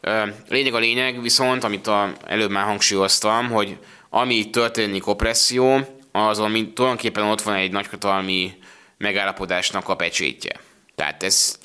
Ö, 0.01 0.23
lényeg 0.49 0.73
a 0.73 0.79
lényeg, 0.79 1.21
viszont, 1.21 1.63
amit 1.63 1.87
a, 1.87 2.13
előbb 2.25 2.51
már 2.51 2.65
hangsúlyoztam, 2.65 3.49
hogy 3.49 3.77
ami 4.09 4.49
történik 4.49 5.07
opresszió, 5.07 5.96
azon 6.11 6.51
mint 6.51 6.73
tulajdonképpen 6.73 7.23
ott 7.23 7.41
van 7.41 7.55
egy 7.55 7.71
nagyhatalmi 7.71 8.57
megállapodásnak 8.97 9.89
a 9.89 9.95
pecsétje. 9.95 10.59
Tehát 10.95 11.23
ez, 11.23 11.55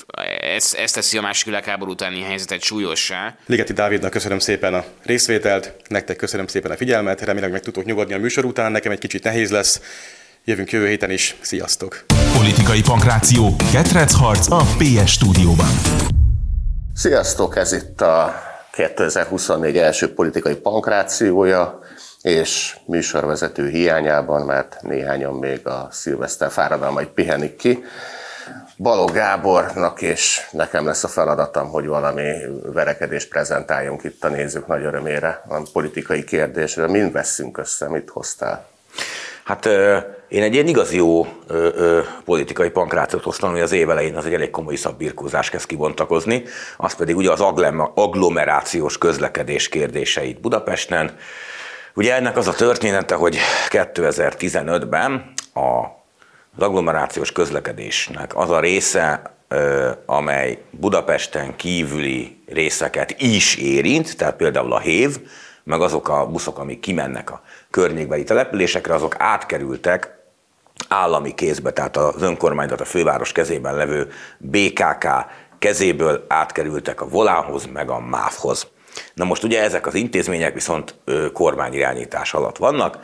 ez, 0.40 0.74
ez 0.78 0.90
teszi 0.90 1.18
a 1.18 1.20
második 1.20 1.44
világháború 1.44 1.90
utáni 1.90 2.20
helyzetet 2.20 2.62
súlyossá. 2.62 3.36
Ligeti 3.46 3.72
Dávidnak 3.72 4.10
köszönöm 4.10 4.38
szépen 4.38 4.74
a 4.74 4.84
részvételt, 5.02 5.72
nektek 5.88 6.16
köszönöm 6.16 6.46
szépen 6.46 6.70
a 6.70 6.76
figyelmet, 6.76 7.20
remélem 7.20 7.50
meg 7.50 7.60
tudtok 7.60 7.84
nyugodni 7.84 8.14
a 8.14 8.18
műsor 8.18 8.44
után, 8.44 8.72
nekem 8.72 8.92
egy 8.92 8.98
kicsit 8.98 9.24
nehéz 9.24 9.50
lesz. 9.50 9.80
Jövünk 10.44 10.70
jövő 10.70 10.88
héten 10.88 11.10
is, 11.10 11.36
sziasztok! 11.40 12.04
Politikai 12.36 12.82
pankráció, 12.82 13.56
harc 14.18 14.50
a 14.50 14.62
PS 14.78 15.12
stúdióban. 15.12 15.70
Sziasztok, 16.94 17.56
ez 17.56 17.72
itt 17.72 18.00
a 18.00 18.34
2024 18.72 19.76
első 19.76 20.14
politikai 20.14 20.54
pankrációja 20.54 21.80
és 22.22 22.76
műsorvezető 22.84 23.68
hiányában, 23.68 24.46
mert 24.46 24.82
néhányan 24.82 25.34
még 25.34 25.66
a 25.66 25.88
szilveszter 25.90 26.50
fáradalmait 26.50 27.08
pihenik 27.08 27.56
ki. 27.56 27.84
Baló 28.78 29.04
Gábornak 29.04 30.02
és 30.02 30.46
nekem 30.50 30.86
lesz 30.86 31.04
a 31.04 31.08
feladatom, 31.08 31.68
hogy 31.68 31.86
valami 31.86 32.32
verekedést 32.72 33.28
prezentáljunk 33.28 34.04
itt 34.04 34.24
a 34.24 34.28
nézők 34.28 34.66
nagy 34.66 34.84
örömére 34.84 35.42
a 35.48 35.62
politikai 35.72 36.24
kérdésről. 36.24 36.88
Mind 36.88 37.12
veszünk 37.12 37.58
össze, 37.58 37.88
mit 37.88 38.10
hoztál? 38.10 38.70
Hát 39.44 39.66
én 40.28 40.42
egy 40.42 40.54
ilyen 40.54 40.66
igazi 40.66 40.96
jó 40.96 41.26
ö, 41.46 41.68
ö, 41.74 42.00
politikai 42.24 42.70
pankrációt 42.70 43.22
hoztam, 43.22 43.50
ami 43.50 43.60
az 43.60 43.72
év 43.72 43.90
elején 43.90 44.16
az 44.16 44.26
egy 44.26 44.34
elég 44.34 44.50
komoly 44.50 44.74
szabbirkózás 44.74 45.50
kezd 45.50 45.66
kibontakozni, 45.66 46.42
az 46.76 46.94
pedig 46.94 47.16
ugye 47.16 47.30
az 47.30 47.40
agglomerációs 47.94 48.98
közlekedés 48.98 49.68
kérdéseit 49.68 50.40
Budapesten, 50.40 51.16
Ugye 51.94 52.14
ennek 52.14 52.36
az 52.36 52.48
a 52.48 52.52
története, 52.52 53.14
hogy 53.14 53.38
2015-ben 53.68 55.32
a 55.54 56.00
az 56.56 56.62
agglomerációs 56.62 57.32
közlekedésnek 57.32 58.36
az 58.36 58.50
a 58.50 58.60
része, 58.60 59.22
amely 60.06 60.62
Budapesten 60.70 61.56
kívüli 61.56 62.42
részeket 62.46 63.14
is 63.18 63.56
érint, 63.56 64.16
tehát 64.16 64.36
például 64.36 64.72
a 64.72 64.78
HÉV, 64.78 65.20
meg 65.64 65.80
azok 65.80 66.08
a 66.08 66.26
buszok, 66.26 66.58
amik 66.58 66.80
kimennek 66.80 67.30
a 67.30 67.42
környékbeli 67.70 68.24
településekre, 68.24 68.94
azok 68.94 69.14
átkerültek 69.18 70.18
állami 70.88 71.34
kézbe, 71.34 71.72
tehát 71.72 71.96
az 71.96 72.22
önkormányzat 72.22 72.80
a 72.80 72.84
főváros 72.84 73.32
kezében 73.32 73.76
levő 73.76 74.12
BKK 74.38 75.06
kezéből 75.58 76.24
átkerültek 76.28 77.00
a 77.00 77.08
Volánhoz, 77.08 77.66
meg 77.66 77.90
a 77.90 78.00
MÁV-hoz. 78.00 78.66
Na 79.14 79.24
most 79.24 79.44
ugye 79.44 79.62
ezek 79.62 79.86
az 79.86 79.94
intézmények 79.94 80.54
viszont 80.54 80.94
kormányirányítás 81.32 82.34
alatt 82.34 82.56
vannak, 82.56 82.98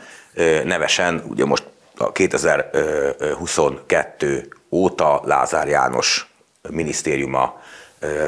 nevesen 0.63 1.23
ugye 1.27 1.45
most 1.45 1.63
a 1.97 2.11
2022 2.11 4.47
óta 4.71 5.21
Lázár 5.25 5.67
János 5.67 6.27
minisztériuma 6.69 7.61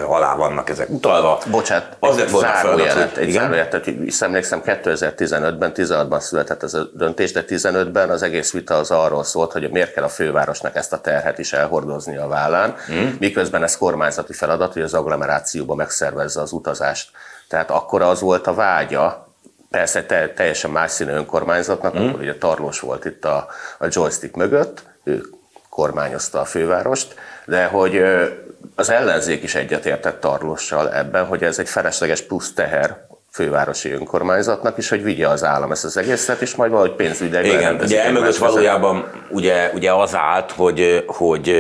alá 0.08 0.36
vannak 0.36 0.70
ezek 0.70 0.90
utalva. 0.90 1.40
Bocsát, 1.52 1.96
Azért 2.00 2.28
egy 2.28 2.36
zárójelet, 2.36 3.18
egy 3.18 3.32
zárójelet, 3.32 3.70
tehát 3.70 3.88
emlékszem 4.20 4.62
2015-ben, 4.66 5.72
16-ban 5.76 6.20
született 6.20 6.64
ez 6.64 6.74
a 6.74 6.90
döntés, 6.94 7.32
de 7.32 7.44
15-ben 7.48 8.10
az 8.10 8.24
egész 8.24 8.52
vita 8.52 8.76
az 8.76 8.92
arról 8.92 9.24
szólt, 9.24 9.52
hogy 9.52 9.70
miért 9.72 9.94
kell 9.94 10.04
a 10.04 10.10
fővárosnak 10.10 10.76
ezt 10.76 10.94
a 10.94 11.02
terhet 11.02 11.40
is 11.40 11.54
elhordozni 11.54 12.18
a 12.18 12.28
vállán, 12.28 12.76
hmm. 12.86 13.16
miközben 13.20 13.64
ez 13.64 13.78
kormányzati 13.78 14.34
feladat, 14.34 14.74
hogy 14.74 14.82
az 14.82 14.94
agglomerációba 14.94 15.76
megszervezze 15.76 16.42
az 16.42 16.52
utazást. 16.52 17.10
Tehát 17.48 17.72
akkor 17.72 18.02
az 18.02 18.22
volt 18.22 18.48
a 18.48 18.54
vágya, 18.54 19.28
persze 19.70 20.04
te, 20.04 20.30
teljesen 20.30 20.72
más 20.72 20.92
színű 20.92 21.12
önkormányzatnak, 21.12 22.00
mm. 22.00 22.08
akkor 22.08 22.20
ugye 22.20 22.36
Tarlós 22.36 22.80
volt 22.80 23.06
itt 23.06 23.26
a, 23.26 23.48
a 23.80 23.86
joystick 23.90 24.36
mögött, 24.36 24.84
ő 25.04 25.24
kormányozta 25.72 26.40
a 26.40 26.46
fővárost, 26.46 27.16
de 27.46 27.66
hogy 27.66 28.04
az 28.76 28.90
ellenzék 28.90 29.44
is 29.44 29.56
egyetértett 29.56 30.20
Tarlóssal 30.20 30.94
ebben, 30.94 31.26
hogy 31.26 31.44
ez 31.44 31.60
egy 31.60 31.70
felesleges 31.70 32.22
plusz 32.22 32.54
teher 32.54 33.10
fővárosi 33.32 33.92
önkormányzatnak 33.92 34.78
is, 34.78 34.90
hogy 34.90 35.04
vigye 35.04 35.28
az 35.28 35.44
állam 35.44 35.72
ezt 35.72 35.86
az 35.86 35.98
egészet, 35.98 36.42
és 36.42 36.56
majd 36.56 36.72
valahogy 36.72 36.96
pénzügyileg 36.96 37.46
Igen, 37.46 37.80
ugye 37.82 38.04
emögött 38.04 38.36
valójában 38.36 39.12
ugye, 39.30 39.72
ugye 39.74 39.94
az 39.94 40.16
állt, 40.16 40.52
hogy, 40.52 41.04
hogy 41.08 41.52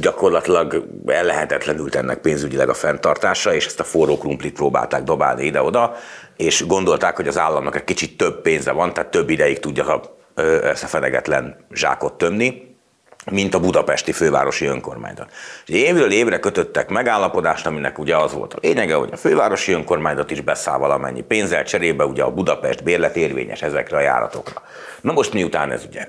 gyakorlatilag 0.00 0.86
ellehetetlenült 1.06 1.94
ennek 1.94 2.18
pénzügyileg 2.18 2.68
a 2.68 2.74
fenntartása, 2.74 3.54
és 3.54 3.66
ezt 3.66 3.80
a 3.80 3.84
forró 3.84 4.18
krumplit 4.18 4.54
próbálták 4.54 5.02
dobálni 5.02 5.44
ide-oda, 5.44 5.94
és 6.36 6.66
gondolták, 6.66 7.16
hogy 7.16 7.28
az 7.28 7.38
államnak 7.38 7.76
egy 7.76 7.84
kicsit 7.84 8.16
több 8.16 8.40
pénze 8.40 8.72
van, 8.72 8.92
tehát 8.92 9.10
több 9.10 9.30
ideig 9.30 9.58
tudja 9.58 10.00
ezt 10.62 10.82
a 10.82 10.86
fenegetlen 10.86 11.56
zsákot 11.72 12.12
tömni 12.12 12.75
mint 13.30 13.54
a 13.54 13.60
budapesti 13.60 14.12
fővárosi 14.12 14.66
önkormányzat. 14.66 15.30
És 15.66 15.74
évről 15.74 16.12
évre 16.12 16.38
kötöttek 16.38 16.88
megállapodást, 16.88 17.66
aminek 17.66 17.98
ugye 17.98 18.16
az 18.16 18.32
volt 18.32 18.54
a 18.54 18.58
lényege, 18.60 18.94
hogy 18.94 19.08
a 19.12 19.16
fővárosi 19.16 19.72
önkormányzat 19.72 20.30
is 20.30 20.40
beszáll 20.40 20.78
valamennyi 20.78 21.22
pénzzel, 21.22 21.64
cserébe 21.64 22.04
ugye 22.04 22.22
a 22.22 22.30
Budapest 22.30 22.82
bérlet 22.82 23.16
érvényes 23.16 23.62
ezekre 23.62 23.96
a 23.96 24.00
járatokra. 24.00 24.62
Na 25.00 25.12
most 25.12 25.32
miután 25.32 25.70
ez 25.70 25.84
ugye 25.88 26.08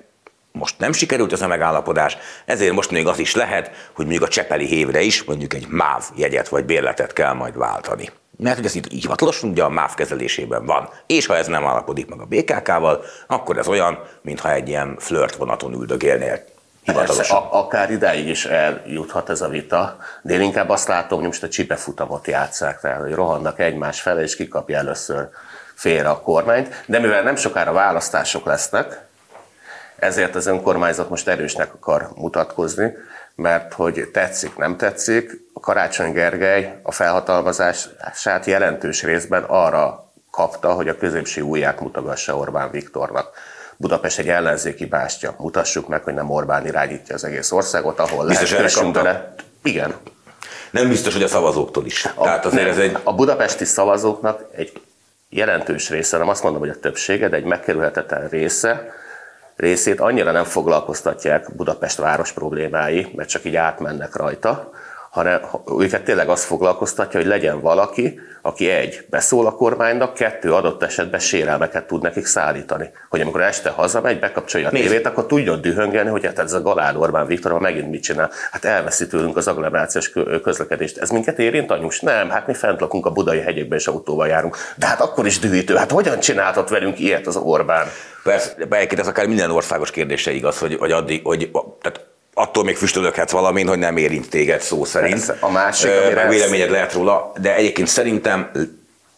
most 0.51 0.79
nem 0.79 0.93
sikerült 0.93 1.33
ez 1.33 1.41
a 1.41 1.47
megállapodás, 1.47 2.17
ezért 2.45 2.73
most 2.73 2.91
még 2.91 3.07
az 3.07 3.19
is 3.19 3.35
lehet, 3.35 3.71
hogy 3.93 4.05
mondjuk 4.05 4.27
a 4.27 4.31
Csepeli 4.31 4.65
hévre 4.65 5.01
is 5.01 5.23
mondjuk 5.23 5.53
egy 5.53 5.67
MÁV 5.69 6.03
jegyet 6.15 6.47
vagy 6.47 6.65
bérletet 6.65 7.13
kell 7.13 7.33
majd 7.33 7.57
váltani. 7.57 8.09
Mert 8.37 8.55
hogy 8.55 8.65
ez 8.65 8.75
itt 8.75 8.91
hivatalosan 8.91 9.49
ugye 9.49 9.63
a 9.63 9.69
MÁV 9.69 9.93
kezelésében 9.93 10.65
van. 10.65 10.89
És 11.07 11.25
ha 11.25 11.35
ez 11.35 11.47
nem 11.47 11.65
állapodik 11.65 12.07
meg 12.07 12.19
a 12.19 12.25
BKK-val, 12.25 13.03
akkor 13.27 13.57
ez 13.57 13.67
olyan, 13.67 13.99
mintha 14.21 14.53
egy 14.53 14.67
ilyen 14.67 14.95
flirt 14.99 15.35
vonaton 15.35 15.73
üldögélnél 15.73 16.43
Persze, 16.93 17.33
a, 17.33 17.47
akár 17.51 17.91
idáig 17.91 18.27
is 18.27 18.45
eljuthat 18.45 19.29
ez 19.29 19.41
a 19.41 19.47
vita, 19.47 19.97
de 20.21 20.33
én 20.33 20.41
inkább 20.41 20.69
azt 20.69 20.87
látom, 20.87 21.17
hogy 21.17 21.27
most 21.27 21.43
a 21.43 21.49
csipefutamot 21.49 22.27
játszák, 22.27 22.79
tehát 22.79 23.01
hogy 23.01 23.13
rohannak 23.13 23.59
egymás 23.59 24.01
fele, 24.01 24.21
és 24.21 24.35
kikapja 24.35 24.77
először 24.77 25.29
félre 25.73 26.09
a 26.09 26.21
kormányt. 26.21 26.83
De 26.85 26.99
mivel 26.99 27.23
nem 27.23 27.35
sokára 27.35 27.71
választások 27.71 28.45
lesznek, 28.45 29.05
ezért 29.99 30.35
az 30.35 30.45
önkormányzat 30.45 31.09
most 31.09 31.27
erősnek 31.27 31.73
akar 31.73 32.09
mutatkozni, 32.15 32.93
mert 33.35 33.73
hogy 33.73 34.09
tetszik, 34.13 34.55
nem 34.57 34.77
tetszik, 34.77 35.31
a 35.53 35.59
Karácsony 35.59 36.11
Gergely 36.11 36.79
a 36.83 36.91
felhatalmazását 36.91 38.45
jelentős 38.45 39.03
részben 39.03 39.43
arra 39.43 40.11
kapta, 40.31 40.73
hogy 40.73 40.87
a 40.87 40.97
középső 40.97 41.41
ujját 41.41 41.79
mutogassa 41.79 42.37
Orbán 42.37 42.71
Viktornak. 42.71 43.29
Budapest 43.77 44.19
egy 44.19 44.27
ellenzéki 44.27 44.85
bástya. 44.85 45.35
Mutassuk 45.37 45.87
meg, 45.87 46.03
hogy 46.03 46.13
nem 46.13 46.29
Orbán 46.29 46.65
irányítja 46.65 47.15
az 47.15 47.23
egész 47.23 47.51
országot, 47.51 47.99
ahol 47.99 48.25
Biztos 48.25 48.51
lehet 48.51 48.91
bele. 48.91 49.35
Igen. 49.63 49.95
Nem 50.71 50.87
biztos, 50.87 51.13
hogy 51.13 51.23
a 51.23 51.27
szavazóktól 51.27 51.85
is. 51.85 52.05
A, 52.15 52.23
Tehát 52.23 52.45
azért 52.45 52.67
ez 52.67 52.77
egy... 52.77 52.97
a 53.03 53.13
budapesti 53.13 53.65
szavazóknak 53.65 54.45
egy 54.55 54.81
jelentős 55.29 55.89
része, 55.89 56.17
nem 56.17 56.29
azt 56.29 56.43
mondom, 56.43 56.61
hogy 56.61 56.69
a 56.69 56.79
többsége, 56.79 57.29
de 57.29 57.35
egy 57.35 57.43
megkerülhetetlen 57.43 58.27
része, 58.29 58.91
részét 59.55 59.99
annyira 59.99 60.31
nem 60.31 60.43
foglalkoztatják 60.43 61.55
Budapest 61.55 61.97
város 61.97 62.31
problémái, 62.31 63.11
mert 63.15 63.29
csak 63.29 63.45
így 63.45 63.55
átmennek 63.55 64.15
rajta, 64.15 64.71
hanem 65.17 65.41
őket 65.79 66.03
tényleg 66.03 66.29
azt 66.29 66.43
foglalkoztatja, 66.43 67.19
hogy 67.19 67.29
legyen 67.29 67.61
valaki, 67.61 68.19
aki 68.41 68.69
egy, 68.69 69.05
beszól 69.09 69.45
a 69.45 69.51
kormánynak, 69.51 70.13
kettő, 70.13 70.53
adott 70.53 70.83
esetben 70.83 71.19
sérelmeket 71.19 71.87
tud 71.87 72.01
nekik 72.01 72.25
szállítani. 72.25 72.89
Hogy 73.09 73.21
amikor 73.21 73.41
este 73.41 73.69
hazamegy, 73.69 74.19
bekapcsolja 74.19 74.67
a 74.67 74.71
tévét, 74.71 75.05
akkor 75.05 75.25
tudjon 75.25 75.61
dühöngeni, 75.61 76.09
hogy 76.09 76.25
hát 76.25 76.39
ez 76.39 76.53
a 76.53 76.61
Galán 76.61 76.95
Orbán 76.95 77.25
Viktor 77.25 77.59
megint 77.59 77.89
mit 77.89 78.03
csinál. 78.03 78.31
Hát 78.51 78.65
elveszi 78.65 79.07
tőlünk 79.07 79.37
az 79.37 79.47
agglomerációs 79.47 80.11
közlekedést. 80.43 80.97
Ez 80.97 81.09
minket 81.09 81.39
érint, 81.39 81.71
anyus? 81.71 81.99
Nem, 81.99 82.29
hát 82.29 82.47
mi 82.47 82.53
fent 82.53 82.79
lakunk 82.79 83.05
a 83.05 83.11
budai 83.11 83.39
hegyekben 83.39 83.77
és 83.77 83.87
autóval 83.87 84.27
járunk. 84.27 84.57
De 84.75 84.85
hát 84.85 85.01
akkor 85.01 85.25
is 85.25 85.39
dühítő. 85.39 85.75
Hát 85.75 85.91
hogyan 85.91 86.19
csináltat 86.19 86.69
velünk 86.69 86.99
ilyet 86.99 87.27
az 87.27 87.35
Orbán? 87.35 87.87
Persze, 88.23 88.53
egyébként 88.69 88.99
ez 88.99 89.07
akár 89.07 89.27
minden 89.27 89.51
országos 89.51 89.91
kérdése 89.91 90.31
igaz, 90.31 90.59
hogy, 90.59 90.75
hogy 90.75 90.91
addig, 90.91 91.21
hogy 91.23 91.51
tehát 91.81 92.15
attól 92.39 92.63
még 92.63 92.75
füstölöghetsz 92.75 93.31
valamin, 93.31 93.67
hogy 93.67 93.77
nem 93.77 93.97
érint 93.97 94.29
téged 94.29 94.61
szó 94.61 94.85
szerint. 94.85 95.25
Persze, 95.25 95.37
a 95.39 95.51
másik, 95.51 95.91
meg 96.15 96.29
véleményed 96.29 96.69
lehet 96.69 96.93
róla, 96.93 97.31
de 97.41 97.55
egyébként 97.55 97.87
szerintem 97.87 98.51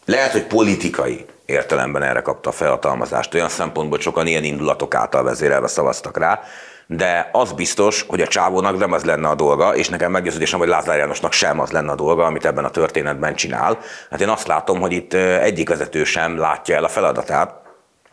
lehet, 0.04 0.32
hogy 0.32 0.44
politikai 0.44 1.24
értelemben 1.46 2.02
erre 2.02 2.20
kapta 2.20 2.48
a 2.48 2.52
felhatalmazást. 2.52 3.34
Olyan 3.34 3.48
szempontból 3.48 4.00
sokan 4.00 4.26
ilyen 4.26 4.44
indulatok 4.44 4.94
által 4.94 5.22
vezérelve 5.22 5.66
szavaztak 5.66 6.18
rá, 6.18 6.40
de 6.86 7.28
az 7.32 7.52
biztos, 7.52 8.04
hogy 8.08 8.20
a 8.20 8.26
csávónak 8.26 8.78
nem 8.78 8.92
az 8.92 9.04
lenne 9.04 9.28
a 9.28 9.34
dolga, 9.34 9.76
és 9.76 9.88
nekem 9.88 10.10
meggyőződésem, 10.10 10.58
hogy 10.58 10.68
Lázár 10.68 10.98
Jánosnak 10.98 11.32
sem 11.32 11.60
az 11.60 11.70
lenne 11.70 11.90
a 11.90 11.94
dolga, 11.94 12.24
amit 12.24 12.44
ebben 12.44 12.64
a 12.64 12.70
történetben 12.70 13.34
csinál. 13.34 13.78
Hát 14.10 14.20
én 14.20 14.28
azt 14.28 14.46
látom, 14.46 14.80
hogy 14.80 14.92
itt 14.92 15.14
egyik 15.14 15.68
vezető 15.68 16.04
sem 16.04 16.38
látja 16.38 16.76
el 16.76 16.84
a 16.84 16.88
feladatát. 16.88 17.54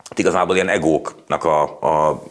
Hát 0.08 0.18
igazából 0.18 0.54
ilyen 0.54 0.68
egóknak 0.68 1.44
a, 1.44 1.62
a 1.62 2.22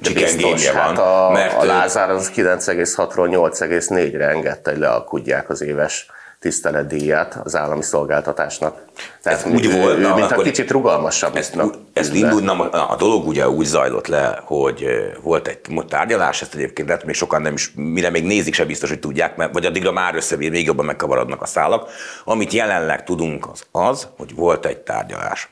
csikengénye 0.00 0.72
van. 0.72 0.82
Hát 0.82 0.98
a, 0.98 1.30
mert 1.32 1.62
a 1.62 1.64
Lázár 1.64 2.10
az 2.10 2.32
9,6-ról 2.36 3.50
8,4-re 3.54 4.28
engedte, 4.28 4.70
hogy 4.70 4.80
lealkudják 4.80 5.50
az 5.50 5.62
éves 5.62 6.06
tiszteletdíját 6.40 7.40
az 7.44 7.56
állami 7.56 7.82
szolgáltatásnak. 7.82 8.84
Tehát 9.22 9.44
ez 9.44 9.52
úgy 9.52 9.72
volt, 9.72 9.98
ő, 9.98 10.14
mint 10.14 10.30
a 10.30 10.42
kicsit 10.42 10.70
rugalmasabb. 10.70 11.36
Ezt, 11.36 11.56
ezt 11.92 12.14
indult, 12.14 12.44
na, 12.44 12.68
a 12.70 12.96
dolog 12.96 13.26
ugye 13.26 13.48
úgy 13.48 13.66
zajlott 13.66 14.06
le, 14.06 14.42
hogy 14.44 14.86
volt 15.22 15.48
egy 15.48 15.60
tárgyalás, 15.88 16.42
ezt 16.42 16.54
egyébként 16.54 16.88
lehet, 16.88 17.04
még 17.04 17.14
sokan 17.14 17.42
nem 17.42 17.52
is, 17.52 17.72
mire 17.74 18.10
még 18.10 18.24
nézik, 18.24 18.54
se 18.54 18.64
biztos, 18.64 18.88
hogy 18.88 18.98
tudják, 19.00 19.36
mert, 19.36 19.52
vagy 19.52 19.66
addigra 19.66 19.92
már 19.92 20.14
összevér, 20.14 20.50
még 20.50 20.66
jobban 20.66 20.84
megkavarodnak 20.84 21.42
a 21.42 21.46
szálak. 21.46 21.90
Amit 22.24 22.52
jelenleg 22.52 23.04
tudunk 23.04 23.48
az 23.52 23.66
az, 23.72 24.08
hogy 24.16 24.34
volt 24.34 24.66
egy 24.66 24.78
tárgyalás. 24.78 25.48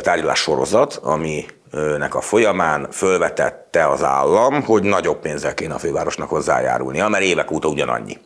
Tárgyalás 0.00 0.38
sorozat, 0.38 1.00
ami 1.02 1.46
nek 1.98 2.14
a 2.14 2.20
folyamán 2.20 2.90
fölvetette 2.90 3.88
az 3.88 4.02
állam, 4.02 4.62
hogy 4.62 4.82
nagyobb 4.82 5.20
pénzzel 5.20 5.54
kéne 5.54 5.74
a 5.74 5.78
fővárosnak 5.78 6.28
hozzájárulnia, 6.28 7.08
mert 7.08 7.24
évek 7.24 7.50
óta 7.50 7.68
ugyanannyi. 7.68 8.18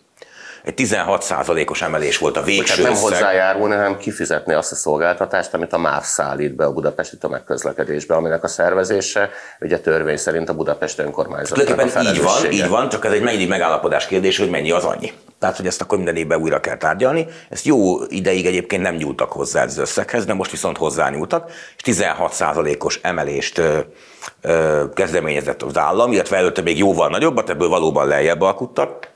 Egy 0.64 0.74
16%-os 0.76 1.82
emelés 1.82 2.18
volt 2.18 2.36
a 2.36 2.42
végső 2.42 2.82
nem 2.82 2.94
hozzájárulni, 2.94 3.74
hanem 3.74 3.96
kifizetni 3.96 4.52
azt 4.52 4.72
a 4.72 4.74
szolgáltatást, 4.74 5.54
amit 5.54 5.72
a 5.72 5.78
MÁV 5.78 6.02
szállít 6.02 6.54
be 6.54 6.64
a 6.64 6.72
budapesti 6.72 7.16
tömegközlekedésbe, 7.16 8.14
aminek 8.14 8.44
a 8.44 8.48
szervezése 8.48 9.30
ugye 9.60 9.78
törvény 9.78 10.16
szerint 10.16 10.48
a 10.48 10.54
Budapest 10.54 10.98
önkormányzat. 10.98 11.58
így 12.02 12.22
van, 12.22 12.50
így 12.50 12.68
van, 12.68 12.88
csak 12.88 13.04
ez 13.04 13.12
egy 13.12 13.22
mennyi 13.22 13.46
megállapodás 13.46 14.06
kérdés, 14.06 14.38
hogy 14.38 14.50
mennyi 14.50 14.70
az 14.70 14.84
annyi. 14.84 15.12
Tehát, 15.38 15.56
hogy 15.56 15.66
ezt 15.66 15.80
akkor 15.80 15.96
minden 15.96 16.16
évben 16.16 16.40
újra 16.40 16.60
kell 16.60 16.76
tárgyalni. 16.76 17.26
Ezt 17.48 17.64
jó 17.64 18.04
ideig 18.08 18.46
egyébként 18.46 18.82
nem 18.82 18.94
nyúltak 18.94 19.32
hozzá 19.32 19.64
az 19.64 19.78
összeghez, 19.78 20.24
de 20.24 20.34
most 20.34 20.50
viszont 20.50 20.76
hozzányúltak, 20.76 21.50
és 21.76 21.96
16%-os 21.96 22.98
emelést 23.02 23.58
ö, 23.58 23.78
ö, 24.40 24.84
kezdeményezett 24.94 25.62
az 25.62 25.78
állam, 25.78 26.12
illetve 26.12 26.36
előtte 26.36 26.62
még 26.62 26.78
jóval 26.78 27.08
nagyobbat, 27.08 27.50
ebből 27.50 27.68
valóban 27.68 28.06
lejjebb 28.06 28.40
alkuttak 28.40 29.09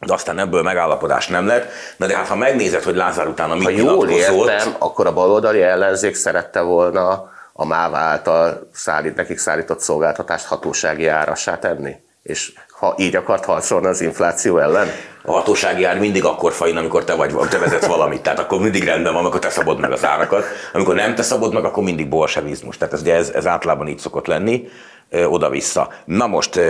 de 0.00 0.12
aztán 0.12 0.38
ebből 0.38 0.62
megállapodás 0.62 1.26
nem 1.26 1.46
lett. 1.46 1.70
Na 1.96 2.06
de 2.06 2.16
hát 2.16 2.26
ha 2.26 2.36
megnézed, 2.36 2.82
hogy 2.82 2.94
Lázár 2.94 3.26
utána 3.26 3.54
mit 3.54 3.64
Ha 3.64 3.70
jól 3.70 4.08
értem, 4.08 4.74
akkor 4.78 5.06
a 5.06 5.12
baloldali 5.12 5.62
ellenzék 5.62 6.14
szerette 6.14 6.60
volna 6.60 7.30
a 7.52 7.66
MÁV 7.66 7.94
által 7.94 8.68
szállít, 8.72 9.16
nekik 9.16 9.38
szállított 9.38 9.80
szolgáltatást 9.80 10.46
hatósági 10.46 11.06
árassá 11.06 11.58
tenni? 11.58 11.96
És 12.22 12.52
ha 12.78 12.94
így 12.96 13.16
akart 13.16 13.44
harcolni 13.44 13.86
az 13.86 14.00
infláció 14.00 14.58
ellen? 14.58 14.88
A 15.24 15.32
hatósági 15.32 15.84
ár 15.84 15.98
mindig 15.98 16.24
akkor 16.24 16.52
fajn, 16.52 16.76
amikor 16.76 17.04
te 17.04 17.14
vagy, 17.14 17.34
te 17.48 17.58
vezetsz 17.58 17.86
valamit. 17.86 18.22
Tehát 18.22 18.38
akkor 18.38 18.60
mindig 18.60 18.84
rendben 18.84 19.12
van, 19.12 19.22
amikor 19.22 19.40
te 19.40 19.50
szabod 19.50 19.80
meg 19.80 19.92
az 19.92 20.04
árakat. 20.04 20.44
Amikor 20.72 20.94
nem 20.94 21.14
te 21.14 21.22
szabod 21.22 21.54
meg, 21.54 21.64
akkor 21.64 21.82
mindig 21.82 22.08
bolsevizmus. 22.08 22.76
Tehát 22.76 22.94
ez, 22.94 23.02
ez, 23.02 23.30
ez 23.30 23.46
általában 23.46 23.88
így 23.88 23.98
szokott 23.98 24.26
lenni 24.26 24.68
oda-vissza. 25.10 25.92
Na 26.04 26.26
most, 26.26 26.60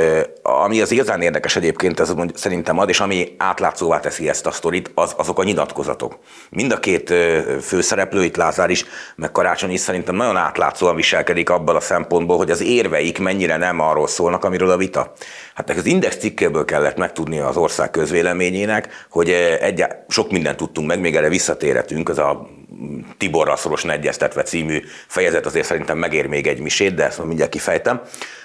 ami 0.42 0.80
az 0.80 0.90
igazán 0.90 1.22
érdekes 1.22 1.56
egyébként, 1.56 2.00
ez 2.00 2.14
szerintem 2.34 2.78
ad, 2.78 2.88
és 2.88 3.00
ami 3.00 3.34
átlátszóvá 3.36 4.00
teszi 4.00 4.28
ezt 4.28 4.46
a 4.46 4.50
sztorit, 4.50 4.90
az, 4.94 5.14
azok 5.16 5.38
a 5.38 5.44
nyilatkozatok. 5.44 6.18
Mind 6.50 6.72
a 6.72 6.78
két 6.78 7.14
főszereplő, 7.62 8.24
itt 8.24 8.36
Lázár 8.36 8.70
is, 8.70 8.84
meg 9.16 9.32
Karácsony 9.32 9.70
is 9.70 9.80
szerintem 9.80 10.14
nagyon 10.14 10.36
átlátszóan 10.36 10.96
viselkedik 10.96 11.50
abban 11.50 11.76
a 11.76 11.80
szempontból, 11.80 12.36
hogy 12.36 12.50
az 12.50 12.60
érveik 12.60 13.18
mennyire 13.18 13.56
nem 13.56 13.80
arról 13.80 14.06
szólnak, 14.06 14.44
amiről 14.44 14.70
a 14.70 14.76
vita. 14.76 15.12
Hát 15.58 15.70
az 15.70 15.86
Index 15.86 16.16
cikkéből 16.16 16.64
kellett 16.64 16.96
megtudnia 16.96 17.48
az 17.48 17.56
ország 17.56 17.90
közvéleményének, 17.90 19.06
hogy 19.10 19.30
egy, 19.60 19.84
sok 20.08 20.30
mindent 20.30 20.56
tudtunk 20.56 20.86
meg, 20.86 21.00
még 21.00 21.16
erre 21.16 21.28
visszatérhetünk, 21.28 22.08
az 22.08 22.18
a 22.18 22.48
Tiborral 23.16 23.56
szorosan 23.56 23.90
egyeztetve 23.90 24.42
című 24.42 24.80
fejezet 25.06 25.46
azért 25.46 25.66
szerintem 25.66 25.98
megér 25.98 26.26
még 26.26 26.46
egy 26.46 26.60
misét, 26.60 26.94
de 26.94 27.04
ezt 27.04 27.24
mindjárt 27.24 27.50
kifejtem. 27.50 28.00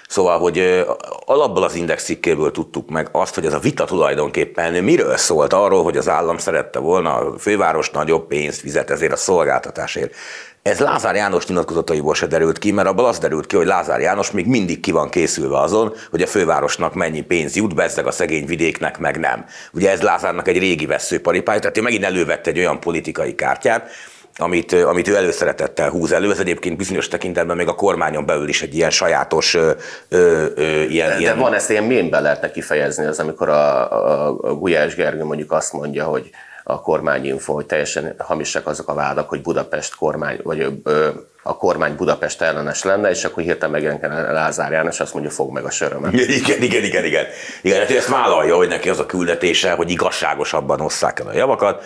Szóval, 0.08 0.38
hogy 0.38 0.84
alapból 1.24 1.62
az 1.62 1.74
index 1.74 2.04
cikkéből 2.04 2.50
tudtuk 2.50 2.90
meg 2.90 3.08
azt, 3.12 3.34
hogy 3.34 3.46
ez 3.46 3.52
a 3.52 3.58
vita 3.58 3.84
tulajdonképpen 3.84 4.84
miről 4.84 5.16
szólt 5.16 5.52
arról, 5.52 5.82
hogy 5.82 5.96
az 5.96 6.08
állam 6.08 6.38
szerette 6.38 6.78
volna 6.78 7.14
a 7.14 7.38
főváros 7.38 7.90
nagyobb 7.90 8.26
pénzt 8.26 8.60
fizet 8.60 8.90
ezért 8.90 9.12
a 9.12 9.16
szolgáltatásért. 9.16 10.14
Ez 10.62 10.78
Lázár 10.78 11.14
János 11.14 11.46
nyilatkozataiból 11.46 12.14
se 12.14 12.26
derült 12.26 12.58
ki, 12.58 12.72
mert 12.72 12.88
abból 12.88 13.04
az 13.04 13.18
derült 13.18 13.46
ki, 13.46 13.56
hogy 13.56 13.66
Lázár 13.66 14.00
János 14.00 14.30
még 14.30 14.46
mindig 14.46 14.80
ki 14.80 14.90
van 14.90 15.10
készülve 15.10 15.60
azon, 15.60 15.94
hogy 16.10 16.22
a 16.22 16.26
fővárosnak 16.26 16.94
mennyi 16.94 17.20
pénz 17.20 17.56
jut, 17.56 17.74
bezzeg 17.74 18.06
a 18.06 18.10
szegény 18.10 18.46
vidéknek 18.46 18.98
meg 18.98 19.18
nem. 19.18 19.44
Ugye 19.72 19.90
ez 19.90 20.00
Lázárnak 20.00 20.48
egy 20.48 20.58
régi 20.58 20.86
veszőparipája, 20.86 21.58
tehát 21.58 21.78
ő 21.78 21.82
megint 21.82 22.04
elővette 22.04 22.50
egy 22.50 22.58
olyan 22.58 22.80
politikai 22.80 23.34
kártyát, 23.34 23.90
amit, 24.36 24.72
amit 24.72 25.08
ő 25.08 25.16
előszeretettel 25.16 25.90
húz 25.90 26.12
elő. 26.12 26.30
Ez 26.30 26.38
egyébként 26.38 26.76
bizonyos 26.76 27.08
tekintetben 27.08 27.56
még 27.56 27.68
a 27.68 27.74
kormányon 27.74 28.26
belül 28.26 28.48
is 28.48 28.62
egy 28.62 28.74
ilyen 28.74 28.90
sajátos 28.90 29.54
ö, 29.54 29.70
ö, 30.08 30.46
ö, 30.54 30.82
ilyen, 30.82 31.08
de, 31.08 31.18
ilyen... 31.18 31.36
De 31.36 31.42
van 31.42 31.54
ezt 31.54 31.70
ilyen 31.70 31.84
mémben 31.84 32.22
lehetne 32.22 32.50
kifejezni, 32.50 33.04
az 33.04 33.18
amikor 33.18 33.48
a, 33.48 33.92
a, 33.92 34.28
a 34.42 34.54
Gulyás 34.54 34.94
Gergő 34.94 35.24
mondjuk 35.24 35.52
azt 35.52 35.72
mondja, 35.72 36.04
hogy 36.04 36.30
a 36.64 36.80
kormányinfo, 36.80 37.52
hogy 37.52 37.66
teljesen 37.66 38.14
hamisak 38.18 38.66
azok 38.66 38.88
a 38.88 38.94
vádak, 38.94 39.28
hogy 39.28 39.42
Budapest 39.42 39.94
kormány, 39.94 40.38
vagy 40.42 40.80
ö, 40.84 41.08
a 41.42 41.56
kormány 41.56 41.96
Budapest 41.96 42.42
ellenes 42.42 42.82
lenne, 42.82 43.10
és 43.10 43.24
akkor 43.24 43.42
hirtelen 43.42 43.70
megjelenik 43.70 44.02
Lázár 44.32 44.72
János, 44.72 45.00
azt 45.00 45.12
mondja, 45.12 45.30
fog 45.30 45.52
meg 45.52 45.64
a 45.64 45.70
sörömet. 45.70 46.12
Igen, 46.12 46.62
igen, 46.62 46.82
igen, 46.82 47.04
igen. 47.04 47.26
Igen, 47.62 47.78
hát 47.78 47.90
ezt 47.90 48.08
vállalja, 48.08 48.56
hogy 48.56 48.68
neki 48.68 48.88
az 48.88 48.98
a 48.98 49.06
küldetése, 49.06 49.72
hogy 49.72 49.90
igazságosabban 49.90 50.80
osszák 50.80 51.20
el 51.20 51.26
a 51.26 51.32
javakat. 51.32 51.84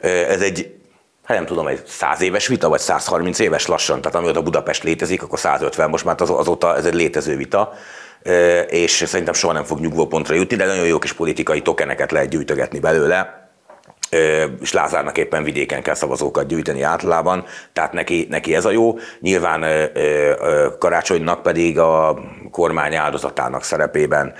Ez 0.00 0.40
egy 0.40 0.77
hát 1.28 1.36
nem 1.36 1.46
tudom, 1.46 1.66
egy 1.66 1.82
100 1.86 2.20
éves 2.20 2.46
vita, 2.46 2.68
vagy 2.68 2.80
130 2.80 3.38
éves 3.38 3.66
lassan, 3.66 4.00
tehát 4.00 4.16
amióta 4.16 4.42
Budapest 4.42 4.82
létezik, 4.82 5.22
akkor 5.22 5.38
150, 5.38 5.90
most 5.90 6.04
már 6.04 6.14
az, 6.18 6.30
azóta 6.30 6.76
ez 6.76 6.84
egy 6.84 6.94
létező 6.94 7.36
vita, 7.36 7.72
és 8.68 9.04
szerintem 9.06 9.34
soha 9.34 9.52
nem 9.52 9.64
fog 9.64 9.80
nyugvópontra 9.80 10.34
jutni, 10.34 10.56
de 10.56 10.66
nagyon 10.66 10.86
jó 10.86 10.98
kis 10.98 11.12
politikai 11.12 11.62
tokeneket 11.62 12.12
lehet 12.12 12.28
gyűjtögetni 12.28 12.78
belőle, 12.78 13.50
és 14.60 14.72
Lázárnak 14.72 15.18
éppen 15.18 15.42
vidéken 15.42 15.82
kell 15.82 15.94
szavazókat 15.94 16.46
gyűjteni 16.46 16.82
általában, 16.82 17.44
tehát 17.72 17.92
neki, 17.92 18.26
neki 18.30 18.54
ez 18.54 18.64
a 18.64 18.70
jó. 18.70 18.98
Nyilván 19.20 19.90
Karácsonynak 20.78 21.42
pedig 21.42 21.78
a 21.78 22.18
kormány 22.50 22.94
áldozatának 22.94 23.64
szerepében 23.64 24.34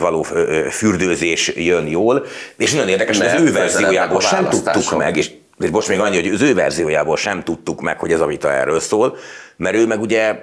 való 0.00 0.22
fürdőzés 0.70 1.52
jön 1.56 1.86
jól, 1.86 2.24
és 2.56 2.72
nagyon 2.72 2.88
érdekes, 2.88 3.18
hogy 3.18 3.26
az 3.26 3.40
ő 3.40 3.52
verziójából 3.52 4.20
sem 4.20 4.48
tudtuk 4.48 4.96
meg, 4.96 5.16
és 5.16 5.30
és 5.58 5.70
most 5.70 5.88
még 5.88 6.00
annyi, 6.00 6.22
hogy 6.22 6.34
az 6.34 6.42
ő 6.42 6.54
verziójából 6.54 7.16
sem 7.16 7.42
tudtuk 7.42 7.80
meg, 7.80 7.98
hogy 7.98 8.12
ez 8.12 8.20
a 8.20 8.26
vita 8.26 8.52
erről 8.52 8.80
szól, 8.80 9.16
mert 9.56 9.76
ő 9.76 9.86
meg 9.86 10.00
ugye 10.00 10.36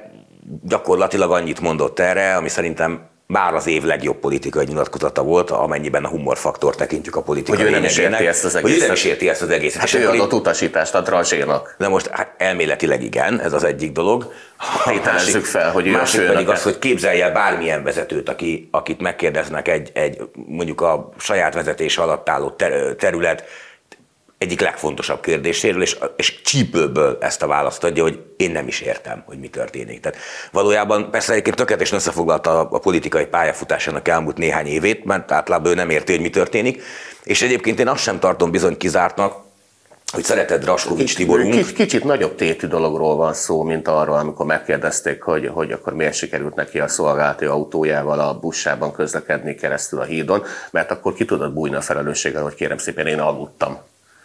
gyakorlatilag 0.63 1.32
annyit 1.32 1.60
mondott 1.60 1.99
erre, 1.99 2.36
ami 2.36 2.49
szerintem 2.49 3.12
bár 3.28 3.54
az 3.54 3.67
év 3.67 3.84
legjobb 3.84 4.19
politikai 4.19 4.65
nyilatkozata 4.65 5.23
volt, 5.23 5.49
amennyiben 5.52 6.04
a 6.04 6.08
humorfaktor 6.08 6.76
tekintjük 6.76 7.15
a 7.15 7.21
politikai 7.21 7.62
Hogy 7.62 7.71
ő 7.71 7.76
nem 7.76 7.84
is 7.84 7.97
érti 7.97 8.28
ezt 8.28 8.45
az 8.45 8.56
egészet. 8.56 8.78
Hogy 8.78 8.82
ő 8.82 8.86
nem 8.86 8.95
is 8.95 9.04
érti 9.04 9.30
ezt 9.30 9.41
az 9.41 9.49
egészet. 9.49 9.82
Hát 9.82 9.93
ő 9.93 10.10
adott 10.10 10.34
utasítást 10.34 10.95
a 10.95 11.02
Drazsénak. 11.02 11.76
De 11.78 11.88
most 11.88 12.08
hát 12.08 12.34
elméletileg 12.38 13.04
igen, 13.04 13.41
ez 13.41 13.54
az 13.54 13.63
egyik 13.63 13.91
dolog. 13.91 14.34
Tételezzük 14.86 15.45
fel, 15.45 15.71
hogy 15.71 15.88
ő 15.88 15.91
másik 15.91 16.21
a 16.21 16.32
pedig 16.32 16.49
az, 16.49 16.63
hogy 16.63 16.80
képzelje 16.80 17.26
el 17.26 17.32
bármilyen 17.32 17.84
vezetőt, 17.84 18.30
aki, 18.30 18.67
akit 18.71 19.02
megkérdeznek 19.02 19.67
egy, 19.67 19.91
egy 19.93 20.21
mondjuk 20.34 20.82
a 20.82 21.10
saját 21.17 21.54
vezetés 21.54 21.97
alatt 21.97 22.30
álló 22.30 22.56
terület 22.97 23.43
egyik 24.43 24.62
legfontosabb 24.62 25.21
kérdéséről, 25.21 25.82
és, 25.82 25.97
és 26.15 26.41
csípőből 26.41 27.17
ezt 27.21 27.41
a 27.43 27.47
választ 27.47 27.84
adja, 27.84 28.03
hogy 28.03 28.19
én 28.38 28.51
nem 28.51 28.67
is 28.67 28.82
értem, 28.82 29.23
hogy 29.25 29.39
mi 29.39 29.47
történik. 29.47 29.99
Tehát 29.99 30.17
valójában 30.51 31.12
persze 31.12 31.32
egyébként 31.32 31.56
tökéletesen 31.56 31.97
összefoglalta 31.97 32.60
a, 32.60 32.67
a 32.71 32.79
politikai 32.79 33.25
pályafutásának 33.25 34.08
elmúlt 34.08 34.38
néhány 34.38 34.65
évét, 34.65 35.06
mert 35.06 35.32
általában 35.32 35.71
ő 35.71 35.75
nem 35.75 35.89
érti, 35.89 36.12
hogy 36.12 36.21
mi 36.21 36.29
történik, 36.29 36.82
és 37.23 37.41
egyébként 37.41 37.79
én 37.79 37.88
azt 37.88 38.03
sem 38.03 38.19
tartom 38.19 38.51
bizony 38.51 38.77
kizártnak, 38.77 39.43
hogy 40.13 40.23
szereted 40.23 40.65
Raskovics 40.65 41.15
Tiborunk. 41.15 41.51
Kicsit, 41.51 41.73
kicsit 41.73 42.03
nagyobb 42.03 42.36
tétű 42.36 42.67
dologról 42.67 43.15
van 43.15 43.34
szó, 43.34 43.63
mint 43.63 43.88
arról, 43.88 44.15
amikor 44.15 44.45
megkérdezték, 44.45 45.21
hogy, 45.21 45.47
hogy 45.47 45.71
akkor 45.71 45.93
miért 45.93 46.13
sikerült 46.13 46.56
neki 46.56 46.79
a 46.79 46.88
szolgálati 46.88 47.45
autójával 47.45 48.19
a 48.19 48.39
buszában 48.39 48.91
közlekedni 48.91 49.56
keresztül 49.56 49.99
a 49.99 50.03
hídon, 50.03 50.43
mert 50.71 50.91
akkor 50.91 51.13
ki 51.13 51.25
tudod 51.25 51.53
bújni 51.53 51.75
a 51.75 51.82
felelősséggel, 51.82 52.43
hogy 52.43 52.56
kérem 52.56 52.77
szépen, 52.77 53.08
én 53.08 53.19
aludtam. 53.19 53.77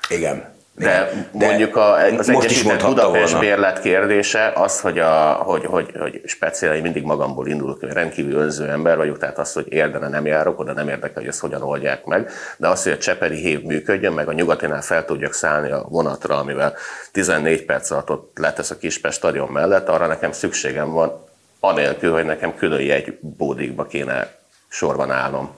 Igen. 0.08 0.56
De, 0.78 1.10
de 1.32 1.46
mondjuk 1.46 1.76
a, 1.76 1.94
az 1.94 2.26
most 2.26 2.44
Egyesített 2.44 2.82
Budapest 2.82 3.32
volna. 3.32 3.38
bérlet 3.38 3.80
kérdése 3.80 4.52
az, 4.54 4.80
hogy, 4.80 4.98
a, 4.98 5.32
hogy, 5.32 5.64
hogy, 5.64 5.90
hogy 5.98 6.20
speciál, 6.24 6.80
mindig 6.80 7.02
magamból 7.02 7.46
indulok, 7.46 7.80
hogy 7.80 7.92
rendkívül 7.92 8.40
önző 8.40 8.68
ember 8.68 8.96
vagyok, 8.96 9.18
tehát 9.18 9.38
az, 9.38 9.52
hogy 9.52 9.72
érdene 9.72 10.08
nem 10.08 10.26
járok, 10.26 10.58
oda 10.58 10.72
nem 10.72 10.88
érdekel, 10.88 11.14
hogy 11.14 11.26
ezt 11.26 11.40
hogyan 11.40 11.62
oldják 11.62 12.04
meg, 12.04 12.30
de 12.56 12.68
az, 12.68 12.82
hogy 12.82 12.92
a 12.92 12.98
Cseperi 12.98 13.36
hév 13.36 13.62
működjön, 13.62 14.12
meg 14.12 14.28
a 14.28 14.32
nyugatinál 14.32 14.82
fel 14.82 15.04
tudjak 15.04 15.32
szállni 15.32 15.70
a 15.70 15.84
vonatra, 15.88 16.36
amivel 16.36 16.74
14 17.12 17.64
perc 17.64 17.90
alatt 17.90 18.10
ott 18.10 18.38
letesz 18.38 18.70
a 18.70 18.78
Kispest 18.78 19.16
stadion 19.16 19.48
mellett, 19.48 19.88
arra 19.88 20.06
nekem 20.06 20.32
szükségem 20.32 20.92
van, 20.92 21.26
anélkül, 21.60 22.12
hogy 22.12 22.24
nekem 22.24 22.54
külön 22.54 22.90
egy 22.90 23.18
bódikba 23.20 23.86
kéne 23.86 24.36
sorban 24.68 25.10
állnom. 25.10 25.50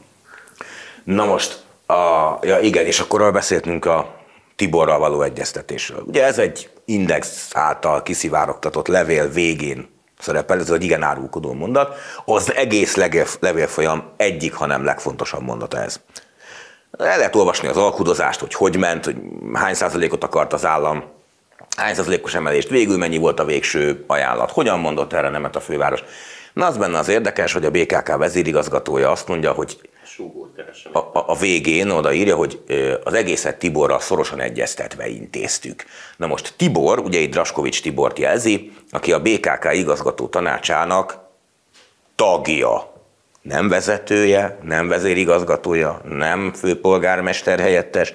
Na 1.04 1.24
most, 1.24 1.58
a, 1.86 2.38
ja 2.42 2.58
igen, 2.58 2.86
és 2.86 3.00
akkor 3.00 3.32
beszéltünk 3.32 3.84
a 3.84 4.19
Tiborral 4.60 4.98
való 4.98 5.22
egyeztetésről. 5.22 6.02
Ugye 6.06 6.24
ez 6.24 6.38
egy 6.38 6.70
index 6.84 7.50
által 7.52 8.02
kiszivárogtatott 8.02 8.86
levél 8.86 9.28
végén 9.28 9.88
szerepel, 10.18 10.58
ez 10.58 10.70
egy 10.70 10.82
igen 10.82 11.02
árulkodó 11.02 11.52
mondat, 11.52 11.96
az 12.24 12.54
egész 12.54 12.96
levélfolyam 13.40 14.12
egyik, 14.16 14.54
hanem 14.54 14.84
legfontosabb 14.84 15.42
mondata 15.42 15.82
ez. 15.82 16.00
El 16.98 17.16
lehet 17.16 17.36
olvasni 17.36 17.68
az 17.68 17.76
alkudozást, 17.76 18.40
hogy 18.40 18.54
hogy 18.54 18.76
ment, 18.76 19.04
hogy 19.04 19.16
hány 19.52 19.74
százalékot 19.74 20.24
akart 20.24 20.52
az 20.52 20.66
állam, 20.66 21.04
hány 21.76 21.94
százalékos 21.94 22.34
emelést, 22.34 22.68
végül 22.68 22.96
mennyi 22.98 23.18
volt 23.18 23.40
a 23.40 23.44
végső 23.44 24.04
ajánlat, 24.06 24.50
hogyan 24.50 24.78
mondott 24.80 25.12
erre 25.12 25.28
nemet 25.28 25.56
a 25.56 25.60
főváros. 25.60 26.02
Na 26.52 26.66
az 26.66 26.76
benne 26.76 26.98
az 26.98 27.08
érdekes, 27.08 27.52
hogy 27.52 27.64
a 27.64 27.70
BKK 27.70 28.16
vezérigazgatója 28.16 29.10
azt 29.10 29.28
mondja, 29.28 29.52
hogy 29.52 29.90
a, 30.92 30.98
a, 30.98 31.24
a 31.26 31.36
végén 31.36 31.90
odaírja, 31.90 32.36
hogy 32.36 32.62
az 33.04 33.14
egészet 33.14 33.58
Tiborral 33.58 34.00
szorosan 34.00 34.40
egyeztetve 34.40 35.08
intéztük. 35.08 35.84
Na 36.16 36.26
most 36.26 36.54
Tibor, 36.56 36.98
ugye 36.98 37.18
itt 37.18 37.30
Draskovics 37.30 37.82
Tibort 37.82 38.18
jelzi, 38.18 38.72
aki 38.90 39.12
a 39.12 39.20
BKK 39.20 39.68
igazgató 39.72 40.26
tanácsának 40.28 41.18
tagja. 42.14 42.92
Nem 43.42 43.68
vezetője, 43.68 44.58
nem 44.62 44.88
vezérigazgatója, 44.88 46.00
nem 46.04 46.52
főpolgármester 46.52 47.58
helyettes, 47.58 48.14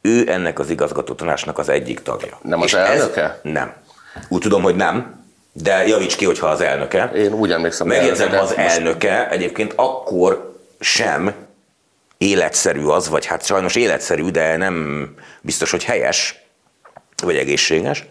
ő 0.00 0.30
ennek 0.30 0.58
az 0.58 0.70
igazgató 0.70 1.14
tanácsnak 1.14 1.58
az 1.58 1.68
egyik 1.68 2.02
tagja. 2.02 2.38
Nem 2.42 2.60
az 2.60 2.74
elnöke? 2.74 3.22
Ez, 3.22 3.30
nem. 3.42 3.72
Úgy 4.28 4.40
tudom, 4.40 4.62
hogy 4.62 4.76
nem, 4.76 5.19
de 5.52 5.86
javíts 5.86 6.16
ki, 6.16 6.24
hogyha 6.24 6.46
az 6.46 6.60
elnöke. 6.60 7.10
Én 7.14 7.32
úgy 7.32 7.52
emlékszem. 7.52 7.86
Megjegyzem, 7.86 8.38
az 8.38 8.56
elnöke 8.56 9.30
egyébként 9.30 9.72
akkor 9.76 10.58
sem 10.80 11.34
életszerű 12.18 12.84
az, 12.84 13.08
vagy 13.08 13.26
hát 13.26 13.44
sajnos 13.44 13.74
életszerű, 13.74 14.30
de 14.30 14.56
nem 14.56 15.06
biztos, 15.40 15.70
hogy 15.70 15.84
helyes, 15.84 16.44
vagy 17.22 17.36
egészséges, 17.36 18.04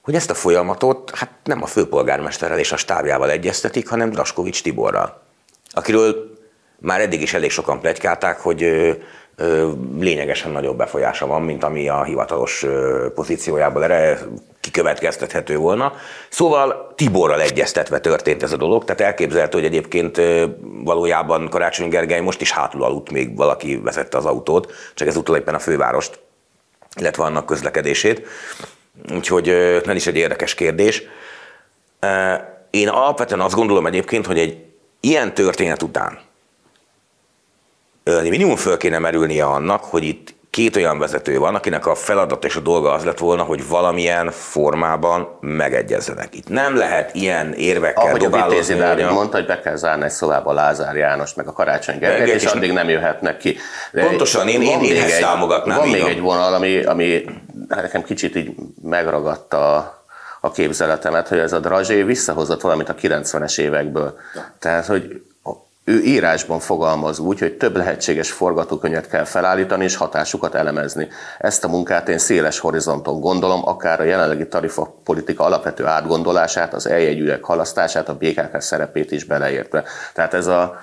hogy 0.00 0.14
ezt 0.14 0.30
a 0.30 0.34
folyamatot 0.34 1.10
hát 1.14 1.30
nem 1.44 1.62
a 1.62 1.66
főpolgármesterrel 1.66 2.58
és 2.58 2.72
a 2.72 2.76
stábjával 2.76 3.30
egyeztetik, 3.30 3.88
hanem 3.88 4.10
Draskovics 4.10 4.62
Tiborral, 4.62 5.22
akiről 5.70 6.38
már 6.78 7.00
eddig 7.00 7.20
is 7.20 7.34
elég 7.34 7.50
sokan 7.50 7.80
plegykálták, 7.80 8.40
hogy 8.40 8.62
lényegesen 9.98 10.50
nagyobb 10.50 10.76
befolyása 10.76 11.26
van, 11.26 11.42
mint 11.42 11.64
ami 11.64 11.88
a 11.88 12.02
hivatalos 12.02 12.66
pozíciójából 13.14 13.84
erre 13.84 14.18
kikövetkeztethető 14.60 15.56
volna. 15.56 15.92
Szóval 16.28 16.92
Tiborral 16.96 17.40
egyeztetve 17.40 18.00
történt 18.00 18.42
ez 18.42 18.52
a 18.52 18.56
dolog, 18.56 18.84
tehát 18.84 19.00
elképzelhető, 19.00 19.58
hogy 19.58 19.66
egyébként 19.66 20.20
valójában 20.84 21.48
Karácsony 21.48 21.88
Gergely 21.88 22.20
most 22.20 22.40
is 22.40 22.50
hátul 22.50 22.82
aludt, 22.82 23.10
még 23.10 23.36
valaki 23.36 23.80
vezette 23.84 24.16
az 24.16 24.24
autót, 24.24 24.72
csak 24.94 25.08
ez 25.08 25.20
éppen 25.34 25.54
a 25.54 25.58
fővárost, 25.58 26.20
illetve 26.96 27.24
annak 27.24 27.46
közlekedését. 27.46 28.26
Úgyhogy 29.14 29.80
nem 29.84 29.96
is 29.96 30.06
egy 30.06 30.16
érdekes 30.16 30.54
kérdés. 30.54 31.02
Én 32.70 32.88
alapvetően 32.88 33.40
azt 33.40 33.54
gondolom 33.54 33.86
egyébként, 33.86 34.26
hogy 34.26 34.38
egy 34.38 34.64
ilyen 35.00 35.34
történet 35.34 35.82
után 35.82 36.18
minimum 38.04 38.56
föl 38.56 38.76
kéne 38.76 38.98
merülnie 38.98 39.44
annak, 39.44 39.84
hogy 39.84 40.04
itt 40.04 40.34
két 40.52 40.76
olyan 40.76 40.98
vezető 40.98 41.38
van, 41.38 41.54
akinek 41.54 41.86
a 41.86 41.94
feladat 41.94 42.44
és 42.44 42.56
a 42.56 42.60
dolga 42.60 42.92
az 42.92 43.04
lett 43.04 43.18
volna, 43.18 43.42
hogy 43.42 43.68
valamilyen 43.68 44.30
formában 44.30 45.28
megegyezzenek. 45.40 46.34
Itt 46.34 46.48
nem 46.48 46.76
lehet 46.76 47.14
ilyen 47.14 47.52
érvekkel 47.52 48.06
Ahogy 48.06 48.20
dobálózni. 48.20 48.80
Ahogy 48.80 49.02
a 49.02 49.12
mondta, 49.12 49.36
hogy 49.36 49.46
be 49.46 49.60
kell 49.60 49.76
zárni 49.76 50.04
egy 50.04 50.10
szobába 50.10 50.52
Lázár 50.52 50.96
János, 50.96 51.34
meg 51.34 51.48
a 51.48 51.52
Karácsony 51.52 51.98
Gergely, 51.98 52.28
és, 52.28 52.42
és 52.42 52.50
addig 52.50 52.72
nem 52.72 52.88
jöhetnek 52.88 53.36
ki. 53.36 53.56
De 53.92 54.06
pontosan, 54.06 54.48
én, 54.48 54.62
én, 54.62 54.80
én 54.80 55.02
ezt 55.02 55.20
támogatnám. 55.20 55.78
Van 55.78 55.88
még 55.88 56.02
egy 56.02 56.20
vonal, 56.20 56.54
ami, 56.54 56.82
ami 56.82 57.24
nekem 57.68 58.02
kicsit 58.02 58.36
így 58.36 58.54
megragadta 58.82 59.76
a 60.40 60.50
képzeletemet, 60.50 61.28
hogy 61.28 61.38
ez 61.38 61.52
a 61.52 61.58
Drazsé 61.58 62.02
visszahozott 62.02 62.60
valamit 62.60 62.88
a 62.88 62.94
90-es 62.94 63.58
évekből. 63.58 64.18
Tehát, 64.58 64.86
hogy 64.86 65.22
ő 65.84 66.00
írásban 66.00 66.58
fogalmaz 66.58 67.18
úgy, 67.18 67.38
hogy 67.38 67.56
több 67.56 67.76
lehetséges 67.76 68.30
forgatókönyvet 68.30 69.08
kell 69.08 69.24
felállítani 69.24 69.84
és 69.84 69.96
hatásukat 69.96 70.54
elemezni. 70.54 71.08
Ezt 71.38 71.64
a 71.64 71.68
munkát 71.68 72.08
én 72.08 72.18
széles 72.18 72.58
horizonton 72.58 73.20
gondolom, 73.20 73.68
akár 73.68 74.00
a 74.00 74.04
jelenlegi 74.04 74.48
tarifa 74.48 74.94
politika 75.04 75.44
alapvető 75.44 75.86
átgondolását, 75.86 76.74
az 76.74 76.86
eljegyűek 76.86 77.44
halasztását, 77.44 78.08
a 78.08 78.16
BKK 78.16 78.60
szerepét 78.60 79.10
is 79.10 79.24
beleértve. 79.24 79.84
Tehát 80.14 80.34
ez 80.34 80.46
a, 80.46 80.78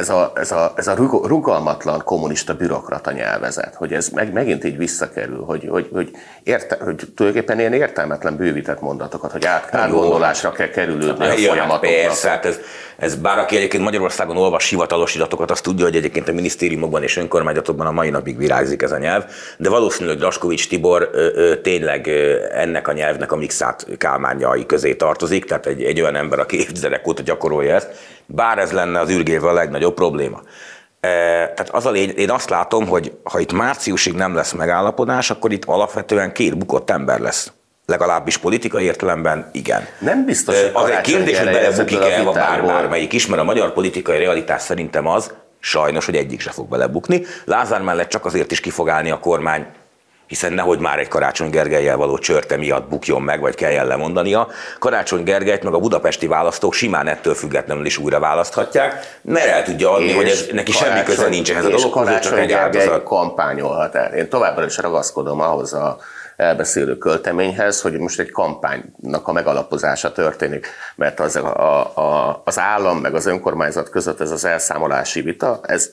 ez 0.00 0.08
a, 0.08 0.32
ez 0.34 0.52
a, 0.52 0.72
ez 0.76 0.86
a 0.86 0.94
rugalmatlan 1.22 2.02
kommunista 2.04 2.54
bürokrata 2.54 3.12
nyelvezet, 3.12 3.74
hogy 3.74 3.92
ez 3.92 4.08
meg, 4.08 4.32
megint 4.32 4.64
így 4.64 4.76
visszakerül, 4.76 5.42
hogy, 5.44 5.66
hogy, 5.68 5.88
hogy, 5.92 6.10
érte, 6.42 6.78
hogy 6.80 6.96
tulajdonképpen 7.16 7.58
ilyen 7.58 7.72
értelmetlen 7.72 8.36
bűvített 8.36 8.80
mondatokat, 8.80 9.32
hogy 9.32 9.44
át, 9.44 9.74
átgondolásra 9.74 10.52
kell 10.52 10.68
kerülődni 10.68 11.26
a 11.26 11.30
folyamatoknak. 11.30 11.80
Persze, 11.80 12.28
hát 12.28 12.44
ez, 12.44 12.58
ez 12.96 13.14
bár 13.14 13.38
aki 13.38 13.56
egyébként 13.56 13.82
Magyarországon 13.82 14.36
olvas 14.36 14.68
hivatalos 14.68 15.14
iratokat, 15.14 15.50
azt 15.50 15.62
tudja, 15.62 15.84
hogy 15.84 15.96
egyébként 15.96 16.28
a 16.28 16.32
minisztériumokban 16.32 17.02
és 17.02 17.16
önkormányzatokban 17.16 17.86
a 17.86 17.92
mai 17.92 18.10
napig 18.10 18.36
virágzik 18.36 18.82
ez 18.82 18.92
a 18.92 18.98
nyelv, 18.98 19.24
de 19.56 19.68
valószínűleg 19.68 20.18
Draskovics 20.18 20.68
Tibor 20.68 21.10
ö, 21.12 21.26
ö, 21.34 21.56
tényleg 21.60 22.06
ö, 22.06 22.36
ennek 22.52 22.88
a 22.88 22.92
nyelvnek 22.92 23.32
a 23.32 23.36
mixát 23.36 23.86
kálmányai 23.98 24.66
közé 24.66 24.94
tartozik, 24.94 25.44
tehát 25.44 25.66
egy, 25.66 25.82
egy 25.82 26.00
olyan 26.00 26.16
ember, 26.16 26.38
aki 26.38 26.58
évtizedek 26.58 27.08
óta 27.08 27.22
gyakorolja 27.22 27.74
ezt, 27.74 27.88
bár 28.32 28.58
ez 28.58 28.72
lenne 28.72 29.00
az 29.00 29.10
űrgével 29.10 29.48
a 29.48 29.52
legnagyobb 29.52 29.94
probléma. 29.94 30.40
E, 31.00 31.08
tehát 31.54 31.68
az 31.70 31.86
a 31.86 31.90
lény, 31.90 32.10
én 32.10 32.30
azt 32.30 32.50
látom, 32.50 32.86
hogy 32.86 33.12
ha 33.22 33.38
itt 33.38 33.52
márciusig 33.52 34.14
nem 34.14 34.34
lesz 34.34 34.52
megállapodás, 34.52 35.30
akkor 35.30 35.52
itt 35.52 35.64
alapvetően 35.64 36.32
két 36.32 36.58
bukott 36.58 36.90
ember 36.90 37.20
lesz. 37.20 37.52
Legalábbis 37.86 38.36
politikai 38.36 38.84
értelemben 38.84 39.48
igen. 39.52 39.86
Nem 39.98 40.24
biztos, 40.24 40.60
hogy 40.60 40.70
Az 40.72 40.90
egy 40.90 41.00
kérdés, 41.00 41.38
hogy 41.38 41.52
belebukik-e 41.52 42.28
a 42.28 42.32
bár, 42.32 42.66
bármelyik 42.66 43.12
is, 43.12 43.26
mert 43.26 43.40
a 43.40 43.44
magyar 43.44 43.72
politikai 43.72 44.18
realitás 44.18 44.62
szerintem 44.62 45.06
az, 45.06 45.34
sajnos, 45.60 46.04
hogy 46.04 46.16
egyik 46.16 46.40
se 46.40 46.50
fog 46.50 46.68
belebukni. 46.68 47.24
Lázár 47.44 47.82
mellett 47.82 48.08
csak 48.08 48.24
azért 48.24 48.52
is 48.52 48.60
kifogálni 48.60 49.10
a 49.10 49.18
kormány, 49.18 49.66
hiszen 50.30 50.52
nehogy 50.52 50.78
már 50.78 50.98
egy 50.98 51.08
Karácsony 51.08 51.50
Gergelyel 51.50 51.96
való 51.96 52.18
csörte 52.18 52.56
miatt 52.56 52.88
bukjon 52.88 53.22
meg, 53.22 53.40
vagy 53.40 53.54
kelljen 53.54 53.86
lemondania. 53.86 54.48
Karácsony 54.78 55.22
Gergelyt 55.22 55.62
meg 55.62 55.74
a 55.74 55.78
budapesti 55.78 56.26
választók 56.26 56.74
simán 56.74 57.06
ettől 57.06 57.34
függetlenül 57.34 57.86
is 57.86 57.98
újra 57.98 58.20
választhatják, 58.20 59.18
mert 59.22 59.46
el 59.46 59.62
tudja 59.62 59.92
adni, 59.92 60.06
és 60.06 60.14
hogy 60.14 60.28
ez, 60.28 60.46
neki 60.52 60.72
semmi 60.72 61.02
köze 61.02 61.28
nincs 61.28 61.50
ehhez 61.50 61.64
a 61.64 61.68
dologhoz, 61.68 62.18
csak 62.18 62.38
egy 62.38 62.52
áldozat. 62.52 63.02
kampányolhat 63.02 63.94
el. 63.94 64.14
Én 64.14 64.28
továbbra 64.28 64.64
is 64.64 64.76
ragaszkodom 64.76 65.40
ahhoz 65.40 65.72
a 65.72 65.98
elbeszélő 66.36 66.98
költeményhez, 66.98 67.80
hogy 67.80 67.98
most 67.98 68.20
egy 68.20 68.30
kampánynak 68.30 69.28
a 69.28 69.32
megalapozása 69.32 70.12
történik, 70.12 70.66
mert 70.96 71.20
az, 71.20 71.36
a, 71.36 71.96
a, 71.96 72.42
az 72.44 72.58
állam 72.58 72.98
meg 72.98 73.14
az 73.14 73.26
önkormányzat 73.26 73.88
között 73.90 74.20
ez 74.20 74.30
az 74.30 74.44
elszámolási 74.44 75.20
vita, 75.20 75.60
ez 75.62 75.90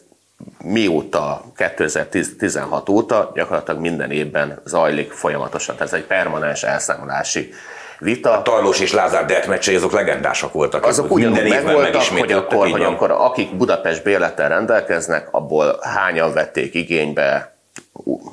mióta, 0.64 1.42
2016 1.56 2.90
óta 2.90 3.32
gyakorlatilag 3.34 3.82
minden 3.82 4.12
évben 4.12 4.62
zajlik 4.66 5.12
folyamatosan. 5.12 5.76
Tehát 5.76 5.94
ez 5.94 6.00
egy 6.00 6.06
permanens 6.06 6.64
elszámolási 6.64 7.54
vita. 8.00 8.32
A 8.32 8.42
Tarlós 8.42 8.80
és 8.80 8.94
Lázár 8.94 9.26
deathmatch 9.26 9.76
azok 9.76 9.92
legendásak 9.92 10.54
voltak. 10.54 10.86
Azok 10.86 11.12
ugyanúgy 11.12 11.50
megvoltak, 11.50 12.02
hogy 12.02 12.32
akkor, 12.32 12.70
hogy 12.70 12.84
akkor 12.84 13.12
akik 13.12 13.56
Budapest 13.56 14.04
bérlettel 14.04 14.50
rendelkeznek, 14.50 15.28
abból 15.32 15.80
hányan 15.82 16.34
vették 16.34 16.74
igénybe 16.74 17.56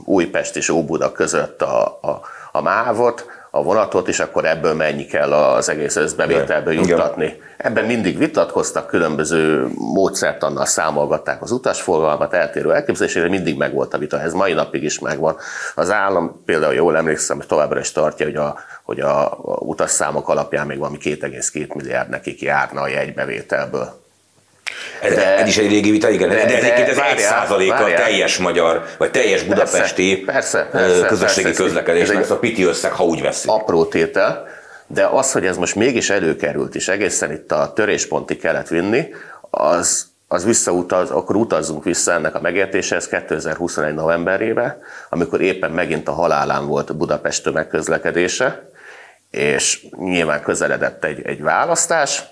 Újpest 0.05 0.57
és 0.57 0.69
Óbuda 0.69 1.13
között 1.13 1.63
a, 1.63 1.85
a, 1.85 2.21
a 2.53 2.63
mávot, 2.63 3.27
a 3.55 3.63
vonatot, 3.63 4.09
és 4.09 4.21
akkor 4.21 4.45
ebből 4.45 4.75
mennyi 4.75 5.07
kell 5.07 5.33
az 5.33 5.69
egész 5.69 5.97
összbevételből 5.97 6.75
juttatni. 6.75 7.41
Ebben 7.57 7.85
mindig 7.85 8.19
vitatkoztak, 8.19 8.87
különböző 8.87 9.69
módszertannal 9.75 10.67
számolgatták 10.67 11.43
az 11.43 11.51
utasforgalmat, 11.51 12.33
eltérő 12.35 12.73
elképzelésére, 12.73 13.29
mindig 13.29 13.57
megvolt 13.57 13.95
a 13.95 13.99
vita, 13.99 14.21
ez 14.21 14.33
mai 14.33 14.53
napig 14.53 14.83
is 14.83 14.99
megvan. 14.99 15.37
Az 15.75 15.91
állam 15.91 16.43
például 16.45 16.75
jól 16.75 16.97
emlékszem, 16.97 17.37
hogy 17.37 17.47
továbbra 17.47 17.81
is 17.81 17.93
tartja, 17.93 18.27
hogy 18.27 18.37
a, 18.37 18.59
hogy 18.83 19.01
a 19.01 19.39
utasszámok 19.59 20.29
alapján 20.29 20.67
még 20.67 20.79
valami 20.79 20.99
2,2 21.01 21.75
milliárd 21.75 22.09
nekik 22.09 22.41
járna 22.41 22.81
a 22.81 22.89
jegybevételből. 22.89 24.04
Ez, 25.01 25.15
de, 25.15 25.37
ez 25.37 25.49
is 25.49 25.59
egy 25.59 25.69
régi 25.69 25.91
vita, 25.91 26.11
igen. 26.11 26.29
De, 26.29 26.35
de, 26.35 26.45
de 26.45 26.57
egyébként 26.57 26.89
ez 26.89 26.99
egy 27.11 27.19
százaléka 27.19 27.85
teljes 27.85 28.39
magyar, 28.39 28.85
vagy 28.99 29.11
teljes 29.11 29.43
budapesti 29.43 30.17
persze, 30.27 30.69
persze, 30.73 31.07
közösségi 31.07 31.47
persze, 31.47 31.62
közlekedésnek, 31.62 32.23
ez 32.23 32.31
a 32.31 32.39
piti 32.39 32.62
összeg, 32.62 32.93
ha 32.93 33.05
úgy 33.05 33.23
veszik. 33.23 33.51
Apró 33.51 33.85
tétel, 33.85 34.47
de 34.87 35.07
az, 35.07 35.33
hogy 35.33 35.47
ez 35.47 35.57
most 35.57 35.75
mégis 35.75 36.11
előkerült, 36.11 36.75
és 36.75 36.89
egészen 36.89 37.33
itt 37.33 37.53
a 37.53 37.73
töréspontig 37.73 38.41
kellett 38.41 38.69
vinni, 38.69 39.09
az, 39.51 40.07
az 40.29 40.45
visszautaz, 40.45 41.11
akkor 41.11 41.37
utazzunk 41.37 41.85
vissza 41.85 42.12
ennek 42.12 42.35
a 42.35 42.41
megértéséhez 42.41 43.09
2021 43.09 43.95
novemberébe, 43.95 44.79
amikor 45.09 45.41
éppen 45.41 45.71
megint 45.71 46.09
a 46.09 46.12
halálán 46.12 46.67
volt 46.67 46.97
Budapest 46.97 47.43
tömegközlekedése, 47.43 48.69
és 49.31 49.87
nyilván 49.99 50.43
közeledett 50.43 51.05
egy, 51.05 51.23
egy 51.27 51.43
választás, 51.43 52.23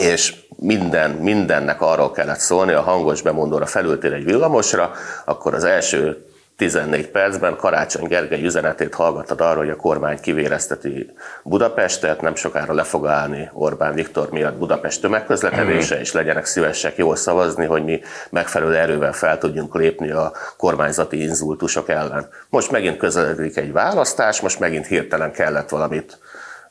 és 0.00 0.34
minden, 0.56 1.10
mindennek 1.10 1.80
arról 1.80 2.10
kellett 2.10 2.38
szólni, 2.38 2.72
a 2.72 2.80
hangos 2.80 3.22
bemondóra 3.22 3.66
felültél 3.66 4.12
egy 4.12 4.24
villamosra, 4.24 4.92
akkor 5.24 5.54
az 5.54 5.64
első 5.64 6.26
14 6.56 7.08
percben 7.08 7.56
Karácsony 7.56 8.06
Gergely 8.06 8.42
üzenetét 8.42 8.94
hallgattad 8.94 9.40
arra, 9.40 9.58
hogy 9.58 9.70
a 9.70 9.76
kormány 9.76 10.20
kivérezteti 10.20 11.10
Budapestet, 11.42 12.20
nem 12.20 12.34
sokára 12.34 12.74
le 12.74 12.82
fog 12.82 13.06
állni 13.06 13.50
Orbán 13.52 13.94
Viktor 13.94 14.30
miatt 14.30 14.56
Budapest 14.56 15.00
tömegközlekedése, 15.00 16.00
és 16.00 16.12
legyenek 16.12 16.44
szívesek 16.44 16.96
jól 16.96 17.16
szavazni, 17.16 17.64
hogy 17.64 17.84
mi 17.84 18.00
megfelelő 18.30 18.76
erővel 18.76 19.12
fel 19.12 19.38
tudjunk 19.38 19.74
lépni 19.74 20.10
a 20.10 20.32
kormányzati 20.56 21.22
inzultusok 21.22 21.88
ellen. 21.88 22.28
Most 22.48 22.70
megint 22.70 22.96
közeledik 22.96 23.56
egy 23.56 23.72
választás, 23.72 24.40
most 24.40 24.60
megint 24.60 24.86
hirtelen 24.86 25.32
kellett 25.32 25.68
valamit 25.68 26.18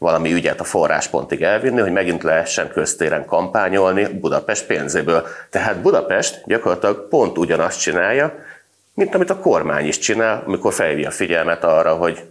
valami 0.04 0.34
ügyet 0.34 0.60
a 0.60 0.64
forráspontig 0.64 1.42
elvinni, 1.42 1.82
hogy 1.82 1.92
megint 1.92 2.24
lehessen 2.24 2.70
köztéren 2.70 3.26
kampányolni 3.26 4.08
Budapest 4.08 4.66
pénzéből. 4.66 5.28
Tehát 5.50 5.82
Budapest 5.82 6.42
gyakorlatilag 6.46 7.08
pont 7.08 7.38
ugyanazt 7.38 7.80
csinálja, 7.80 8.36
mint 8.94 9.16
amit 9.16 9.30
a 9.30 9.40
kormány 9.40 9.88
is 9.88 9.98
csinál, 9.98 10.44
amikor 10.46 10.74
felhívja 10.74 11.08
a 11.08 11.12
figyelmet 11.12 11.64
arra, 11.64 11.94
hogy 11.94 12.24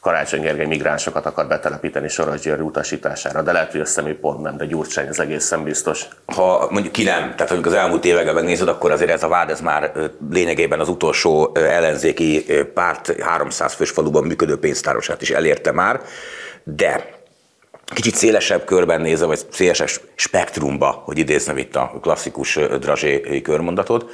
Karácsony 0.00 0.40
Gergely 0.40 0.66
migránsokat 0.66 1.26
akar 1.26 1.46
betelepíteni 1.46 2.08
Soros 2.08 2.40
György 2.40 2.60
utasítására, 2.60 3.42
de 3.42 3.52
lehet, 3.52 3.70
hogy 3.70 3.80
össze 3.80 4.02
pont 4.20 4.40
nem, 4.40 4.56
de 4.56 4.64
Gyurcsány 4.64 5.08
az 5.08 5.20
egészen 5.20 5.64
biztos. 5.64 6.06
Ha 6.26 6.68
mondjuk 6.70 6.92
ki 6.92 7.04
nem, 7.04 7.20
tehát 7.20 7.50
mondjuk 7.52 7.66
az 7.66 7.72
elmúlt 7.72 8.04
években 8.04 8.34
megnézed, 8.34 8.68
akkor 8.68 8.90
azért 8.90 9.10
ez 9.10 9.22
a 9.22 9.28
vád, 9.28 9.50
ez 9.50 9.60
már 9.60 9.92
lényegében 10.30 10.80
az 10.80 10.88
utolsó 10.88 11.50
ellenzéki 11.54 12.44
párt 12.74 13.20
300 13.20 13.72
fős 13.72 13.90
faluban 13.90 14.24
működő 14.24 14.58
pénztárosát 14.58 15.22
is 15.22 15.30
elérte 15.30 15.72
már 15.72 16.00
de 16.64 17.20
kicsit 17.84 18.14
szélesebb 18.14 18.64
körben 18.64 19.00
nézve, 19.00 19.26
vagy 19.26 19.40
szélesebb 19.50 19.88
spektrumba, 20.14 21.02
hogy 21.04 21.18
idéznem 21.18 21.58
itt 21.58 21.76
a 21.76 21.98
klasszikus 22.00 22.54
Drazsé 22.54 23.40
körmondatot, 23.42 24.10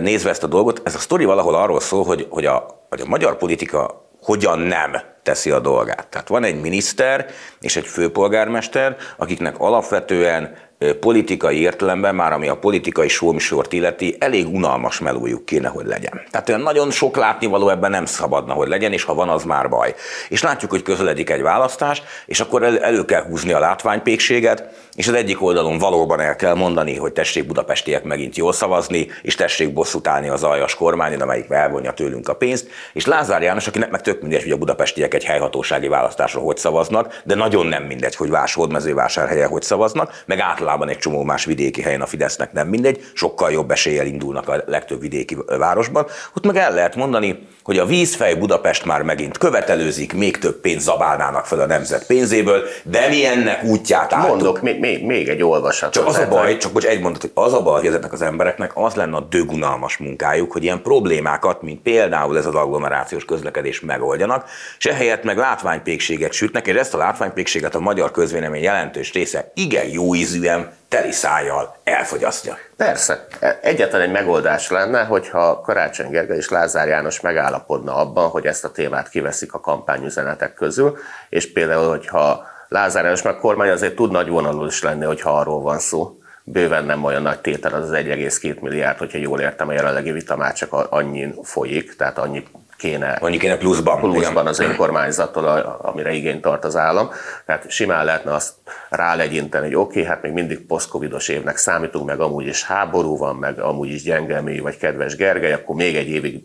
nézve 0.00 0.30
ezt 0.30 0.42
a 0.42 0.46
dolgot, 0.46 0.80
ez 0.84 0.94
a 0.94 0.98
sztori 0.98 1.24
valahol 1.24 1.54
arról 1.54 1.80
szól, 1.80 2.04
hogy, 2.04 2.26
hogy, 2.30 2.46
a, 2.46 2.86
hogy 2.88 3.00
a 3.00 3.06
magyar 3.06 3.36
politika 3.36 4.08
hogyan 4.22 4.58
nem 4.58 4.96
teszi 5.22 5.50
a 5.50 5.60
dolgát. 5.60 6.08
Tehát 6.08 6.28
van 6.28 6.44
egy 6.44 6.60
miniszter 6.60 7.26
és 7.60 7.76
egy 7.76 7.86
főpolgármester, 7.86 8.96
akiknek 9.16 9.58
alapvetően 9.58 10.56
politikai 11.00 11.60
értelemben, 11.60 12.14
már 12.14 12.32
ami 12.32 12.48
a 12.48 12.56
politikai 12.56 13.08
sómisort 13.08 13.72
illeti, 13.72 14.16
elég 14.18 14.54
unalmas 14.54 14.98
melójuk 14.98 15.44
kéne, 15.44 15.68
hogy 15.68 15.86
legyen. 15.86 16.20
Tehát 16.30 16.48
olyan 16.48 16.60
nagyon 16.60 16.90
sok 16.90 17.16
látnivaló 17.16 17.68
ebben 17.68 17.90
nem 17.90 18.04
szabadna, 18.04 18.52
hogy 18.52 18.68
legyen, 18.68 18.92
és 18.92 19.02
ha 19.02 19.14
van, 19.14 19.28
az 19.28 19.44
már 19.44 19.68
baj. 19.68 19.94
És 20.28 20.42
látjuk, 20.42 20.70
hogy 20.70 20.82
közeledik 20.82 21.30
egy 21.30 21.42
választás, 21.42 22.02
és 22.26 22.40
akkor 22.40 22.62
elő 22.62 23.04
kell 23.04 23.22
húzni 23.22 23.52
a 23.52 23.58
látványpékséget, 23.58 24.88
és 24.94 25.08
az 25.08 25.14
egyik 25.14 25.42
oldalon 25.42 25.78
valóban 25.78 26.20
el 26.20 26.36
kell 26.36 26.54
mondani, 26.54 26.96
hogy 26.96 27.12
tessék 27.12 27.46
budapestiek 27.46 28.04
megint 28.04 28.36
jól 28.36 28.52
szavazni, 28.52 29.06
és 29.22 29.34
tessék 29.34 29.72
bosszút 29.72 30.08
állni 30.08 30.28
az 30.28 30.42
aljas 30.42 30.74
kormányon, 30.74 31.20
amelyik 31.20 31.50
elvonja 31.50 31.92
tőlünk 31.92 32.28
a 32.28 32.34
pénzt, 32.34 32.68
és 32.92 33.06
Lázár 33.06 33.42
János, 33.42 33.66
akinek 33.66 33.90
meg 33.90 34.00
tök 34.00 34.20
mindegy, 34.20 34.42
hogy 34.42 34.52
a 34.52 34.56
budapestiek 34.56 35.14
egy 35.14 35.24
helyhatósági 35.24 35.88
választásra 35.88 36.40
hogy 36.40 36.56
szavaznak, 36.56 37.20
de 37.24 37.34
nagyon 37.34 37.66
nem 37.66 37.82
mindegy, 37.82 38.16
hogy 38.16 38.30
Vásholdmezővásárhelyen 38.30 39.48
hogy 39.48 39.62
szavaznak, 39.62 40.22
meg 40.26 40.40
általában 40.70 40.88
egy 40.88 40.98
csomó 40.98 41.22
más 41.22 41.44
vidéki 41.44 41.82
helyen 41.82 42.00
a 42.00 42.06
Fidesznek 42.06 42.52
nem 42.52 42.68
mindegy, 42.68 43.10
sokkal 43.14 43.50
jobb 43.50 43.70
eséllyel 43.70 44.06
indulnak 44.06 44.48
a 44.48 44.62
legtöbb 44.66 45.00
vidéki 45.00 45.36
városban. 45.58 46.06
Ott 46.36 46.46
meg 46.46 46.56
el 46.56 46.74
lehet 46.74 46.96
mondani, 46.96 47.46
hogy 47.62 47.78
a 47.78 47.86
vízfej 47.86 48.34
Budapest 48.34 48.84
már 48.84 49.02
megint 49.02 49.38
követelőzik, 49.38 50.12
még 50.12 50.38
több 50.38 50.60
pénzt 50.60 50.84
zabálnának 50.84 51.46
fel 51.46 51.60
a 51.60 51.66
nemzet 51.66 52.06
pénzéből, 52.06 52.62
de 52.84 53.08
mi 53.08 53.26
ennek 53.26 53.64
útját 53.64 54.12
álltuk. 54.12 54.30
Mondok 54.30 54.62
még, 54.62 54.80
még, 54.80 55.04
még 55.04 55.28
egy 55.28 55.42
olvasat. 55.42 55.92
Csak 55.92 56.06
az 56.06 56.18
a 56.18 56.28
baj, 56.28 56.56
csak 56.56 56.72
hogy 56.72 56.84
egy 56.84 57.00
mondat, 57.00 57.20
hogy 57.20 57.30
az 57.34 57.52
a 57.52 57.62
baj, 57.62 57.78
hogy 57.78 57.88
ezeknek 57.88 58.12
az 58.12 58.22
embereknek 58.22 58.70
az 58.74 58.94
lenne 58.94 59.16
a 59.16 59.20
dögunalmas 59.20 59.96
munkájuk, 59.96 60.52
hogy 60.52 60.62
ilyen 60.62 60.82
problémákat, 60.82 61.62
mint 61.62 61.82
például 61.82 62.38
ez 62.38 62.46
az 62.46 62.54
agglomerációs 62.54 63.24
közlekedés 63.24 63.80
megoldjanak, 63.80 64.48
és 64.78 64.86
ehelyett 64.86 65.22
meg 65.22 65.36
látványpékséget 65.36 66.32
sütnek, 66.32 66.66
és 66.66 66.74
ezt 66.74 66.94
a 66.94 66.98
látványpékséget 66.98 67.74
a 67.74 67.80
magyar 67.80 68.10
közvélemény 68.10 68.62
jelentős 68.62 69.12
része 69.12 69.52
igen 69.54 69.88
jó 69.88 70.14
ízűen 70.14 70.59
teli 70.88 71.10
szájjal 71.12 71.76
elfogyasztja. 71.84 72.58
Persze. 72.76 73.26
Egyetlen 73.62 74.00
egy 74.00 74.10
megoldás 74.10 74.70
lenne, 74.70 75.04
hogyha 75.04 75.60
Karácsony 75.60 76.10
Gergely 76.10 76.36
és 76.36 76.48
Lázár 76.48 76.88
János 76.88 77.20
megállapodna 77.20 77.96
abban, 77.96 78.28
hogy 78.28 78.46
ezt 78.46 78.64
a 78.64 78.70
témát 78.70 79.08
kiveszik 79.08 79.54
a 79.54 79.60
kampányüzenetek 79.60 80.54
közül, 80.54 80.98
és 81.28 81.52
például, 81.52 81.88
hogyha 81.88 82.46
Lázár 82.68 83.02
János 83.04 83.22
meg 83.22 83.36
kormány 83.36 83.70
azért 83.70 83.94
tud 83.94 84.10
nagy 84.10 84.28
vonalú 84.28 84.66
is 84.66 84.82
lenni, 84.82 85.04
hogyha 85.04 85.38
arról 85.38 85.60
van 85.60 85.78
szó. 85.78 86.18
Bőven 86.44 86.84
nem 86.84 87.04
olyan 87.04 87.22
nagy 87.22 87.40
tétel 87.40 87.74
az 87.74 87.90
az 87.90 87.96
1,2 87.96 88.60
milliárd, 88.60 88.98
hogyha 88.98 89.18
jól 89.18 89.40
értem, 89.40 89.68
a 89.68 89.72
jelenlegi 89.72 90.10
vita 90.10 90.36
már 90.36 90.52
csak 90.52 90.72
annyin 90.72 91.34
folyik, 91.42 91.96
tehát 91.96 92.18
annyi 92.18 92.46
kéne, 92.80 93.18
annyi 93.20 93.36
kéne 93.36 93.56
pluszban, 93.56 94.00
pluszban 94.00 94.46
az 94.46 94.58
önkormányzattól, 94.58 95.44
amire 95.82 96.12
igényt 96.12 96.40
tart 96.40 96.64
az 96.64 96.76
állam. 96.76 97.10
Tehát 97.46 97.70
simán 97.70 98.04
lehetne 98.04 98.34
azt 98.34 98.52
rálegyinteni, 98.90 99.64
hogy 99.64 99.74
oké, 99.74 99.98
okay, 99.98 100.04
hát 100.04 100.22
még 100.22 100.32
mindig 100.32 100.66
posztcovidos 100.66 101.28
évnek 101.28 101.56
számítunk, 101.56 102.06
meg 102.06 102.20
amúgy 102.20 102.46
is 102.46 102.64
háború 102.64 103.16
van, 103.16 103.36
meg 103.36 103.58
amúgy 103.58 103.90
is 103.90 104.02
gyengelmi, 104.02 104.58
vagy 104.58 104.76
kedves 104.76 105.16
Gergely, 105.16 105.52
akkor 105.52 105.76
még 105.76 105.96
egy 105.96 106.08
évig 106.08 106.42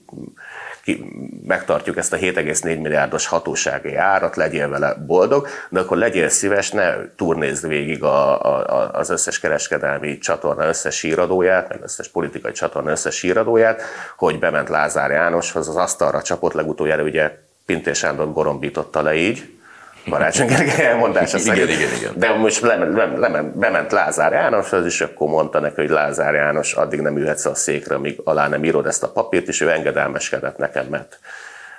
megtartjuk 1.47 1.97
ezt 1.97 2.13
a 2.13 2.17
7,4 2.17 2.81
milliárdos 2.81 3.27
hatósági 3.27 3.95
árat, 3.95 4.35
legyél 4.35 4.69
vele 4.69 4.93
boldog, 4.93 5.47
de 5.69 5.79
akkor 5.79 5.97
legyél 5.97 6.29
szíves, 6.29 6.71
ne 6.71 6.93
turnézd 7.15 7.67
végig 7.67 8.03
a, 8.03 8.41
a, 8.45 8.89
az 8.91 9.09
összes 9.09 9.39
kereskedelmi 9.39 10.17
csatorna 10.17 10.67
összes 10.67 11.01
híradóját, 11.01 11.69
meg 11.69 11.79
összes 11.83 12.07
politikai 12.07 12.51
csatorna 12.51 12.91
összes 12.91 13.21
híradóját, 13.21 13.81
hogy 14.17 14.39
bement 14.39 14.69
Lázár 14.69 15.11
Jánoshoz, 15.11 15.67
az 15.67 15.75
asztalra 15.75 16.21
csapott 16.21 16.53
legutoljára, 16.53 17.03
ugye 17.03 17.37
Pintér 17.65 17.95
Sándor 17.95 18.33
gorombította 18.33 19.01
le 19.01 19.15
így, 19.15 19.55
Karácsony 20.09 20.47
Gergely 20.47 20.85
elmondása 20.85 21.37
szerint. 21.37 21.69
Igen, 21.69 21.79
igen, 21.79 21.93
igen. 21.95 22.13
De 22.15 22.33
most 22.33 22.61
le, 22.61 22.75
le, 22.75 23.05
le, 23.05 23.41
bement 23.41 23.91
Lázár 23.91 24.31
János, 24.31 24.73
az 24.73 24.85
is 24.85 25.01
akkor 25.01 25.27
mondta 25.27 25.59
neki, 25.59 25.81
hogy 25.81 25.89
Lázár 25.89 26.33
János, 26.33 26.73
addig 26.73 26.99
nem 26.99 27.17
ülhetsz 27.17 27.45
a 27.45 27.55
székre, 27.55 27.95
amíg 27.95 28.19
alá 28.23 28.47
nem 28.47 28.63
írod 28.63 28.85
ezt 28.85 29.03
a 29.03 29.11
papírt, 29.11 29.47
és 29.47 29.61
ő 29.61 29.69
engedelmeskedett 29.69 30.57
nekem, 30.57 30.85
mert 30.85 31.19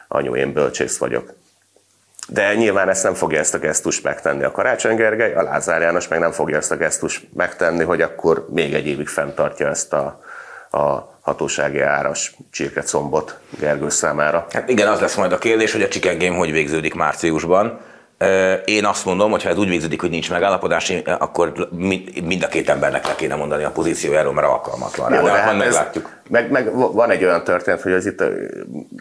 anyu, 0.09 0.35
én 0.35 0.53
bölcsész 0.53 0.99
vagyok. 0.99 1.33
De 2.29 2.55
nyilván 2.55 2.89
ezt 2.89 3.03
nem 3.03 3.15
fogja 3.15 3.39
ezt 3.39 3.55
a 3.55 3.59
gesztust 3.59 4.03
megtenni 4.03 4.45
a 4.45 4.51
Karácsony 4.51 4.97
Gergely, 4.97 5.35
a 5.35 5.43
Lázár 5.43 5.81
János 5.81 6.09
meg 6.09 6.19
nem 6.19 6.33
fogja 6.33 6.57
ezt 6.57 6.71
a 6.71 6.77
gesztust 6.77 7.27
megtenni, 7.35 7.85
hogy 7.85 8.01
akkor 8.01 8.47
még 8.51 8.75
egy 8.75 8.87
évig 8.87 9.09
fenntartja 9.09 9.69
ezt 9.69 9.93
a, 9.93 10.23
a 10.71 11.15
hatósági 11.21 11.81
áras 11.81 12.37
csirkecombot 12.51 13.39
Gergő 13.59 13.89
számára. 13.89 14.47
Hát 14.53 14.69
igen, 14.69 14.89
az 14.89 15.01
lesz 15.01 15.15
majd 15.15 15.33
a 15.33 15.39
kérdés, 15.39 15.73
hogy 15.73 15.83
a 15.83 15.89
Chicken 15.89 16.19
Game 16.19 16.37
hogy 16.37 16.53
végződik 16.53 16.95
márciusban. 16.95 17.81
Én 18.65 18.85
azt 18.85 19.05
mondom, 19.05 19.31
hogy 19.31 19.43
ha 19.43 19.49
ez 19.49 19.59
úgy 19.59 19.69
végződik, 19.69 20.01
hogy 20.01 20.11
nincs 20.11 20.31
megállapodás, 20.31 20.93
akkor 21.19 21.69
mind 22.25 22.43
a 22.43 22.49
két 22.49 22.69
embernek 22.69 23.07
le 23.07 23.15
kéne 23.15 23.35
mondani 23.35 23.65
a 23.65 23.71
pozíciójáról, 23.71 24.33
mert 24.33 24.47
alkalmatlan 24.47 25.09
rá. 25.09 25.17
Jó, 25.17 25.25
de, 25.27 25.33
de 25.33 25.39
hát 25.39 25.57
meglátjuk. 25.57 26.11
Meg, 26.29 26.51
meg, 26.51 26.75
van 26.75 27.11
egy 27.11 27.25
olyan 27.25 27.45
történet, 27.45 27.83
hogy 27.83 27.93
az 27.93 28.07
itt 28.07 28.23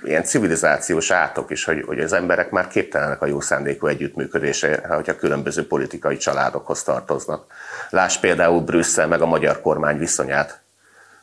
ilyen 0.04 0.24
civilizációs 0.24 1.12
átok 1.12 1.52
is, 1.52 1.64
hogy, 1.64 1.84
hogy 1.86 2.00
az 2.00 2.14
emberek 2.14 2.50
már 2.50 2.68
képtelenek 2.68 3.22
a 3.22 3.26
jó 3.26 3.40
szándékú 3.40 3.88
együttműködésre, 3.88 4.82
hogyha 4.88 5.16
különböző 5.16 5.68
politikai 5.68 6.18
családokhoz 6.18 6.84
tartoznak. 6.84 7.46
Láss 7.90 8.18
például 8.18 8.62
Brüsszel 8.62 9.08
meg 9.08 9.22
a 9.22 9.26
magyar 9.26 9.62
kormány 9.62 9.98
viszonyát 9.98 10.65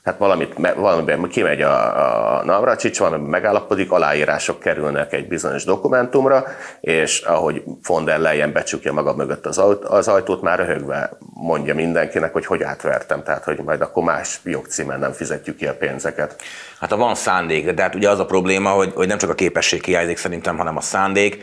hát 0.04 0.18
valamit, 0.18 0.54
valamiben 0.76 1.28
kimegy 1.28 1.62
a, 1.62 2.38
a 2.38 2.44
Navracsics, 2.44 2.98
valamiben 2.98 3.30
megállapodik, 3.30 3.90
aláírások 3.90 4.60
kerülnek 4.60 5.12
egy 5.12 5.28
bizonyos 5.28 5.64
dokumentumra, 5.64 6.44
és 6.80 7.20
ahogy 7.20 7.62
von 7.86 8.04
der 8.04 8.18
Leyen 8.18 8.52
becsukja 8.52 8.92
maga 8.92 9.14
mögött 9.14 9.46
az, 9.46 9.62
az 9.82 10.08
ajtót, 10.08 10.42
már 10.42 10.58
röhögve 10.58 11.10
mondja 11.34 11.74
mindenkinek, 11.74 12.32
hogy 12.32 12.46
hogy 12.46 12.62
átvertem, 12.62 13.22
tehát 13.22 13.44
hogy 13.44 13.58
majd 13.64 13.80
akkor 13.80 14.02
más 14.02 14.40
jogcímen 14.44 14.98
nem 14.98 15.12
fizetjük 15.12 15.56
ki 15.56 15.66
a 15.66 15.76
pénzeket. 15.76 16.42
Hát 16.80 16.90
ha 16.90 16.96
van 16.96 17.14
szándék, 17.14 17.70
de 17.70 17.82
hát 17.82 17.94
ugye 17.94 18.10
az 18.10 18.18
a 18.18 18.26
probléma, 18.26 18.70
hogy, 18.70 18.92
hogy 18.94 19.08
nem 19.08 19.18
csak 19.18 19.30
a 19.30 19.34
képesség 19.34 19.84
hiányzik 19.84 20.16
szerintem, 20.16 20.56
hanem 20.56 20.76
a 20.76 20.80
szándék, 20.80 21.42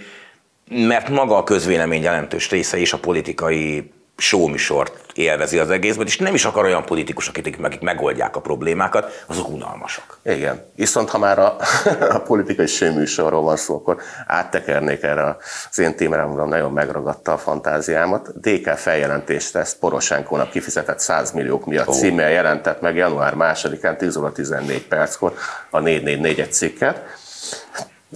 mert 0.69 1.09
maga 1.09 1.37
a 1.37 1.43
közvélemény 1.43 2.01
jelentős 2.01 2.49
része 2.49 2.77
és 2.77 2.93
a 2.93 2.97
politikai 2.97 3.91
showműsort 4.19 4.99
élvezi 5.13 5.59
az 5.59 5.69
egészben, 5.69 6.05
és 6.05 6.17
nem 6.17 6.33
is 6.33 6.45
akar 6.45 6.65
olyan 6.65 6.85
politikusok, 6.85 7.37
akik, 7.37 7.57
akik 7.63 7.79
megoldják 7.81 8.35
a 8.35 8.39
problémákat, 8.39 9.23
azok 9.27 9.49
unalmasak. 9.49 10.17
Igen. 10.23 10.65
Viszont 10.75 11.09
ha 11.09 11.17
már 11.17 11.39
a, 11.39 11.55
a 12.17 12.19
politikai 12.19 12.67
showműsorról 12.67 13.41
van 13.41 13.57
szó, 13.57 13.75
akkor 13.75 14.01
áttekernék 14.27 15.03
erre 15.03 15.37
az 15.69 15.79
én 15.79 15.95
témámra, 15.95 16.45
nagyon 16.45 16.71
megragadta 16.71 17.31
a 17.31 17.37
fantáziámat. 17.37 18.39
DK 18.39 18.67
feljelentést 18.69 19.53
tesz 19.53 19.75
Poroshenkónak 19.75 20.49
kifizetett 20.49 20.99
100 20.99 21.31
milliók 21.31 21.65
miatt 21.65 21.87
oh. 21.87 21.95
címmel 21.95 22.29
jelentett 22.29 22.81
meg 22.81 22.95
január 22.95 23.33
2-án 23.37 23.95
10 23.95 24.15
óra 24.17 24.31
14 24.31 24.87
perckor 24.87 25.33
a 25.69 25.79
444 25.79 26.39
egy 26.39 26.53
cikket 26.53 27.01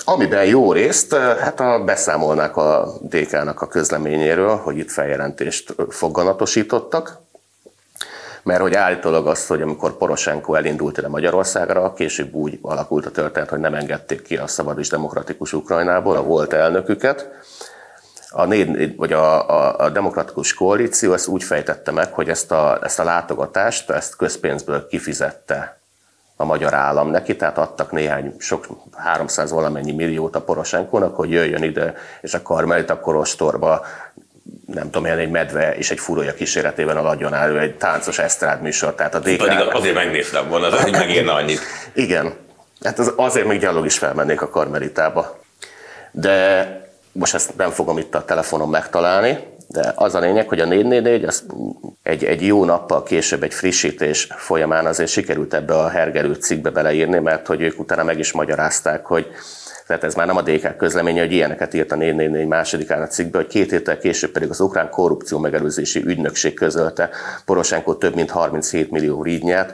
Amiben 0.06 0.46
jó 0.46 0.72
részt, 0.72 1.16
hát 1.16 1.60
a, 1.60 1.84
beszámolnák 1.84 2.58
a 2.58 2.94
DK-nak 3.02 3.62
a 3.62 3.68
közleményéről, 3.68 4.56
hogy 4.56 4.78
itt 4.78 4.92
feljelentést 4.92 5.76
foganatosítottak, 5.90 7.18
mert 8.44 8.62
hogy 8.62 8.74
állítólag 8.74 9.28
azt, 9.28 9.48
hogy 9.48 9.62
amikor 9.62 9.98
Poroshenko 9.98 10.54
elindult 10.54 10.98
ide 10.98 11.08
Magyarországra, 11.08 11.94
később 11.94 12.34
úgy 12.34 12.60
alakult 12.62 13.06
a 13.06 13.12
történet, 13.12 13.50
hogy 13.50 13.60
nem 13.60 13.74
engedték 13.74 14.22
ki 14.22 14.38
a 14.38 14.48
szabad 14.48 14.80
és 14.80 14.90
demokratikus 14.90 15.54
Ukrajnából 15.54 16.16
a 16.16 16.24
volt 16.24 16.54
elnöküket, 16.54 17.30
a, 18.30 18.46
négy, 18.46 18.96
vagy 18.96 19.14
a, 19.14 19.50
a, 19.50 19.80
a 19.80 19.90
demokratikus 19.90 20.54
koalíció 20.54 21.14
ezt 21.14 21.28
úgy 21.28 21.44
fejtette 21.44 21.92
meg, 21.92 22.14
hogy 22.14 22.30
ezt 22.30 22.52
a, 22.52 22.80
ezt 22.84 23.00
a 23.00 23.04
látogatást, 23.04 23.90
ezt 23.90 24.16
közpénzből 24.16 24.88
kifizette 24.88 25.83
a 26.36 26.46
magyar 26.46 26.74
állam 26.74 27.10
neki, 27.10 27.36
tehát 27.36 27.58
adtak 27.58 27.92
néhány, 27.92 28.36
sok 28.40 28.68
300 28.96 29.52
valamennyi 29.52 29.92
milliót 29.92 30.36
a 30.36 30.42
Poroshenkónak, 30.42 31.16
hogy 31.16 31.32
jöjjön 31.32 31.64
ide, 31.64 31.96
és 32.22 32.34
a 32.34 32.42
Karmelita 32.42 33.00
korostorba 33.00 33.86
nem 34.66 34.84
tudom, 34.84 35.06
ilyen 35.06 35.18
egy 35.18 35.30
medve 35.30 35.76
és 35.76 35.92
egy 35.92 36.00
furója 36.00 36.34
kíséretében 36.34 36.98
aladjon 36.98 37.34
elő 37.34 37.60
egy 37.60 37.76
táncos 37.76 38.20
esztrád 38.20 38.62
műsor. 38.62 38.96
Tehát 38.96 39.16
a 39.16 39.20
DK... 39.20 39.38
Pedig 39.38 39.68
azért 39.72 39.96
megnéztem 39.96 40.50
volna, 40.50 40.68
az, 40.68 40.82
hogy 40.82 40.92
megírna 40.92 41.34
annyit. 41.34 41.60
Igen. 41.94 42.34
Hát 42.84 43.00
az, 43.00 43.14
azért 43.16 43.48
még 43.48 43.60
gyalog 43.60 43.86
is 43.86 43.98
felmennék 43.98 44.42
a 44.42 44.50
Karmelitába. 44.50 45.40
De 46.12 46.83
most 47.14 47.34
ezt 47.34 47.58
nem 47.58 47.70
fogom 47.70 47.98
itt 47.98 48.16
a 48.16 48.26
telefonon 48.26 48.70
megtalálni, 48.70 49.38
de 49.68 49.92
az 49.96 50.16
a 50.16 50.20
lényeg, 50.20 50.48
hogy 50.48 50.60
a 50.60 50.66
444 50.66 51.24
az 51.24 51.46
egy, 52.04 52.24
egy 52.24 52.46
jó 52.46 52.66
nappal 52.66 53.04
később 53.04 53.44
egy 53.44 53.54
frissítés 53.54 54.28
folyamán 54.36 54.86
azért 54.86 55.10
sikerült 55.10 55.54
ebbe 55.54 55.74
a 55.74 55.90
hergerő 55.90 56.34
cikkbe 56.34 56.70
beleírni, 56.70 57.20
mert 57.20 57.48
hogy 57.48 57.62
ők 57.62 57.80
utána 57.80 58.04
meg 58.04 58.20
is 58.20 58.32
magyarázták, 58.32 59.06
hogy 59.06 59.28
tehát 59.88 60.04
ez 60.04 60.16
már 60.16 60.28
nem 60.28 60.38
a 60.38 60.42
DK 60.42 60.78
közleménye, 60.78 61.22
hogy 61.22 61.32
ilyeneket 61.32 61.74
írt 61.74 61.92
a 61.92 61.96
444 61.96 62.48
másodikán 62.48 63.02
a 63.02 63.08
cikkbe, 63.08 63.38
hogy 63.38 63.48
két 63.48 63.70
héttel 63.70 63.98
később 63.98 64.32
pedig 64.32 64.50
az 64.50 64.60
ukrán 64.60 64.90
korrupció 64.90 65.38
megelőzési 65.38 66.04
ügynökség 66.06 66.54
közölte, 66.54 67.10
Poroshenko 67.46 67.96
több 67.96 68.16
mint 68.16 68.32
37 68.32 68.92
millió 68.92 69.24
rígynyát, 69.24 69.74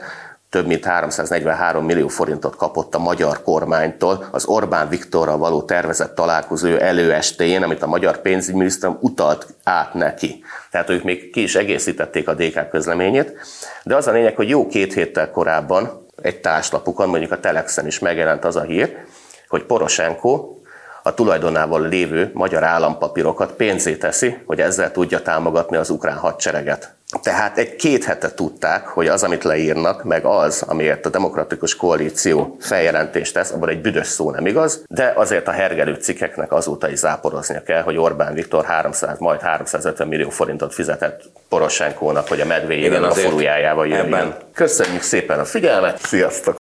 több 0.50 0.66
mint 0.66 0.84
343 0.84 1.84
millió 1.84 2.08
forintot 2.08 2.56
kapott 2.56 2.94
a 2.94 2.98
magyar 2.98 3.42
kormánytól 3.42 4.28
az 4.30 4.44
Orbán 4.44 4.88
Viktorral 4.88 5.38
való 5.38 5.62
tervezett 5.62 6.14
találkozó 6.14 6.68
előestéjén, 6.68 7.62
amit 7.62 7.82
a 7.82 7.86
magyar 7.86 8.20
pénzügyminisztérium 8.20 8.98
utalt 9.00 9.46
át 9.64 9.94
neki. 9.94 10.44
Tehát 10.70 10.90
ők 10.90 11.02
még 11.02 11.30
ki 11.30 11.42
is 11.42 11.54
egészítették 11.54 12.28
a 12.28 12.34
DK 12.34 12.68
közleményét, 12.68 13.32
de 13.82 13.96
az 13.96 14.06
a 14.06 14.12
lényeg, 14.12 14.36
hogy 14.36 14.48
jó 14.48 14.66
két 14.66 14.92
héttel 14.92 15.30
korábban 15.30 16.06
egy 16.22 16.40
társlapukon, 16.40 17.08
mondjuk 17.08 17.32
a 17.32 17.40
Telexen 17.40 17.86
is 17.86 17.98
megjelent 17.98 18.44
az 18.44 18.56
a 18.56 18.62
hír, 18.62 18.96
hogy 19.48 19.62
Poroshenko 19.62 20.54
a 21.02 21.14
tulajdonával 21.14 21.88
lévő 21.88 22.30
magyar 22.34 22.64
állampapírokat 22.64 23.52
pénzé 23.52 23.96
teszi, 23.96 24.36
hogy 24.46 24.60
ezzel 24.60 24.92
tudja 24.92 25.22
támogatni 25.22 25.76
az 25.76 25.90
ukrán 25.90 26.16
hadsereget. 26.16 26.94
Tehát 27.22 27.58
egy 27.58 27.76
két 27.76 28.04
hete 28.04 28.34
tudták, 28.34 28.86
hogy 28.86 29.08
az, 29.08 29.22
amit 29.22 29.44
leírnak, 29.44 30.04
meg 30.04 30.24
az, 30.24 30.64
amiért 30.66 31.06
a 31.06 31.08
demokratikus 31.08 31.76
koalíció 31.76 32.56
feljelentést 32.60 33.34
tesz, 33.34 33.50
abban 33.50 33.68
egy 33.68 33.80
büdös 33.80 34.06
szó 34.06 34.30
nem 34.30 34.46
igaz, 34.46 34.82
de 34.88 35.12
azért 35.16 35.48
a 35.48 35.50
hergelő 35.50 35.94
cikkeknek 35.94 36.52
azóta 36.52 36.90
is 36.90 36.98
záporoznia 36.98 37.62
kell, 37.62 37.82
hogy 37.82 37.96
Orbán 37.96 38.34
Viktor 38.34 38.64
300, 38.64 39.18
majd 39.18 39.40
350 39.40 40.08
millió 40.08 40.30
forintot 40.30 40.74
fizetett 40.74 41.22
Poroshenkónak, 41.48 42.28
hogy 42.28 42.40
a 42.40 42.46
medvéjében 42.46 43.04
a 43.04 43.10
forujájával 43.10 43.86
jöjjön. 43.86 44.34
Köszönjük 44.54 45.02
szépen 45.02 45.38
a 45.38 45.44
figyelmet, 45.44 46.06
sziasztok! 46.06 46.58